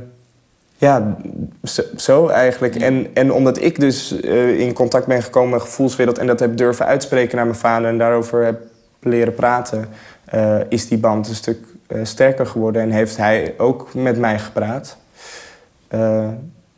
ja, 0.81 1.17
zo, 1.65 1.83
zo 1.97 2.29
eigenlijk. 2.29 2.77
En, 2.77 3.07
en 3.15 3.33
omdat 3.33 3.63
ik 3.63 3.81
dus 3.81 4.21
eh, 4.21 4.61
in 4.61 4.73
contact 4.73 5.07
ben 5.07 5.23
gekomen 5.23 5.51
met 5.51 5.61
gevoelswereld... 5.61 6.19
en 6.19 6.27
dat 6.27 6.41
heb 6.41 6.57
durven 6.57 6.87
uitspreken 6.87 7.37
naar 7.37 7.45
mijn 7.45 7.59
vader... 7.59 7.89
en 7.89 7.99
daarover 7.99 8.45
heb 8.45 8.61
leren 9.01 9.35
praten... 9.35 9.89
eh, 10.25 10.61
is 10.69 10.89
die 10.89 10.99
band 10.99 11.29
een 11.29 11.35
stuk 11.35 11.59
eh, 11.87 12.01
sterker 12.03 12.47
geworden. 12.47 12.83
En 12.83 12.91
heeft 12.91 13.17
hij 13.17 13.55
ook 13.59 13.95
met 13.95 14.19
mij 14.19 14.39
gepraat. 14.39 14.97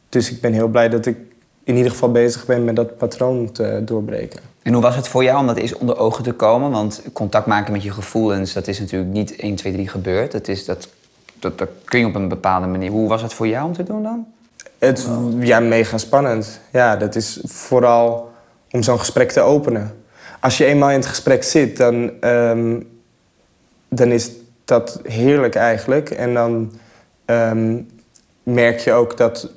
Dus 0.08 0.30
ik 0.30 0.40
ben 0.40 0.52
heel 0.52 0.68
blij 0.68 0.88
dat 0.88 1.06
ik 1.06 1.16
in 1.64 1.76
ieder 1.76 1.90
geval 1.90 2.10
bezig 2.10 2.46
ben 2.46 2.64
met 2.64 2.76
dat 2.76 2.96
patroon 2.96 3.52
te 3.52 3.82
doorbreken. 3.84 4.40
En 4.62 4.72
hoe 4.72 4.82
was 4.82 4.96
het 4.96 5.08
voor 5.08 5.24
jou 5.24 5.38
om 5.38 5.46
dat 5.46 5.56
eens 5.56 5.74
onder 5.74 5.98
ogen 5.98 6.24
te 6.24 6.32
komen? 6.32 6.70
Want 6.70 7.02
contact 7.12 7.46
maken 7.46 7.72
met 7.72 7.82
je 7.82 7.90
gevoelens, 7.90 8.52
dat 8.52 8.68
is 8.68 8.80
natuurlijk 8.80 9.12
niet 9.12 9.36
1, 9.36 9.54
2, 9.54 9.72
3 9.72 9.88
gebeurd. 9.88 10.32
Dat, 10.32 10.48
is, 10.48 10.64
dat, 10.64 10.88
dat, 11.42 11.58
dat 11.58 11.68
je 11.88 12.06
op 12.06 12.14
een 12.14 12.28
bepaalde 12.28 12.66
manier. 12.66 12.90
Hoe 12.90 13.08
was 13.08 13.22
het 13.22 13.34
voor 13.34 13.48
jou 13.48 13.66
om 13.66 13.72
te 13.72 13.82
doen 13.82 14.02
dan? 14.02 14.26
Het, 14.78 15.08
ja, 15.38 15.60
mega 15.60 15.98
spannend. 15.98 16.60
Ja, 16.72 16.96
dat 16.96 17.14
is 17.14 17.40
vooral 17.44 18.32
om 18.70 18.82
zo'n 18.82 18.98
gesprek 18.98 19.30
te 19.30 19.40
openen. 19.40 19.96
Als 20.40 20.58
je 20.58 20.64
eenmaal 20.64 20.90
in 20.90 20.96
het 20.96 21.06
gesprek 21.06 21.42
zit, 21.42 21.76
dan, 21.76 22.10
ehm, 22.20 22.80
dan 23.88 24.08
is 24.08 24.30
dat 24.64 25.00
heerlijk 25.02 25.54
eigenlijk. 25.54 26.10
En 26.10 26.34
dan 26.34 26.72
ehm, 27.24 27.80
merk 28.42 28.78
je 28.78 28.92
ook 28.92 29.16
dat, 29.16 29.50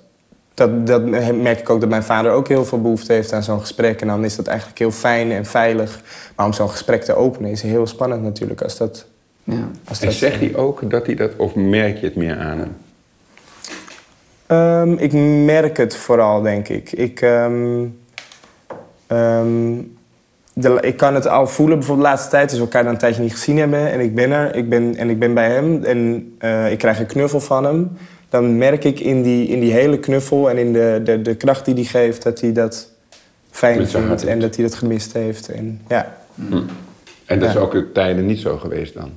dat, 0.53 0.87
dat 0.87 1.05
merk 1.35 1.59
ik 1.59 1.69
ook 1.69 1.79
dat 1.79 1.89
mijn 1.89 2.03
vader 2.03 2.31
ook 2.31 2.47
heel 2.47 2.65
veel 2.65 2.81
behoefte 2.81 3.13
heeft 3.13 3.33
aan 3.33 3.43
zo'n 3.43 3.59
gesprek. 3.59 4.01
En 4.01 4.07
dan 4.07 4.23
is 4.23 4.35
dat 4.35 4.47
eigenlijk 4.47 4.79
heel 4.79 4.91
fijn 4.91 5.31
en 5.31 5.45
veilig. 5.45 6.01
Maar 6.35 6.45
om 6.45 6.53
zo'n 6.53 6.69
gesprek 6.69 7.03
te 7.03 7.15
openen 7.15 7.51
is 7.51 7.61
heel 7.61 7.87
spannend 7.87 8.21
natuurlijk. 8.21 8.61
Als 8.61 8.77
dat, 8.77 9.05
Ja. 9.45 9.69
als 9.87 10.01
En 10.01 10.11
zegt 10.11 10.39
hij 10.39 10.55
ook 10.55 10.89
dat 10.89 11.05
hij 11.05 11.15
dat, 11.15 11.31
of 11.37 11.55
merk 11.55 11.97
je 11.97 12.05
het 12.05 12.15
meer 12.15 12.37
aan 12.37 12.59
hem? 12.59 12.75
Ehm, 14.45 14.93
ik 14.97 15.13
merk 15.45 15.77
het 15.77 15.95
vooral, 15.95 16.41
denk 16.41 16.67
ik. 16.67 16.91
Ik, 16.91 17.21
ehm, 17.21 17.85
ehm, 19.07 19.73
de, 20.53 20.77
ik 20.81 20.97
kan 20.97 21.15
het 21.15 21.27
al 21.27 21.47
voelen, 21.47 21.77
bijvoorbeeld 21.77 22.07
de 22.07 22.13
laatste 22.13 22.31
tijd, 22.31 22.49
als 22.49 22.57
we 22.57 22.63
elkaar 22.63 22.83
dan 22.83 22.91
een 22.91 22.97
tijdje 22.97 23.21
niet 23.21 23.31
gezien 23.31 23.57
hebben 23.57 23.91
en 23.91 23.99
ik 23.99 24.15
ben 24.15 24.31
er 24.31 24.55
ik 24.55 24.69
ben, 24.69 24.95
en 24.95 25.09
ik 25.09 25.19
ben 25.19 25.33
bij 25.33 25.49
hem 25.49 25.83
en 25.83 26.33
eh, 26.37 26.71
ik 26.71 26.77
krijg 26.77 26.99
een 26.99 27.05
knuffel 27.05 27.39
van 27.39 27.63
hem, 27.63 27.91
dan 28.29 28.57
merk 28.57 28.83
ik 28.83 28.99
in 28.99 29.21
die, 29.21 29.47
in 29.47 29.59
die 29.59 29.71
hele 29.71 29.99
knuffel 29.99 30.49
en 30.49 30.57
in 30.57 30.73
de, 30.73 31.01
de, 31.03 31.21
de 31.21 31.35
kracht 31.35 31.65
die 31.65 31.73
hij 31.73 31.83
geeft, 31.83 32.23
dat 32.23 32.41
hij 32.41 32.51
dat 32.51 32.91
fijn 33.49 33.87
vindt 33.87 34.25
en 34.25 34.39
dat 34.39 34.55
hij 34.55 34.65
dat 34.65 34.75
gemist 34.75 35.13
heeft. 35.13 35.49
En, 35.49 35.81
ja. 35.87 36.17
En 37.25 37.39
dat 37.39 37.49
is 37.49 37.57
ook 37.57 37.73
in 37.73 37.91
tijden 37.93 38.25
niet 38.25 38.39
zo 38.39 38.57
geweest 38.57 38.93
dan? 38.93 39.11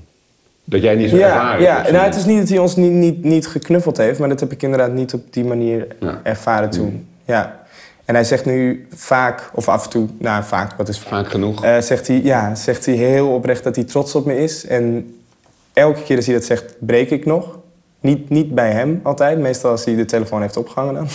Dat 0.68 0.82
jij 0.82 0.94
niet 0.94 1.10
zo 1.10 1.16
Ja, 1.16 1.26
ervaren 1.26 1.62
ja. 1.62 1.90
Nou, 1.90 2.04
het 2.04 2.14
is 2.14 2.24
niet 2.24 2.38
dat 2.38 2.48
hij 2.48 2.58
ons 2.58 2.76
niet, 2.76 2.92
niet, 2.92 3.24
niet 3.24 3.46
geknuffeld 3.46 3.96
heeft, 3.96 4.18
maar 4.18 4.28
dat 4.28 4.40
heb 4.40 4.52
ik 4.52 4.62
inderdaad 4.62 4.92
niet 4.92 5.14
op 5.14 5.32
die 5.32 5.44
manier 5.44 5.86
Ja. 6.00 6.20
ervaren 6.22 6.70
toen. 6.70 7.06
Ja. 7.24 7.60
En 8.04 8.14
hij 8.14 8.24
zegt 8.24 8.44
nu 8.44 8.86
vaak, 8.94 9.50
of 9.54 9.68
af 9.68 9.84
en 9.84 9.90
toe, 9.90 10.06
nou 10.18 10.44
vaak, 10.44 10.72
wat 10.76 10.88
is 10.88 10.98
vaak? 10.98 11.08
Vaak 11.08 11.28
genoeg. 11.28 11.64
Eh, 11.64 11.80
zegt, 11.80 12.06
hij, 12.06 12.20
ja, 12.22 12.54
zegt 12.54 12.86
hij 12.86 12.94
heel 12.94 13.28
oprecht 13.28 13.64
dat 13.64 13.76
hij 13.76 13.84
trots 13.84 14.14
op 14.14 14.24
me 14.26 14.38
is. 14.38 14.66
En 14.66 15.14
elke 15.72 16.02
keer 16.02 16.16
als 16.16 16.26
hij 16.26 16.34
dat 16.34 16.44
zegt, 16.44 16.74
breek 16.78 17.10
ik 17.10 17.26
nog. 17.26 17.58
Niet, 18.00 18.28
niet 18.28 18.54
bij 18.54 18.70
hem 18.70 19.00
altijd, 19.02 19.38
meestal 19.38 19.70
als 19.70 19.84
hij 19.84 19.94
de 19.96 20.04
telefoon 20.04 20.40
heeft 20.40 20.56
opgehangen 20.56 20.94
dan. 20.94 21.08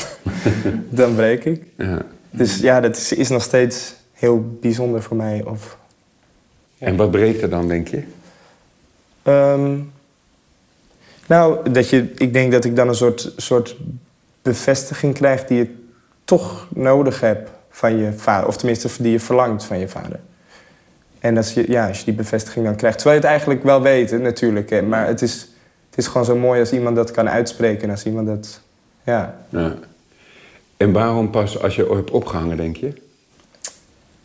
dan 1.00 1.16
breek 1.16 1.46
ik. 1.46 1.64
Ja. 1.78 2.02
Dus 2.30 2.60
ja, 2.60 2.82
dat 2.82 2.98
is, 2.98 3.14
is 3.14 3.30
nog 3.30 3.42
steeds 3.44 3.96
heel 4.14 4.46
bijzonder 4.62 5.02
voor 5.02 5.18
mij. 5.18 5.44
Of, 5.46 5.78
En 6.78 6.96
wat 6.96 7.12
breekt 7.12 7.42
er 7.42 7.50
dan, 7.50 7.68
denk 7.68 7.88
je? 7.88 8.04
Ehm, 9.24 9.80
nou, 11.28 11.72
dat 11.72 11.90
je, 11.90 12.12
ik 12.16 12.34
denk 12.34 12.52
dat 12.52 12.66
ik 12.66 12.76
dan 12.76 12.88
een 12.88 12.96
soort, 12.96 13.34
soort 13.38 13.76
bevestiging 14.42 15.14
krijg 15.14 15.46
die 15.46 15.58
je 15.58 15.76
toch 16.24 16.68
nodig 16.74 17.20
hebt 17.20 17.50
van 17.70 17.98
je 17.98 18.14
vader. 18.14 18.48
Of 18.48 18.58
tenminste, 18.58 18.90
die 19.04 19.12
je 19.12 19.20
verlangt 19.20 19.64
van 19.64 19.80
je 19.80 19.88
vader. 19.88 20.20
En 21.20 21.38
als 21.38 21.54
je, 21.54 21.72
ja, 21.72 21.88
als 21.88 22.00
je 22.00 22.06
die 22.06 22.14
bevestiging 22.14 22.66
dan 22.66 22.76
krijgt. 22.76 22.98
Terwijl 22.98 23.20
je 23.20 23.28
het 23.28 23.36
eigenlijk 23.36 23.64
wel 23.64 23.82
weet, 23.82 24.22
natuurlijk. 24.22 24.70
Hè, 24.70 24.82
maar 24.82 25.08
het 25.08 25.22
is, 25.22 25.34
het 25.90 25.98
is 25.98 26.08
gewoon 26.08 26.26
zo 26.26 26.36
mooi 26.36 26.60
als 26.60 26.72
iemand 26.72 26.96
dat 26.96 27.12
kan 27.12 27.30
uitspreken. 27.30 27.84
En 27.84 27.90
als 27.90 28.06
iemand 28.06 28.28
dat... 28.28 28.62
Ja, 29.04 29.36
Ja. 29.50 29.76
En 30.78 30.92
waarom 30.92 31.30
pas 31.30 31.62
als 31.62 31.76
je 31.76 31.94
hebt 31.94 32.12
opgehangen, 32.12 32.58
denk 32.58 32.76
je? 32.76 32.94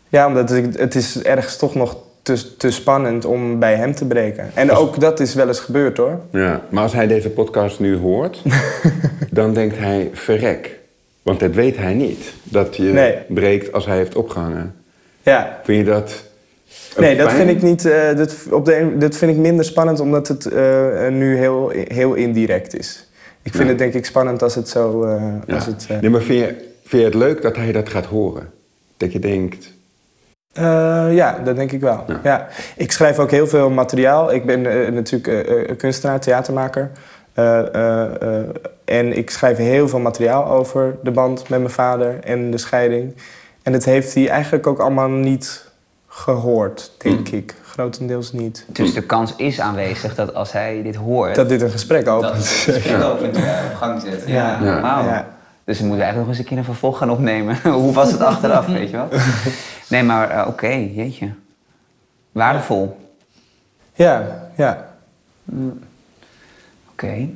ja 0.09 0.27
omdat 0.27 0.51
ik, 0.51 0.77
het 0.77 0.95
is 0.95 1.21
ergens 1.21 1.57
toch 1.57 1.75
nog 1.75 1.97
te, 2.33 2.55
te 2.57 2.71
spannend 2.71 3.25
om 3.25 3.59
bij 3.59 3.75
hem 3.75 3.95
te 3.95 4.05
breken. 4.05 4.51
En 4.53 4.71
ook 4.71 4.99
dat 4.99 5.19
is 5.19 5.33
wel 5.33 5.47
eens 5.47 5.59
gebeurd, 5.59 5.97
hoor. 5.97 6.19
Ja. 6.31 6.61
Maar 6.69 6.83
als 6.83 6.93
hij 6.93 7.07
deze 7.07 7.29
podcast 7.29 7.79
nu 7.79 7.95
hoort, 7.97 8.41
dan 9.31 9.53
denkt 9.53 9.77
hij 9.77 10.09
verrek. 10.13 10.77
Want 11.21 11.39
dat 11.39 11.51
weet 11.53 11.77
hij 11.77 11.93
niet, 11.93 12.33
dat 12.43 12.75
je 12.75 12.83
Nee. 12.83 13.15
breekt 13.27 13.71
als 13.73 13.85
hij 13.85 13.97
heeft 13.97 14.15
opgehangen. 14.15 14.75
Ja, 15.21 15.59
Vind 15.63 15.85
je 15.85 15.91
dat... 15.93 16.23
Nee, 16.97 17.17
dat 17.17 17.31
vind 17.31 17.49
ik 17.49 17.61
niet. 17.61 17.85
eh, 17.85 18.15
dat, 18.15 18.35
op 18.51 18.65
de, 18.65 18.95
dat 18.97 19.15
vind 19.15 19.31
ik 19.31 19.37
minder 19.37 19.65
spannend 19.65 19.99
omdat 19.99 20.27
het 20.27 20.45
eh, 20.45 21.07
nu 21.09 21.37
heel, 21.37 21.71
heel 21.73 22.13
indirect 22.13 22.77
is. 22.77 23.07
Ik 23.41 23.51
vind 23.51 23.63
Ja. 23.63 23.69
het 23.69 23.77
denk 23.77 23.93
ik 23.93 24.05
spannend 24.05 24.41
als 24.43 24.55
het 24.55 24.69
zo. 24.69 25.03
eh, 25.03 25.23
Ja. 25.47 25.55
als 25.55 25.65
het, 25.65 25.87
Nee, 26.01 26.09
maar 26.09 26.21
vind 26.21 26.39
je, 26.39 26.55
vind 26.83 27.01
je 27.01 27.07
het 27.07 27.13
leuk 27.17 27.41
dat 27.41 27.55
hij 27.55 27.71
dat 27.71 27.89
gaat 27.89 28.05
horen? 28.05 28.49
Dat 28.97 29.11
je 29.11 29.19
denkt... 29.19 29.73
eh, 30.53 31.15
ja, 31.15 31.37
dat 31.43 31.55
denk 31.55 31.71
ik 31.71 31.81
wel. 31.81 32.03
Ja. 32.07 32.19
Ja. 32.23 32.47
Ik 32.75 32.91
schrijf 32.91 33.19
ook 33.19 33.31
heel 33.31 33.47
veel 33.47 33.69
materiaal. 33.69 34.33
Ik 34.33 34.45
ben 34.45 34.85
eh, 34.85 34.91
natuurlijk 34.91 35.47
eh, 35.47 35.77
kunstenaar, 35.77 36.19
theatermaker. 36.19 36.91
Eh, 37.33 37.75
eh, 37.75 38.21
eh, 38.21 38.45
en 38.85 39.17
ik 39.17 39.29
schrijf 39.29 39.57
heel 39.57 39.87
veel 39.87 39.99
materiaal 39.99 40.45
over 40.45 40.95
de 41.03 41.11
band 41.11 41.49
met 41.49 41.59
mijn 41.59 41.71
vader 41.71 42.19
en 42.23 42.51
de 42.51 42.57
scheiding. 42.57 43.15
En 43.63 43.71
dat 43.71 43.83
heeft 43.83 44.13
hij 44.13 44.29
eigenlijk 44.29 44.67
ook 44.67 44.79
allemaal 44.79 45.09
niet 45.09 45.67
gehoord, 46.07 46.91
denk 46.97 47.29
ik. 47.29 47.55
Grotendeels 47.63 48.31
niet. 48.31 48.65
Dus 48.67 48.93
de 48.93 49.01
kans 49.01 49.33
is 49.35 49.59
aanwezig 49.59 50.15
dat 50.15 50.33
als 50.33 50.51
hij 50.51 50.81
dit 50.83 50.95
hoort, 50.95 51.35
Dat 51.35 51.49
dit 51.49 51.61
een 51.61 51.69
gesprek 51.69 52.05
dat 52.05 52.15
opent. 52.15 52.35
het 52.35 52.45
gesprek 52.75 53.03
opent, 53.03 53.37
ja, 53.37 53.61
op 53.71 53.75
gang 53.75 54.01
zet. 54.01 54.23
Ja, 54.25 54.59
Ja. 54.63 54.77
Ja. 54.79 55.27
Dus 55.65 55.79
we 55.79 55.85
moeten 55.85 56.03
eigenlijk 56.03 56.17
nog 56.17 56.27
eens 56.27 56.37
een 56.37 56.45
keer 56.45 56.57
een 56.57 56.73
vervolg 56.73 56.97
gaan 56.97 57.09
opnemen. 57.11 57.57
Hoe 57.81 57.93
was 57.93 58.11
het 58.11 58.21
achteraf, 58.21 58.65
weet 58.65 58.89
je 58.89 58.95
wel? 58.95 59.07
Nee, 59.89 60.03
maar 60.03 60.29
eh, 60.29 60.47
oké, 60.47 60.67
jeetje. 60.67 61.33
Waardevol. 62.31 62.97
Ja, 63.93 64.49
ja. 64.55 64.95
Oké. 66.91 67.29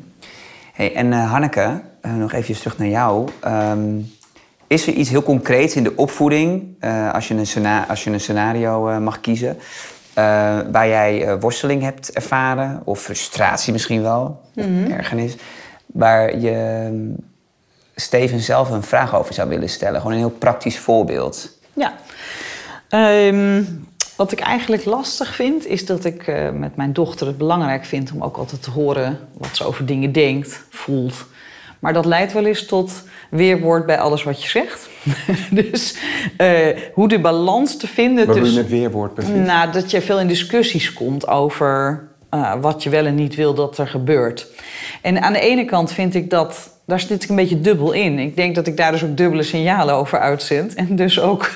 Hey, 0.73 0.95
en 0.95 1.13
eh, 1.13 1.31
Hanneke, 1.31 1.81
eh, 2.01 2.15
nog 2.15 2.33
even 2.33 2.55
terug 2.55 2.77
naar 2.77 2.87
jou. 2.87 3.29
Ehm, 3.39 3.99
Is 4.67 4.87
er 4.87 4.93
iets 4.93 5.09
heel 5.09 5.23
concreets 5.23 5.75
in 5.75 5.83
de 5.83 5.95
opvoeding, 5.95 6.75
uh, 6.81 7.13
als, 7.13 7.27
je 7.27 7.33
een 7.33 7.87
als 7.87 8.03
je 8.03 8.09
een 8.09 8.19
scenario 8.19 8.89
uh, 8.89 8.97
mag 8.97 9.21
kiezen, 9.21 9.57
uh, 9.57 9.63
waar 10.71 10.87
jij 10.87 11.39
worsteling 11.39 11.81
hebt 11.81 12.11
ervaren, 12.11 12.81
of 12.83 13.01
frustratie 13.01 13.73
misschien 13.73 14.01
wel, 14.01 14.41
mm 14.55 14.63
-hmm. 14.63 14.91
ergernis, 14.91 15.35
waar 15.85 16.39
je 16.39 17.15
Steven 17.95 18.39
zelf 18.39 18.69
een 18.69 18.83
vraag 18.83 19.15
over 19.15 19.33
zou 19.33 19.49
willen 19.49 19.69
stellen? 19.69 19.97
Gewoon 19.97 20.13
een 20.13 20.19
heel 20.19 20.29
praktisch 20.29 20.79
voorbeeld. 20.79 21.59
Ja. 21.73 21.93
Um, 23.27 23.87
wat 24.15 24.31
ik 24.31 24.39
eigenlijk 24.39 24.85
lastig 24.85 25.35
vind, 25.35 25.65
is 25.65 25.85
dat 25.85 26.05
ik 26.05 26.27
uh, 26.27 26.49
met 26.49 26.75
mijn 26.75 26.93
dochter 26.93 27.27
het 27.27 27.37
belangrijk 27.37 27.85
vind 27.85 28.11
om 28.11 28.23
ook 28.23 28.37
altijd 28.37 28.63
te 28.63 28.71
horen 28.71 29.19
wat 29.37 29.49
ze 29.55 29.63
over 29.63 29.85
dingen 29.85 30.11
denkt, 30.11 30.63
voelt. 30.69 31.25
Maar 31.79 31.93
dat 31.93 32.05
leidt 32.05 32.33
wel 32.33 32.45
eens 32.45 32.65
tot 32.65 33.03
weerwoord 33.29 33.85
bij 33.85 33.99
alles 33.99 34.23
wat 34.23 34.43
je 34.43 34.49
zegt. 34.49 34.89
dus 35.61 35.97
uh, 36.37 36.67
hoe 36.93 37.07
de 37.07 37.19
balans 37.19 37.77
te 37.77 37.87
vinden. 37.87 38.25
Wat 38.25 38.35
tussen, 38.35 38.53
je 38.53 38.61
met 38.61 38.69
weerwoord 38.69 39.13
precies? 39.13 39.33
Nou, 39.33 39.71
dat 39.71 39.91
je 39.91 40.01
veel 40.01 40.19
in 40.19 40.27
discussies 40.27 40.93
komt 40.93 41.27
over 41.27 42.03
uh, 42.33 42.53
wat 42.61 42.83
je 42.83 42.89
wel 42.89 43.05
en 43.05 43.15
niet 43.15 43.35
wil 43.35 43.53
dat 43.53 43.77
er 43.77 43.87
gebeurt. 43.87 44.47
En 45.03 45.21
aan 45.21 45.33
de 45.33 45.39
ene 45.39 45.65
kant 45.65 45.91
vind 45.91 46.15
ik 46.15 46.29
dat 46.29 46.71
daar 46.85 46.99
zit 46.99 47.23
ik 47.23 47.29
een 47.29 47.35
beetje 47.35 47.61
dubbel 47.61 47.91
in. 47.91 48.19
Ik 48.19 48.35
denk 48.35 48.55
dat 48.55 48.67
ik 48.67 48.77
daar 48.77 48.91
dus 48.91 49.03
ook 49.03 49.17
dubbele 49.17 49.43
signalen 49.43 49.95
over 49.95 50.19
uitzend. 50.19 50.73
En 50.73 50.95
dus 50.95 51.19
ook. 51.19 51.49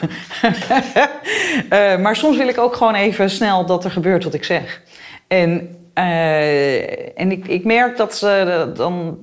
uh, 1.69 1.97
maar 2.03 2.15
soms 2.15 2.37
wil 2.37 2.47
ik 2.47 2.57
ook 2.57 2.75
gewoon 2.75 2.95
even 2.95 3.29
snel 3.29 3.65
dat 3.65 3.83
er 3.83 3.91
gebeurt 3.91 4.23
wat 4.23 4.33
ik 4.33 4.43
zeg. 4.43 4.81
En, 5.27 5.75
uh, 5.95 7.19
en 7.19 7.31
ik, 7.31 7.47
ik 7.47 7.63
merk 7.63 7.97
dat 7.97 8.15
ze 8.15 8.71
dan 8.75 9.17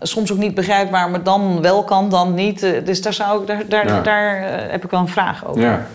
soms 0.00 0.32
ook 0.32 0.38
niet 0.38 0.54
begrijpt 0.54 0.90
waar 0.90 1.10
me 1.10 1.22
dan 1.22 1.62
wel 1.62 1.84
kan, 1.84 2.10
dan 2.10 2.34
niet. 2.34 2.60
Dus 2.60 3.02
daar, 3.02 3.14
zou 3.14 3.40
ik, 3.40 3.46
daar, 3.46 3.68
daar, 3.68 3.86
ja. 3.86 4.00
daar 4.00 4.42
heb 4.70 4.84
ik 4.84 4.90
wel 4.90 5.00
een 5.00 5.08
vraag 5.08 5.46
over. 5.46 5.62
Ja, 5.62 5.86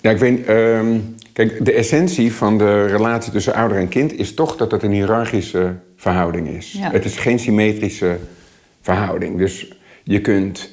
ja 0.00 0.10
ik 0.10 0.18
weet. 0.18 0.48
Um, 0.48 1.14
kijk, 1.34 1.64
de 1.64 1.72
essentie 1.72 2.32
van 2.32 2.58
de 2.58 2.86
relatie 2.86 3.32
tussen 3.32 3.54
ouder 3.54 3.78
en 3.78 3.88
kind 3.88 4.18
is 4.18 4.34
toch 4.34 4.56
dat 4.56 4.70
het 4.70 4.82
een 4.82 4.92
hiërarchische 4.92 5.74
verhouding 5.96 6.48
is. 6.48 6.72
Ja. 6.72 6.90
Het 6.90 7.04
is 7.04 7.16
geen 7.16 7.38
symmetrische 7.38 8.18
verhouding. 8.80 9.38
Dus 9.38 9.72
je 10.02 10.20
kunt 10.20 10.70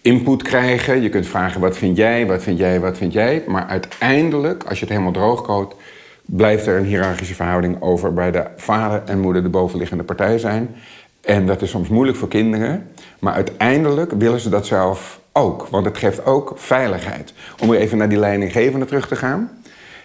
input 0.00 0.42
krijgen, 0.42 1.02
je 1.02 1.08
kunt 1.08 1.26
vragen 1.26 1.60
wat 1.60 1.76
vind 1.76 1.96
jij, 1.96 2.26
wat 2.26 2.42
vind 2.42 2.58
jij, 2.58 2.80
wat 2.80 2.96
vind 2.96 3.12
jij. 3.12 3.42
Maar 3.46 3.66
uiteindelijk, 3.66 4.64
als 4.64 4.78
je 4.78 4.84
het 4.84 4.94
helemaal 4.94 5.12
droog 5.12 5.42
koopt, 5.42 5.76
blijft 6.24 6.66
er 6.66 6.78
een 6.78 6.84
hiërarchische 6.84 7.34
verhouding 7.34 7.82
over 7.82 8.14
bij 8.14 8.30
de 8.30 8.44
vader 8.56 9.02
en 9.06 9.20
moeder 9.20 9.42
de 9.42 9.48
bovenliggende 9.48 10.04
partij 10.04 10.38
zijn. 10.38 10.74
En 11.20 11.46
dat 11.46 11.62
is 11.62 11.70
soms 11.70 11.88
moeilijk 11.88 12.18
voor 12.18 12.28
kinderen, 12.28 12.86
maar 13.18 13.32
uiteindelijk 13.32 14.12
willen 14.12 14.40
ze 14.40 14.48
dat 14.48 14.66
zelf 14.66 15.20
ook. 15.32 15.66
Want 15.70 15.86
het 15.86 15.98
geeft 15.98 16.24
ook 16.24 16.52
veiligheid. 16.56 17.32
Om 17.62 17.68
weer 17.68 17.80
even 17.80 17.98
naar 17.98 18.08
die 18.08 18.18
leidinggevende 18.18 18.86
terug 18.86 19.08
te 19.08 19.16
gaan. 19.16 19.50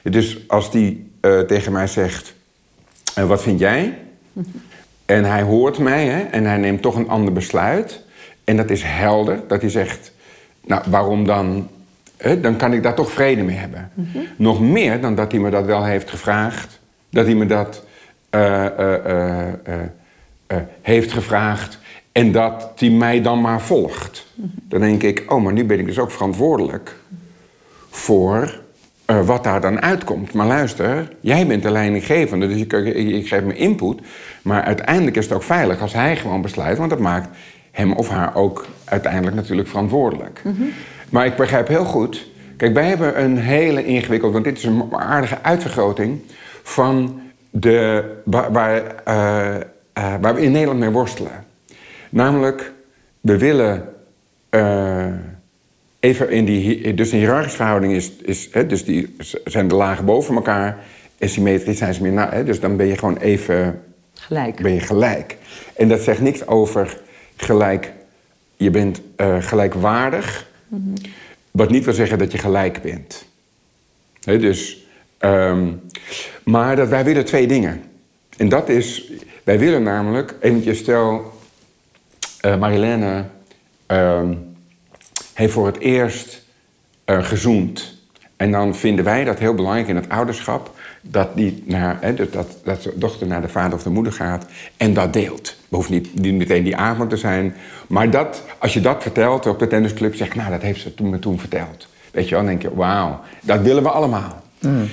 Dus 0.04 0.48
als 0.48 0.72
die 0.72 1.12
uh, 1.22 1.40
tegen 1.40 1.72
mij 1.72 1.88
zegt, 1.88 2.34
uh, 3.18 3.26
wat 3.26 3.42
vind 3.42 3.60
jij? 3.60 3.98
En 5.06 5.24
hij 5.24 5.42
hoort 5.42 5.78
mij 5.78 6.06
hè, 6.06 6.20
en 6.20 6.46
hij 6.46 6.58
neemt 6.58 6.82
toch 6.82 6.96
een 6.96 7.10
ander 7.10 7.34
besluit. 7.34 8.04
En 8.44 8.58
dat 8.58 8.70
is 8.70 8.84
helder, 8.84 9.40
dat 9.48 9.62
hij 9.62 9.70
zegt, 9.70 10.12
nou 10.66 10.84
waarom 10.90 11.26
dan? 11.26 11.70
Hè, 12.18 12.40
dan 12.40 12.58
kan 12.58 12.74
ik 12.74 12.84
daar 12.84 12.96
toch 12.96 13.12
vrede 13.12 13.44
mee 13.44 13.56
hebben. 13.56 13.92
Mhm. 13.94 14.18
Nog 14.36 14.62
meer 14.62 15.02
dan 15.02 15.16
dat 15.16 15.32
hij 15.32 15.42
me 15.42 15.50
dat 15.50 15.66
wel 15.66 15.86
heeft 15.86 16.10
gevraagd. 16.10 16.80
Dat 17.10 17.26
hij 17.26 17.36
me 17.36 17.46
dat 17.46 17.84
uh, 18.36 18.66
heeft 20.82 21.12
gevraagd. 21.12 21.80
En 22.12 22.32
dat 22.32 22.72
hij 22.76 22.90
mij 22.90 23.22
dan 23.22 23.42
maar 23.42 23.62
volgt. 23.62 24.26
Mhm. 24.34 24.48
Dan 24.64 24.80
denk 24.80 25.04
ik, 25.04 25.24
oh, 25.28 25.44
maar 25.44 25.54
nu 25.54 25.66
ben 25.66 25.80
ik 25.80 25.86
dus 25.86 26.00
ook 26.00 26.12
verantwoordelijk 26.12 26.96
voor 27.90 28.60
uh, 29.12 29.26
wat 29.26 29.44
daar 29.44 29.62
dan 29.62 29.82
uitkomt. 29.82 30.34
Maar 30.34 30.48
luister, 30.48 31.08
jij 31.20 31.48
bent 31.48 31.64
de 31.64 31.72
leidinggevende, 31.72 32.48
dus 32.48 32.58
ik, 32.58 32.74
ik, 32.74 32.96
ik, 32.96 33.28
geef 33.28 33.44
me 33.44 33.54
input. 33.54 34.00
Maar 34.42 34.64
uiteindelijk 34.64 35.18
is 35.18 35.24
het 35.24 35.34
ook 35.34 35.44
veilig 35.44 35.82
als 35.82 35.94
hij 35.94 36.16
gewoon 36.16 36.42
besluit, 36.42 36.78
want 36.78 36.90
dat 36.90 37.00
maakt 37.00 37.30
hem 37.72 37.94
of 37.94 38.10
haar 38.10 38.36
ook 38.36 38.66
uiteindelijk 38.86 39.36
natuurlijk 39.36 39.68
verantwoordelijk. 39.68 40.42
Mhm. 40.44 40.64
Maar 41.10 41.26
ik 41.26 41.36
begrijp 41.36 41.68
heel 41.68 41.86
goed. 41.86 42.30
Kijk, 42.58 42.74
wij 42.74 42.86
hebben 42.86 43.24
een 43.24 43.38
hele 43.38 43.86
ingewikkelde, 43.86 44.34
want 44.34 44.46
dit 44.46 44.58
is 44.58 44.64
een 44.64 44.84
aardige 44.92 45.38
uitvergroting 45.42 46.22
van 46.64 47.22
de, 47.50 48.04
waar, 48.24 48.52
waar, 48.52 48.82
uh, 49.08 49.56
uh, 49.98 50.14
waar 50.22 50.36
we 50.36 50.42
in 50.42 50.52
Nederland 50.52 50.80
mee 50.80 50.90
worstelen. 50.90 51.46
Namelijk, 52.10 52.72
we 53.22 53.38
willen 53.38 53.90
even 56.02 56.30
in 56.30 56.46
die, 56.46 56.94
dus 56.94 57.12
een 57.12 57.18
hiërarchische 57.18 57.58
verhouding 57.58 57.94
is, 57.94 58.12
is 58.12 58.50
hè, 58.52 58.66
dus 58.66 58.86
die 58.86 59.16
zijn 59.46 59.68
de 59.68 59.76
lagen 59.76 60.06
boven 60.06 60.36
elkaar 60.36 60.84
en 61.18 61.30
symmetrisch 61.30 61.78
zijn 61.78 61.94
ze 61.94 62.02
meer 62.02 62.12
na, 62.12 62.30
hè, 62.32 62.44
dus 62.44 62.60
dan 62.60 62.78
ben 62.78 62.86
je 62.86 62.98
gewoon 62.98 63.18
even 63.18 63.82
gelijk. 64.14 64.62
Ben 64.62 64.74
je 64.74 64.80
gelijk. 64.80 65.38
En 65.76 65.88
dat 65.88 66.02
zegt 66.02 66.22
niks 66.22 66.48
over 66.48 66.98
gelijk, 67.36 67.92
je 68.56 68.70
bent 68.70 69.02
uh, 69.18 69.42
gelijkwaardig, 69.42 70.48
mm 70.68 70.84
-hmm. 70.84 71.12
wat 71.52 71.70
niet 71.70 71.86
wil 71.86 71.94
zeggen 71.94 72.18
dat 72.18 72.32
je 72.32 72.38
gelijk 72.38 72.82
bent. 72.82 73.26
Hè, 74.24 74.38
dus, 74.38 74.86
um, 75.20 75.82
maar 76.44 76.76
dat 76.76 76.90
wij 76.90 77.04
willen 77.04 77.26
twee 77.26 77.48
dingen. 77.48 77.84
En 78.38 78.50
dat 78.50 78.70
is, 78.70 79.12
wij 79.44 79.60
willen 79.60 79.84
namelijk, 79.84 80.36
eventjes 80.40 80.78
stel, 80.78 81.34
uh, 82.46 82.58
Marilène. 82.58 83.26
Um, 83.88 84.51
heeft 85.34 85.54
voor 85.54 85.66
het 85.66 85.80
eerst 85.80 86.44
uh, 87.06 87.24
gezoend. 87.24 88.00
En 88.36 88.52
dan 88.52 88.76
vinden 88.76 89.06
wij 89.06 89.24
dat 89.24 89.40
heel 89.40 89.54
belangrijk 89.54 89.88
in 89.88 89.96
het 89.96 90.10
ouderschap... 90.10 90.72
dat, 91.02 91.36
die 91.36 91.64
naar, 91.66 91.98
hè, 92.02 92.14
dat, 92.14 92.34
dat, 92.34 92.58
dat 92.64 92.84
de 92.84 92.94
dochter 92.96 93.28
naar 93.28 93.42
de 93.42 93.48
vader 93.48 93.74
of 93.74 93.84
de 93.84 93.90
moeder 93.90 94.14
gaat 94.14 94.46
en 94.78 94.94
dat 94.94 95.14
deelt. 95.14 95.48
Het 95.48 95.56
hoeft 95.70 95.90
niet, 95.90 96.20
niet 96.20 96.34
meteen 96.34 96.64
die 96.64 96.76
avond 96.76 97.10
te 97.10 97.18
zijn. 97.18 97.56
Maar 97.88 98.10
dat, 98.10 98.44
als 98.58 98.74
je 98.74 98.82
dat 98.82 99.02
vertelt 99.02 99.46
op 99.46 99.60
de 99.60 99.68
tennisclub... 99.68 100.16
zeg 100.16 100.36
nou, 100.36 100.52
dat 100.52 100.62
heeft 100.62 100.82
ze 100.82 100.94
toen, 100.94 101.10
me 101.10 101.20
toen 101.20 101.40
verteld. 101.40 101.88
Weet 102.12 102.30
je 102.30 102.36
wel, 102.36 102.44
dan 102.44 102.50
denk 102.50 102.62
je, 102.62 102.76
wauw, 102.76 103.20
dat 103.42 103.62
willen 103.62 103.84
we 103.84 103.90
allemaal. 103.90 104.42
Mm. 104.60 104.88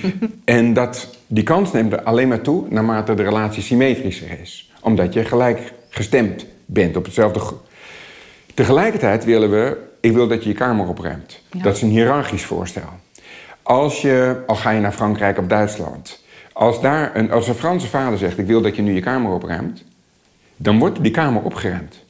En 0.44 0.72
dat, 0.72 1.16
die 1.26 1.44
kans 1.44 1.72
neemt 1.72 1.92
er 1.92 2.02
alleen 2.02 2.28
maar 2.28 2.40
toe 2.40 2.66
naarmate 2.68 3.14
de 3.14 3.22
relatie 3.22 3.62
symmetrischer 3.62 4.40
is. 4.40 4.70
Omdat 4.80 5.12
je 5.12 5.24
gelijk 5.24 5.72
gestemd 5.88 6.46
bent 6.66 6.96
op 6.96 7.04
hetzelfde... 7.04 7.40
Tegelijkertijd 8.54 9.24
willen 9.24 9.50
we 9.50 9.87
ik 10.00 10.12
wil 10.12 10.28
dat 10.28 10.42
je 10.42 10.48
je 10.48 10.54
kamer 10.54 10.88
opruimt. 10.88 11.42
Ja. 11.50 11.62
Dat 11.62 11.76
is 11.76 11.82
een 11.82 11.88
hiërarchisch 11.88 12.44
voorstel. 12.44 12.88
Als 13.62 14.02
je, 14.02 14.42
al 14.46 14.54
ga 14.54 14.70
je 14.70 14.80
naar 14.80 14.92
Frankrijk 14.92 15.38
of 15.38 15.46
Duitsland, 15.46 16.22
als, 16.52 16.80
daar 16.80 17.16
een, 17.16 17.30
als 17.30 17.48
een 17.48 17.54
Franse 17.54 17.86
vader 17.86 18.18
zegt: 18.18 18.38
Ik 18.38 18.46
wil 18.46 18.60
dat 18.60 18.76
je 18.76 18.82
nu 18.82 18.94
je 18.94 19.00
kamer 19.00 19.32
opruimt, 19.32 19.84
dan 20.56 20.78
wordt 20.78 21.02
die 21.02 21.12
kamer 21.12 21.42
opgeruimd. 21.42 22.04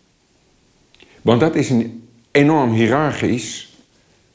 Want 1.23 1.41
dat 1.41 1.55
is 1.55 1.71
een 1.71 2.09
enorm 2.31 2.73
hiërarchisch 2.73 3.77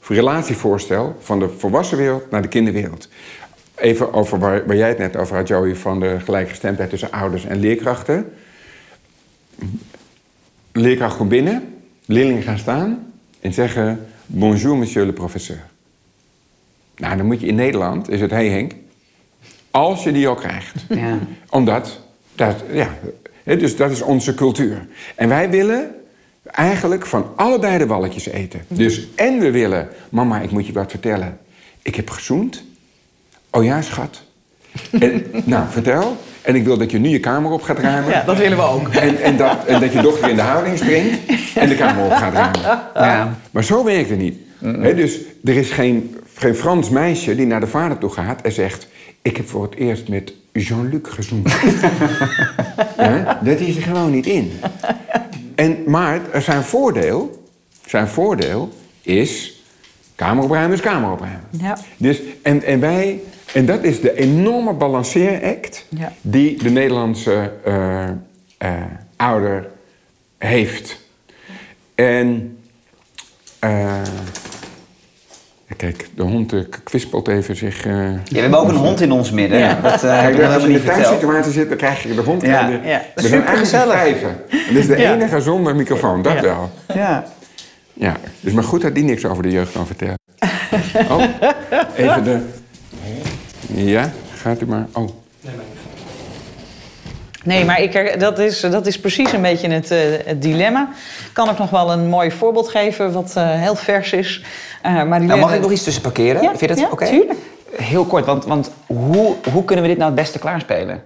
relatievoorstel 0.00 1.16
van 1.20 1.38
de 1.38 1.48
volwassen 1.48 1.96
wereld 1.96 2.30
naar 2.30 2.42
de 2.42 2.48
kinderwereld. 2.48 3.08
Even 3.74 4.12
over 4.12 4.38
waar, 4.38 4.66
waar 4.66 4.76
jij 4.76 4.88
het 4.88 4.98
net 4.98 5.16
over 5.16 5.36
had, 5.36 5.48
Joey, 5.48 5.76
van 5.76 6.00
de 6.00 6.20
gelijkgestemdheid 6.20 6.90
tussen 6.90 7.10
ouders 7.10 7.44
en 7.44 7.60
leerkrachten. 7.60 8.32
Leerkracht 10.72 11.16
komt 11.16 11.28
binnen, 11.28 11.74
leerlingen 12.04 12.42
gaan 12.42 12.58
staan 12.58 13.13
en 13.44 13.52
zeggen: 13.52 14.06
Bonjour, 14.26 14.76
monsieur 14.76 15.06
le 15.06 15.12
professeur. 15.12 15.64
Nou, 16.96 17.16
dan 17.16 17.26
moet 17.26 17.40
je 17.40 17.46
in 17.46 17.54
Nederland, 17.54 18.10
is 18.10 18.20
het 18.20 18.30
hey 18.30 18.48
Henk, 18.48 18.72
als 19.70 20.02
je 20.02 20.12
die 20.12 20.28
al 20.28 20.34
krijgt. 20.34 20.84
Ja. 20.88 21.18
Omdat, 21.50 22.00
dat, 22.34 22.64
ja, 22.72 22.88
dus 23.44 23.76
dat 23.76 23.90
is 23.90 24.02
onze 24.02 24.34
cultuur. 24.34 24.86
En 25.14 25.28
wij 25.28 25.50
willen 25.50 25.94
eigenlijk 26.42 27.06
van 27.06 27.32
allebei 27.36 27.78
de 27.78 27.86
walletjes 27.86 28.26
eten. 28.26 28.64
Dus 28.68 29.08
en 29.14 29.38
we 29.38 29.50
willen, 29.50 29.88
mama, 30.08 30.40
ik 30.40 30.50
moet 30.50 30.66
je 30.66 30.72
wat 30.72 30.90
vertellen. 30.90 31.38
Ik 31.82 31.94
heb 31.94 32.10
gezoend. 32.10 32.64
Oh 33.50 33.64
ja, 33.64 33.82
schat. 33.82 34.22
En, 34.90 35.26
nou, 35.44 35.70
vertel. 35.70 36.16
En 36.44 36.54
ik 36.54 36.64
wil 36.64 36.78
dat 36.78 36.90
je 36.90 36.98
nu 36.98 37.08
je 37.08 37.20
kamer 37.20 37.50
op 37.50 37.62
gaat 37.62 37.78
ruimen. 37.78 38.10
Ja, 38.10 38.22
dat 38.26 38.38
willen 38.38 38.56
we 38.56 38.62
ook. 38.62 38.88
En, 38.88 39.22
en, 39.22 39.36
dat, 39.36 39.64
en 39.64 39.80
dat 39.80 39.92
je 39.92 40.02
dochter 40.02 40.28
in 40.30 40.36
de 40.36 40.42
houding 40.42 40.78
springt 40.78 41.18
en 41.54 41.68
de 41.68 41.74
kamer 41.74 42.04
op 42.04 42.12
gaat 42.12 42.32
ruimen. 42.32 42.60
Ja. 42.94 43.38
Maar 43.50 43.64
zo 43.64 43.84
werkt 43.84 44.10
het 44.10 44.18
niet. 44.18 44.36
He, 44.58 44.94
dus 44.94 45.18
er 45.44 45.56
is 45.56 45.70
geen, 45.70 46.16
geen 46.34 46.54
Frans 46.54 46.90
meisje 46.90 47.34
die 47.34 47.46
naar 47.46 47.60
de 47.60 47.66
vader 47.66 47.98
toe 47.98 48.10
gaat 48.10 48.42
en 48.42 48.52
zegt... 48.52 48.86
ik 49.22 49.36
heb 49.36 49.48
voor 49.48 49.62
het 49.62 49.74
eerst 49.74 50.08
met 50.08 50.32
Jean-Luc 50.52 51.00
gezoend. 51.02 51.52
ja, 52.96 53.40
dat 53.42 53.60
is 53.60 53.76
er 53.76 53.82
gewoon 53.82 54.10
niet 54.10 54.26
in. 54.26 54.52
En, 55.54 55.78
maar 55.86 56.20
er 56.32 56.42
zijn 56.42 56.62
voordeel, 56.62 57.48
zijn 57.86 58.08
voordeel 58.08 58.72
is... 59.02 59.62
kamer 60.14 60.44
opruimen 60.44 60.76
is 60.76 60.82
kamer 60.82 61.12
opruimen. 61.12 61.44
Ja. 61.50 61.78
Dus, 61.96 62.20
en, 62.42 62.62
en 62.62 62.80
wij... 62.80 63.20
En 63.54 63.66
dat 63.66 63.82
is 63.82 64.00
de 64.00 64.14
enorme 64.14 64.72
balanceeract 64.72 65.86
Ja. 65.88 66.12
die 66.20 66.62
de 66.62 66.70
Nederlandse 66.70 67.52
eh, 67.64 68.08
eh, 68.58 68.72
ouder 69.16 69.66
heeft. 70.38 71.00
En 71.94 72.58
eh, 73.58 74.02
kijk, 75.76 76.08
de 76.14 76.22
hond 76.22 76.54
kwispelt 76.84 77.28
even 77.28 77.56
zich... 77.56 77.86
Uh... 77.86 77.94
Ja, 77.94 78.20
we 78.24 78.40
hebben 78.40 78.58
ook 78.58 78.68
een 78.68 78.74
hond 78.74 79.00
in 79.00 79.12
ons 79.12 79.30
midden. 79.30 79.58
Ja. 79.58 79.80
Dat, 79.82 80.04
uh, 80.04 80.20
kijk, 80.20 80.42
als 80.42 80.62
je 80.62 80.68
in 80.68 80.74
de 80.74 80.84
thuissituatie 80.84 81.52
zit, 81.52 81.68
dan 81.68 81.76
krijg 81.76 82.02
je 82.02 82.14
de 82.14 82.20
hond. 82.20 82.42
Ja. 82.42 82.66
De, 82.66 82.80
ja. 82.84 83.02
We 83.14 83.28
zijn 83.28 83.44
eigenlijk 83.44 83.92
vijven. 83.92 84.36
Dat 84.48 84.76
is 84.76 84.86
de 84.86 84.96
enige 84.96 85.40
zonder 85.40 85.76
microfoon, 85.76 86.22
dat 86.22 86.40
wel. 86.40 86.70
Ja. 86.94 87.24
Ja, 87.92 88.16
dus 88.40 88.52
maar 88.52 88.64
goed 88.64 88.82
dat 88.82 88.94
die 88.94 89.04
niks 89.04 89.24
over 89.24 89.42
de 89.42 89.50
jeugd 89.50 89.72
kan 89.72 89.86
vertellen. 89.86 90.18
oh, 91.10 91.22
even 91.96 92.24
de... 92.24 92.40
Ja, 93.74 94.12
gaat 94.34 94.60
u 94.60 94.66
maar. 94.66 94.86
Oh. 94.92 95.08
Nee, 97.44 97.64
maar 97.64 97.82
ik, 97.82 98.20
dat, 98.20 98.38
is, 98.38 98.60
dat 98.60 98.86
is 98.86 99.00
precies 99.00 99.32
een 99.32 99.42
beetje 99.42 99.68
het, 99.68 99.90
uh, 99.90 99.98
het 100.24 100.42
dilemma. 100.42 100.88
Ik 101.26 101.30
kan 101.32 101.48
ook 101.48 101.58
nog 101.58 101.70
wel 101.70 101.92
een 101.92 102.08
mooi 102.08 102.30
voorbeeld 102.30 102.68
geven 102.68 103.12
wat 103.12 103.34
uh, 103.38 103.50
heel 103.50 103.74
vers 103.74 104.12
is. 104.12 104.44
Uh, 104.86 105.04
maar 105.04 105.24
nou, 105.24 105.40
mag 105.40 105.54
ik 105.54 105.60
nog 105.60 105.72
iets 105.72 105.82
tussen 105.82 106.02
parkeren? 106.02 106.42
Ja, 106.42 106.48
Vind 106.48 106.60
je 106.60 106.66
dat 106.66 106.78
ja, 106.78 106.88
oké? 106.90 107.06
tuurlijk. 107.06 107.38
Heel 107.76 108.04
kort, 108.04 108.26
want, 108.26 108.44
want 108.44 108.70
hoe, 108.86 109.34
hoe 109.52 109.64
kunnen 109.64 109.84
we 109.84 109.90
dit 109.90 109.98
nou 109.98 110.10
het 110.10 110.20
beste 110.20 110.38
klaarspelen? 110.38 111.04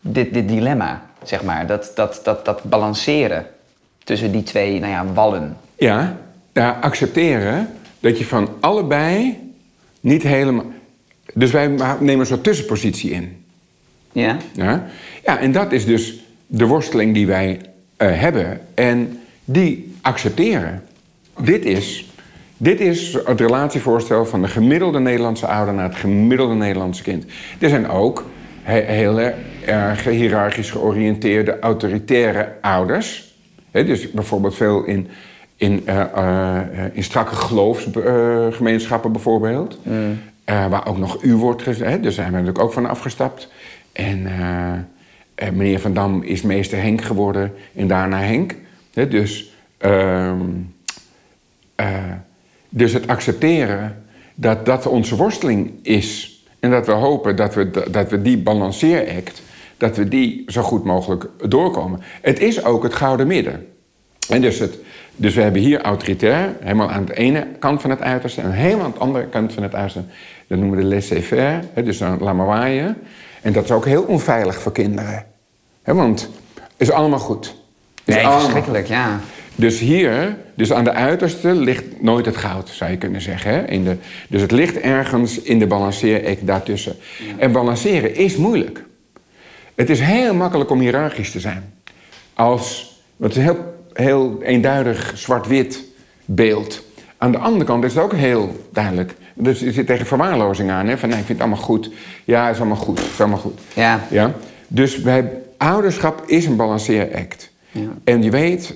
Dit, 0.00 0.34
dit 0.34 0.48
dilemma, 0.48 1.02
zeg 1.22 1.42
maar. 1.42 1.66
Dat, 1.66 1.90
dat, 1.94 2.20
dat, 2.22 2.44
dat 2.44 2.62
balanceren 2.62 3.46
tussen 4.04 4.32
die 4.32 4.42
twee 4.42 4.80
nou 4.80 4.92
ja, 4.92 5.04
wallen. 5.14 5.56
Ja, 5.76 6.16
daar 6.52 6.76
accepteren 6.80 7.68
dat 8.00 8.18
je 8.18 8.24
van 8.24 8.48
allebei 8.60 9.38
niet 10.00 10.22
helemaal... 10.22 10.64
Dus 11.34 11.50
wij 11.50 11.68
nemen 12.00 12.18
een 12.18 12.26
soort 12.26 12.44
tussenpositie 12.44 13.10
in. 13.10 13.44
Ja? 14.12 14.36
Ja, 14.52 14.86
ja 15.24 15.38
en 15.38 15.52
dat 15.52 15.72
is 15.72 15.86
dus 15.86 16.24
de 16.46 16.66
worsteling 16.66 17.14
die 17.14 17.26
wij 17.26 17.60
uh, 17.98 18.20
hebben. 18.20 18.60
En 18.74 19.20
die 19.44 19.94
accepteren. 20.00 20.82
Dit 21.40 21.64
is, 21.64 22.12
dit 22.56 22.80
is 22.80 23.18
het 23.24 23.40
relatievoorstel 23.40 24.26
van 24.26 24.42
de 24.42 24.48
gemiddelde 24.48 24.98
Nederlandse 24.98 25.46
ouder 25.46 25.74
naar 25.74 25.88
het 25.88 25.98
gemiddelde 25.98 26.54
Nederlandse 26.54 27.02
kind. 27.02 27.24
Er 27.58 27.68
zijn 27.68 27.88
ook 27.88 28.24
he 28.62 28.80
heel 28.80 29.18
erg 29.64 30.04
hiërarchisch 30.04 30.70
georiënteerde, 30.70 31.58
autoritaire 31.58 32.52
ouders. 32.60 33.34
He, 33.70 33.84
dus 33.84 34.10
bijvoorbeeld 34.10 34.54
veel 34.54 34.84
in, 34.84 35.08
in, 35.56 35.82
uh, 35.88 36.04
uh, 36.16 36.60
in 36.92 37.04
strakke 37.04 37.34
geloofsgemeenschappen 37.34 39.12
bijvoorbeeld. 39.12 39.78
Mm. 39.82 40.18
Waar 40.44 40.86
ook 40.86 40.98
nog 40.98 41.22
u 41.22 41.34
wordt 41.34 41.62
gezegd. 41.62 42.02
Daar 42.02 42.12
zijn 42.12 42.26
we 42.26 42.32
natuurlijk 42.32 42.64
ook 42.64 42.72
van 42.72 42.86
afgestapt. 42.86 43.48
En 43.92 44.26
uh, 44.26 45.48
meneer 45.52 45.80
Van 45.80 45.94
Dam 45.94 46.22
is 46.22 46.42
meester 46.42 46.82
Henk 46.82 47.02
geworden 47.02 47.52
en 47.74 47.86
daarna 47.86 48.18
Henk. 48.18 48.54
He, 48.92 49.08
dus, 49.08 49.54
uh, 49.80 50.32
dus 52.68 52.92
het 52.92 53.06
accepteren 53.06 54.04
dat 54.34 54.66
dat 54.66 54.86
onze 54.86 55.16
worsteling 55.16 55.72
is. 55.82 56.38
En 56.60 56.70
dat 56.70 56.86
we 56.86 56.92
hopen 56.92 57.36
dat 57.36 57.54
we, 57.54 57.70
dat 57.90 58.10
we 58.10 58.22
die 58.22 58.38
balanceeract, 58.38 59.42
dat 59.76 59.96
we 59.96 60.08
die 60.08 60.44
zo 60.46 60.62
goed 60.62 60.84
mogelijk 60.84 61.26
doorkomen. 61.48 62.00
Het 62.22 62.40
is 62.40 62.64
ook 62.64 62.82
het 62.82 62.94
gouden 62.94 63.26
midden. 63.26 63.66
En 64.28 64.40
dus, 64.40 64.58
het, 64.58 64.78
dus 65.16 65.34
we 65.34 65.42
hebben 65.42 65.62
hier 65.62 65.80
autoritair, 65.80 66.56
helemaal 66.60 66.90
aan 66.90 67.04
de 67.04 67.14
ene 67.14 67.46
kant 67.58 67.80
van 67.80 67.90
het 67.90 68.00
uiterste... 68.00 68.40
en 68.40 68.52
helemaal 68.52 68.84
aan 68.84 68.92
de 68.92 68.98
andere 68.98 69.26
kant 69.26 69.52
van 69.52 69.62
het 69.62 69.74
uiterste. 69.74 70.10
Dat 70.46 70.58
noemen 70.58 70.76
we 70.76 70.82
de 70.82 70.88
laissez-faire, 70.88 71.60
dus 71.84 71.98
dan 71.98 72.18
laat 72.20 72.34
maar 72.34 72.46
waaien. 72.46 72.96
En 73.42 73.52
dat 73.52 73.64
is 73.64 73.70
ook 73.70 73.84
heel 73.84 74.02
onveilig 74.02 74.60
voor 74.60 74.72
kinderen. 74.72 75.26
He, 75.82 75.94
want 75.94 76.20
het 76.54 76.72
is 76.76 76.90
allemaal 76.90 77.18
goed. 77.18 77.54
Is 78.04 78.14
nee, 78.14 78.24
allemaal 78.24 78.40
verschrikkelijk, 78.40 78.86
ja. 78.86 79.20
Dus 79.54 79.78
hier, 79.78 80.36
dus 80.54 80.72
aan 80.72 80.84
de 80.84 80.92
uiterste, 80.92 81.54
ligt 81.54 82.02
nooit 82.02 82.26
het 82.26 82.36
goud, 82.36 82.68
zou 82.68 82.90
je 82.90 82.96
kunnen 82.96 83.20
zeggen. 83.20 83.50
Hè? 83.50 83.64
In 83.64 83.84
de, 83.84 83.96
dus 84.28 84.40
het 84.40 84.50
ligt 84.50 84.80
ergens 84.80 85.40
in 85.42 85.58
de 85.58 85.66
balanceer 85.66 86.36
daartussen. 86.40 86.96
Ja. 87.18 87.34
En 87.38 87.52
balanceren 87.52 88.14
is 88.14 88.36
moeilijk. 88.36 88.84
Het 89.74 89.90
is 89.90 90.00
heel 90.00 90.34
makkelijk 90.34 90.70
om 90.70 90.80
hiërarchisch 90.80 91.30
te 91.30 91.40
zijn. 91.40 91.74
Als, 92.34 92.96
het 93.16 93.30
is 93.30 93.36
een 93.36 93.42
heel, 93.42 93.74
heel 93.92 94.42
eenduidig 94.42 95.12
zwart-wit 95.14 95.84
beeld. 96.24 96.82
Aan 97.18 97.32
de 97.32 97.38
andere 97.38 97.64
kant 97.64 97.84
is 97.84 97.94
het 97.94 98.02
ook 98.02 98.12
heel 98.12 98.66
duidelijk. 98.72 99.14
Dus 99.34 99.60
je 99.60 99.72
zit 99.72 99.86
tegen 99.86 100.06
verwaarlozing 100.06 100.70
aan. 100.70 100.86
Hè? 100.86 100.98
Van 100.98 101.08
nee, 101.08 101.18
ik 101.18 101.24
vind 101.24 101.38
het 101.38 101.46
allemaal 101.48 101.64
goed. 101.64 101.90
Ja, 102.24 102.44
het 102.46 102.54
is 102.54 102.60
allemaal 102.60 102.78
goed. 102.78 102.98
Het 102.98 103.10
is 103.10 103.20
allemaal 103.20 103.38
goed. 103.38 103.60
Ja. 103.74 104.00
ja? 104.10 104.34
Dus 104.68 105.02
bij 105.02 105.32
ouderschap 105.56 106.22
is 106.26 106.46
een 106.46 106.56
balanceeract. 106.56 107.50
Ja. 107.70 107.88
En 108.04 108.22
je 108.22 108.30
weet, 108.30 108.74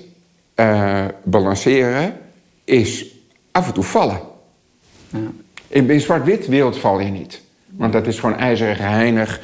uh, 0.55 1.05
balanceren 1.23 2.13
is 2.63 3.05
af 3.51 3.67
en 3.67 3.73
toe 3.73 3.83
vallen. 3.83 4.19
Ja. 5.09 5.19
In 5.67 6.01
zwart-wit 6.01 6.47
wereld 6.47 6.77
val 6.77 6.99
je 6.99 7.11
niet. 7.11 7.41
Want 7.65 7.93
dat 7.93 8.07
is 8.07 8.19
gewoon 8.19 8.37
ijzeren 8.37 8.75
geheinig. 8.75 9.41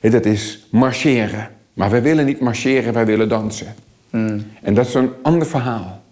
Dat 0.00 0.24
is 0.24 0.66
marcheren. 0.70 1.50
Maar 1.72 1.90
wij 1.90 2.02
willen 2.02 2.24
niet 2.24 2.40
marcheren, 2.40 2.92
wij 2.92 3.06
willen 3.06 3.28
dansen. 3.28 3.74
Mm. 4.10 4.46
En 4.62 4.74
dat 4.74 4.86
is 4.86 4.94
een 4.94 5.10
ander 5.22 5.46
verhaal. 5.46 6.02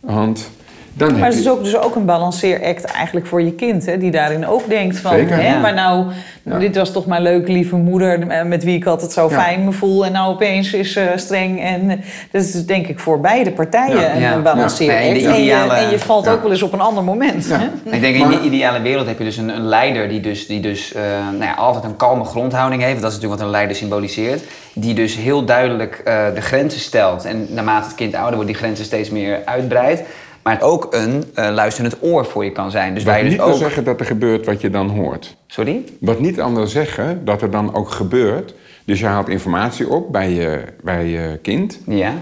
Want 0.00 0.50
dan 0.96 1.12
maar 1.12 1.20
heb 1.20 1.30
het 1.30 1.40
is 1.40 1.48
ook, 1.48 1.64
dus 1.64 1.76
ook 1.76 1.94
een 1.94 2.04
balanceeract 2.04 2.84
eigenlijk 2.84 3.26
voor 3.26 3.42
je 3.42 3.52
kind, 3.52 3.86
hè, 3.86 3.98
die 3.98 4.10
daarin 4.10 4.46
ook 4.46 4.68
denkt 4.68 4.98
van, 4.98 5.12
Zeker. 5.12 5.36
hè, 5.36 5.48
Ja. 5.48 5.58
maar 5.58 5.74
nou, 5.74 6.04
Ja. 6.42 6.58
dit 6.58 6.76
was 6.76 6.92
toch 6.92 7.06
mijn 7.06 7.22
leuke 7.22 7.52
lieve 7.52 7.76
moeder 7.76 8.28
eh, 8.28 8.44
met 8.44 8.64
wie 8.64 8.76
ik 8.76 8.86
altijd 8.86 9.12
zo 9.12 9.28
Ja. 9.30 9.40
fijn 9.42 9.64
me 9.64 9.72
voel 9.72 10.04
en 10.06 10.12
nou 10.12 10.32
opeens 10.32 10.72
is 10.72 10.92
ze 10.92 11.12
streng 11.16 11.60
en 11.60 11.90
eh, 11.90 11.96
dat 12.30 12.42
is 12.42 12.52
dus 12.52 12.66
denk 12.66 12.86
ik 12.86 12.98
voor 12.98 13.20
beide 13.20 13.50
partijen 13.50 14.20
Ja. 14.20 14.32
een, 14.32 14.42
balanceeract. 14.42 14.98
De 15.02 15.08
En, 15.08 15.14
je, 15.14 15.42
ideale- 15.42 15.72
en 15.74 15.90
je 15.90 15.98
valt 15.98 16.24
Ja. 16.24 16.32
ook 16.32 16.42
wel 16.42 16.50
eens 16.50 16.62
op 16.62 16.72
een 16.72 16.80
ander 16.80 17.04
moment. 17.04 17.46
Ja. 17.46 17.58
Hè? 17.58 17.90
Ik 17.94 18.00
denk 18.00 18.16
in 18.16 18.28
die 18.28 18.40
ideale 18.40 18.80
wereld 18.82 19.06
heb 19.06 19.18
je 19.18 19.24
dus 19.24 19.36
een, 19.36 19.48
een 19.48 19.64
leider 19.66 20.08
die 20.08 20.20
dus, 20.20 20.46
die 20.46 20.60
dus 20.60 20.92
eh, 20.94 21.02
nou 21.30 21.44
ja, 21.44 21.54
altijd 21.54 21.84
een 21.84 21.96
kalme 21.96 22.24
grondhouding 22.24 22.82
heeft. 22.82 23.00
Dat 23.00 23.10
is 23.10 23.14
natuurlijk 23.16 23.40
wat 23.40 23.48
een 23.48 23.54
leider 23.54 23.76
symboliseert. 23.76 24.42
Die 24.74 24.94
dus 24.94 25.16
heel 25.16 25.44
duidelijk 25.44 26.00
eh, 26.04 26.24
de 26.34 26.40
grenzen 26.40 26.80
stelt. 26.80 27.24
En 27.24 27.46
naarmate 27.50 27.86
het 27.86 27.94
kind 27.94 28.14
ouder 28.14 28.34
wordt, 28.34 28.46
die 28.50 28.56
grenzen 28.58 28.84
steeds 28.84 29.10
meer 29.10 29.38
uitbreidt. 29.44 30.02
Maar 30.44 30.52
het 30.52 30.62
ook 30.62 30.86
een 30.90 31.24
eh, 31.34 31.50
luisterend 31.50 31.96
oor 32.00 32.24
voor 32.24 32.44
je 32.44 32.52
kan 32.52 32.70
zijn. 32.70 32.94
Dus 32.94 33.04
Wat 33.04 33.12
wij 33.12 33.22
dus 33.22 33.30
niet 33.30 33.40
wil 33.40 33.50
ook... 33.50 33.58
zeggen 33.58 33.84
dat 33.84 34.00
er 34.00 34.06
gebeurt 34.06 34.46
wat 34.46 34.60
je 34.60 34.70
dan 34.70 34.88
hoort. 34.88 35.36
Sorry? 35.46 35.84
Wat 36.00 36.20
niet 36.20 36.36
wil 36.36 36.66
zeggen 36.66 37.24
dat 37.24 37.42
er 37.42 37.50
dan 37.50 37.74
ook 37.74 37.90
gebeurt. 37.90 38.54
Dus 38.84 39.00
je 39.00 39.06
haalt 39.06 39.28
informatie 39.28 39.88
op 39.88 40.12
bij 40.12 40.30
je, 40.30 40.64
bij 40.82 41.06
je 41.06 41.38
kind. 41.42 41.78
Ja. 41.86 42.12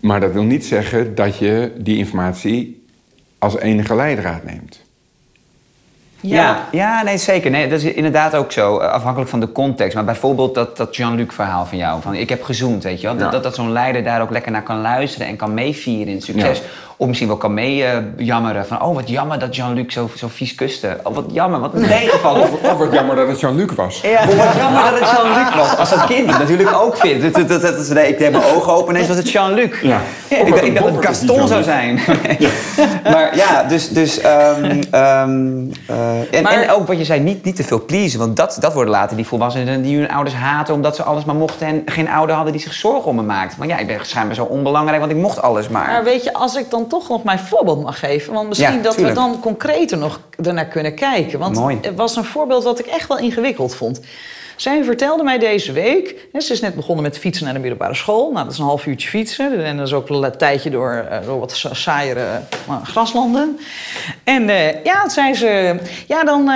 Maar 0.00 0.20
dat 0.20 0.32
wil 0.32 0.42
niet 0.42 0.64
zeggen 0.66 1.14
dat 1.14 1.38
je 1.38 1.72
die 1.76 1.96
informatie 1.96 2.86
als 3.38 3.58
enige 3.58 3.94
leidraad 3.94 4.44
neemt. 4.44 4.82
Ja, 6.20 6.68
ja 6.72 7.02
nee, 7.02 7.18
zeker. 7.18 7.50
Nee, 7.50 7.68
dat 7.68 7.82
is 7.82 7.92
inderdaad 7.92 8.34
ook 8.34 8.52
zo, 8.52 8.78
eh, 8.78 8.88
afhankelijk 8.88 9.30
van 9.30 9.40
de 9.40 9.52
context. 9.52 9.94
Maar 9.94 10.04
bijvoorbeeld 10.04 10.54
dat, 10.54 10.76
dat 10.76 10.96
Jean-Luc 10.96 11.26
verhaal 11.32 11.66
van 11.66 11.78
jou, 11.78 12.02
van 12.02 12.14
ik 12.14 12.28
heb 12.28 12.42
gezoend, 12.42 12.82
weet 12.82 13.00
je 13.00 13.06
wel. 13.06 13.16
Dat, 13.16 13.24
Ja. 13.24 13.30
dat, 13.30 13.42
dat 13.42 13.54
zo'n 13.54 13.72
leider 13.72 14.04
daar 14.04 14.22
ook 14.22 14.30
lekker 14.30 14.52
naar 14.52 14.62
kan 14.62 14.80
luisteren 14.80 15.26
en 15.26 15.36
kan 15.36 15.54
meevieren 15.54 16.08
in 16.08 16.14
het 16.14 16.24
succes. 16.24 16.58
Ja. 16.58 16.64
Of 16.96 17.06
misschien 17.06 17.28
wel 17.28 17.36
kan 17.36 17.54
meejammeren 17.54 18.66
van, 18.66 18.82
oh 18.82 18.94
wat 18.94 19.08
jammer 19.08 19.38
dat 19.38 19.56
Jean-Luc 19.56 19.92
zo, 19.92 20.10
zo 20.16 20.28
vies 20.30 20.54
kuste. 20.54 20.98
Oh 21.02 21.14
wat 21.14 21.24
jammer, 21.32 21.60
wat 21.60 21.74
een 21.74 21.86
tegenval. 21.86 22.34
Of, 22.40 22.50
Of 22.72 22.78
wat 22.78 22.92
jammer 22.92 23.16
dat 23.16 23.28
het 23.28 23.40
Jean-Luc 23.40 23.70
was. 23.74 24.00
of 24.26 24.34
wat 24.36 24.54
jammer 24.56 24.82
dat 24.90 25.00
het 25.00 25.10
Jean-Luc 25.10 25.54
was. 25.56 25.76
Als 25.78 25.90
dat 25.90 26.04
kind 26.04 26.30
het 26.30 26.38
natuurlijk 26.38 26.72
ook 26.74 26.96
vindt. 26.96 27.22
Dat, 27.22 27.34
dat, 27.34 27.48
dat, 27.48 27.62
dat 27.62 27.78
is- 27.78 27.88
nee, 27.88 28.08
ik 28.08 28.18
heb 28.18 28.32
mijn 28.32 28.44
ogen 28.44 28.72
open 28.72 28.94
ineens 28.94 29.08
was 29.08 29.16
het 29.16 29.30
Jean-Luc. 29.30 29.80
Ja. 29.82 30.00
Ik, 30.28 30.46
dacht- 30.48 30.60
een 30.60 30.66
ik 30.66 30.74
dacht 30.74 30.86
dat 30.86 30.94
het 30.96 31.04
Gaston 31.06 31.48
zou 31.48 31.62
zijn. 31.62 32.00
maar 33.12 33.36
ja, 33.36 33.62
dus... 33.62 33.88
dus 33.88 34.20
ehm, 34.20 34.82
ehm, 34.90 35.58
eh, 35.86 36.34
en, 36.36 36.42
Maar- 36.42 36.52
en 36.52 36.70
ook 36.70 36.86
wat 36.86 36.98
je 36.98 37.04
zei, 37.04 37.20
niet, 37.20 37.44
niet 37.44 37.56
te 37.56 37.64
veel 37.64 37.84
pleasen. 37.84 38.18
Want 38.18 38.36
dat, 38.36 38.56
dat 38.60 38.72
worden 38.74 38.92
later 38.92 39.16
die 39.16 39.26
volwassenen 39.26 39.82
die 39.82 39.96
hun 39.98 40.10
ouders 40.10 40.36
haten... 40.36 40.74
omdat 40.74 40.96
ze 40.96 41.02
alles 41.02 41.24
maar 41.24 41.34
mochten 41.34 41.66
en 41.66 41.82
geen 41.86 42.08
ouder 42.08 42.34
hadden 42.34 42.52
die 42.52 42.62
zich 42.62 42.72
zorgen 42.72 43.04
om 43.04 43.16
me 43.16 43.22
maakte. 43.22 43.56
Van 43.56 43.66
ja, 43.68 43.78
ik 43.78 43.86
ben 43.86 43.98
schijnbaar 44.02 44.34
zo 44.34 44.44
onbelangrijk, 44.44 45.00
want 45.00 45.12
ik 45.12 45.18
mocht 45.18 45.42
alles 45.42 45.68
maar. 45.68 45.86
Maar 45.86 46.04
weet 46.04 46.24
je, 46.24 46.32
als 46.32 46.56
ik 46.56 46.70
dan 46.70 46.83
toch 46.86 47.08
nog 47.08 47.24
mijn 47.24 47.38
voorbeeld 47.38 47.82
mag 47.82 47.98
geven, 47.98 48.32
want 48.32 48.48
misschien 48.48 48.76
Ja, 48.76 48.82
dat 48.82 48.96
we 48.96 49.12
dan 49.12 49.40
concreter 49.40 49.98
nog 49.98 50.20
ernaar 50.42 50.66
kunnen 50.66 50.94
kijken. 50.94 51.38
Want 51.38 51.56
Mooi. 51.56 51.78
het 51.80 51.94
was 51.94 52.16
een 52.16 52.24
voorbeeld 52.24 52.64
wat 52.64 52.78
ik 52.78 52.86
echt 52.86 53.08
wel 53.08 53.18
ingewikkeld 53.18 53.74
vond. 53.74 54.00
Zij 54.56 54.84
vertelde 54.84 55.22
mij 55.22 55.38
deze 55.38 55.72
week, 55.72 56.14
hè, 56.32 56.40
ze 56.40 56.52
is 56.52 56.60
net 56.60 56.74
begonnen 56.74 57.02
met 57.04 57.18
fietsen 57.18 57.44
naar 57.44 57.54
de 57.54 57.60
middelbare 57.60 57.94
school. 57.94 58.30
Nou, 58.32 58.44
dat 58.44 58.52
is 58.52 58.58
een 58.58 58.64
half 58.64 58.86
uurtje 58.86 59.08
fietsen 59.08 59.64
en 59.64 59.76
dat 59.76 59.86
is 59.86 59.92
ook 59.92 60.08
een 60.08 60.36
tijdje 60.38 60.70
door, 60.70 61.06
eh, 61.10 61.18
door 61.26 61.38
wat 61.40 61.52
sa- 61.56 61.74
saaiere 61.74 62.20
eh, 62.68 62.82
graslanden. 62.84 63.58
En 64.24 64.48
eh, 64.48 64.84
ja, 64.84 65.08
zei 65.08 65.34
ze, 65.34 65.76
ja 66.06 66.24
dan 66.24 66.50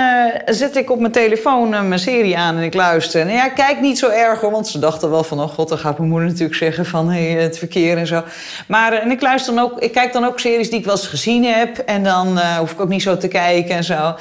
zet 0.45 0.75
ik 0.75 0.91
op 0.91 0.99
mijn 0.99 1.11
telefoon 1.11 1.69
mijn 1.87 1.99
serie 1.99 2.37
aan 2.37 2.57
en 2.57 2.63
ik 2.63 2.73
luister. 2.73 3.21
En 3.21 3.31
ja, 3.31 3.49
kijk 3.49 3.81
niet 3.81 3.99
zo 3.99 4.09
erg 4.09 4.41
hoor, 4.41 4.51
want 4.51 4.67
ze 4.67 4.79
dachten 4.79 5.09
wel 5.09 5.23
van, 5.23 5.39
oh 5.41 5.49
god, 5.49 5.69
dan 5.69 5.77
gaat 5.77 5.97
mijn 5.97 6.09
moeder 6.09 6.27
natuurlijk 6.27 6.55
zeggen 6.57 6.85
van 6.85 7.09
hey, 7.09 7.23
het 7.25 7.57
verkeer 7.57 7.97
en 7.97 8.07
zo. 8.07 8.23
Maar 8.67 8.93
en 8.93 9.11
ik 9.11 9.21
luister 9.21 9.55
dan 9.55 9.63
ook, 9.63 9.79
ik 9.79 9.91
kijk 9.91 10.13
dan 10.13 10.25
ook 10.25 10.39
series 10.39 10.69
die 10.69 10.79
ik 10.79 10.85
wel 10.85 10.95
eens 10.95 11.07
gezien 11.07 11.43
heb 11.45 11.77
en 11.77 12.03
dan 12.03 12.39
hoef 12.59 12.71
ik 12.71 12.79
ook 12.81 12.89
niet 12.89 13.01
zo 13.01 13.17
te 13.17 13.27
kijken 13.27 13.75
en 13.75 13.83
zo. 13.83 14.15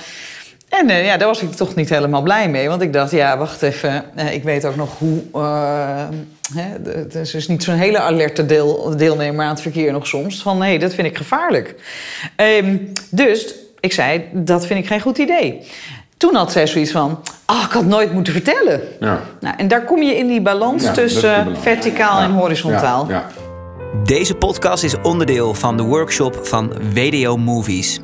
En 0.68 0.90
uh, 0.90 1.04
ja, 1.04 1.16
daar 1.16 1.28
was 1.28 1.42
ik 1.42 1.52
toch 1.52 1.74
niet 1.74 1.88
helemaal 1.88 2.22
blij 2.22 2.48
mee. 2.48 2.68
Want 2.68 2.82
ik 2.82 2.92
dacht, 2.92 3.10
ja, 3.10 3.38
wacht 3.38 3.62
even. 3.62 4.04
Uh, 4.16 4.34
ik 4.34 4.42
weet 4.42 4.64
ook 4.64 4.76
nog 4.76 4.98
hoe... 4.98 5.22
Uh, 5.34 6.08
hè, 6.54 6.90
het 6.90 7.14
is 7.14 7.30
dus 7.30 7.48
niet 7.48 7.62
zo'n 7.62 7.74
hele 7.74 7.98
alerte 7.98 8.46
deel, 8.46 8.96
deelnemer 8.96 9.44
aan 9.44 9.50
het 9.50 9.60
verkeer 9.60 9.92
nog 9.92 10.06
soms. 10.06 10.42
Van, 10.42 10.58
nee, 10.58 10.78
dat 10.78 10.94
vind 10.94 11.06
ik 11.06 11.16
gevaarlijk. 11.16 11.74
Um, 12.36 12.92
dus 13.10 13.54
ik 13.80 13.92
zei, 13.92 14.24
dat 14.32 14.66
vind 14.66 14.80
ik 14.80 14.86
geen 14.86 15.00
goed 15.00 15.18
idee. 15.18 15.66
Toen 16.16 16.34
had 16.34 16.52
zij 16.52 16.66
zoiets 16.66 16.90
van, 16.90 17.20
ah, 17.44 17.62
ik 17.64 17.70
had 17.70 17.84
nooit 17.84 18.12
moeten 18.12 18.32
vertellen. 18.32 18.80
Ja. 19.00 19.22
Nou, 19.40 19.54
en 19.58 19.68
daar 19.68 19.84
kom 19.84 20.02
je 20.02 20.16
in 20.16 20.26
die 20.26 20.40
balans 20.40 20.84
ja, 20.84 20.92
tussen 20.92 21.56
verticaal 21.56 22.18
ja. 22.18 22.24
en 22.24 22.30
horizontaal. 22.30 23.08
Deze 24.04 24.34
podcast 24.34 24.84
is 24.84 24.94
onderdeel 25.02 25.54
van 25.54 25.76
de 25.76 25.82
workshop 25.82 26.38
van 26.42 26.72
WDO 26.94 27.36
Movies. 27.36 28.00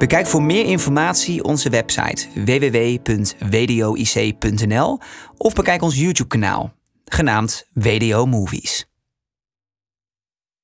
Bekijk 0.00 0.26
voor 0.26 0.42
meer 0.42 0.64
informatie 0.64 1.44
onze 1.44 1.70
website 1.70 2.28
www.wdoic.nl 2.34 3.38
of 5.36 5.52
bekijk 5.52 5.82
ons 5.82 5.98
YouTube-kanaal, 5.98 6.72
genaamd 7.04 7.68
WDO 7.72 8.26
Movies. 8.26 8.89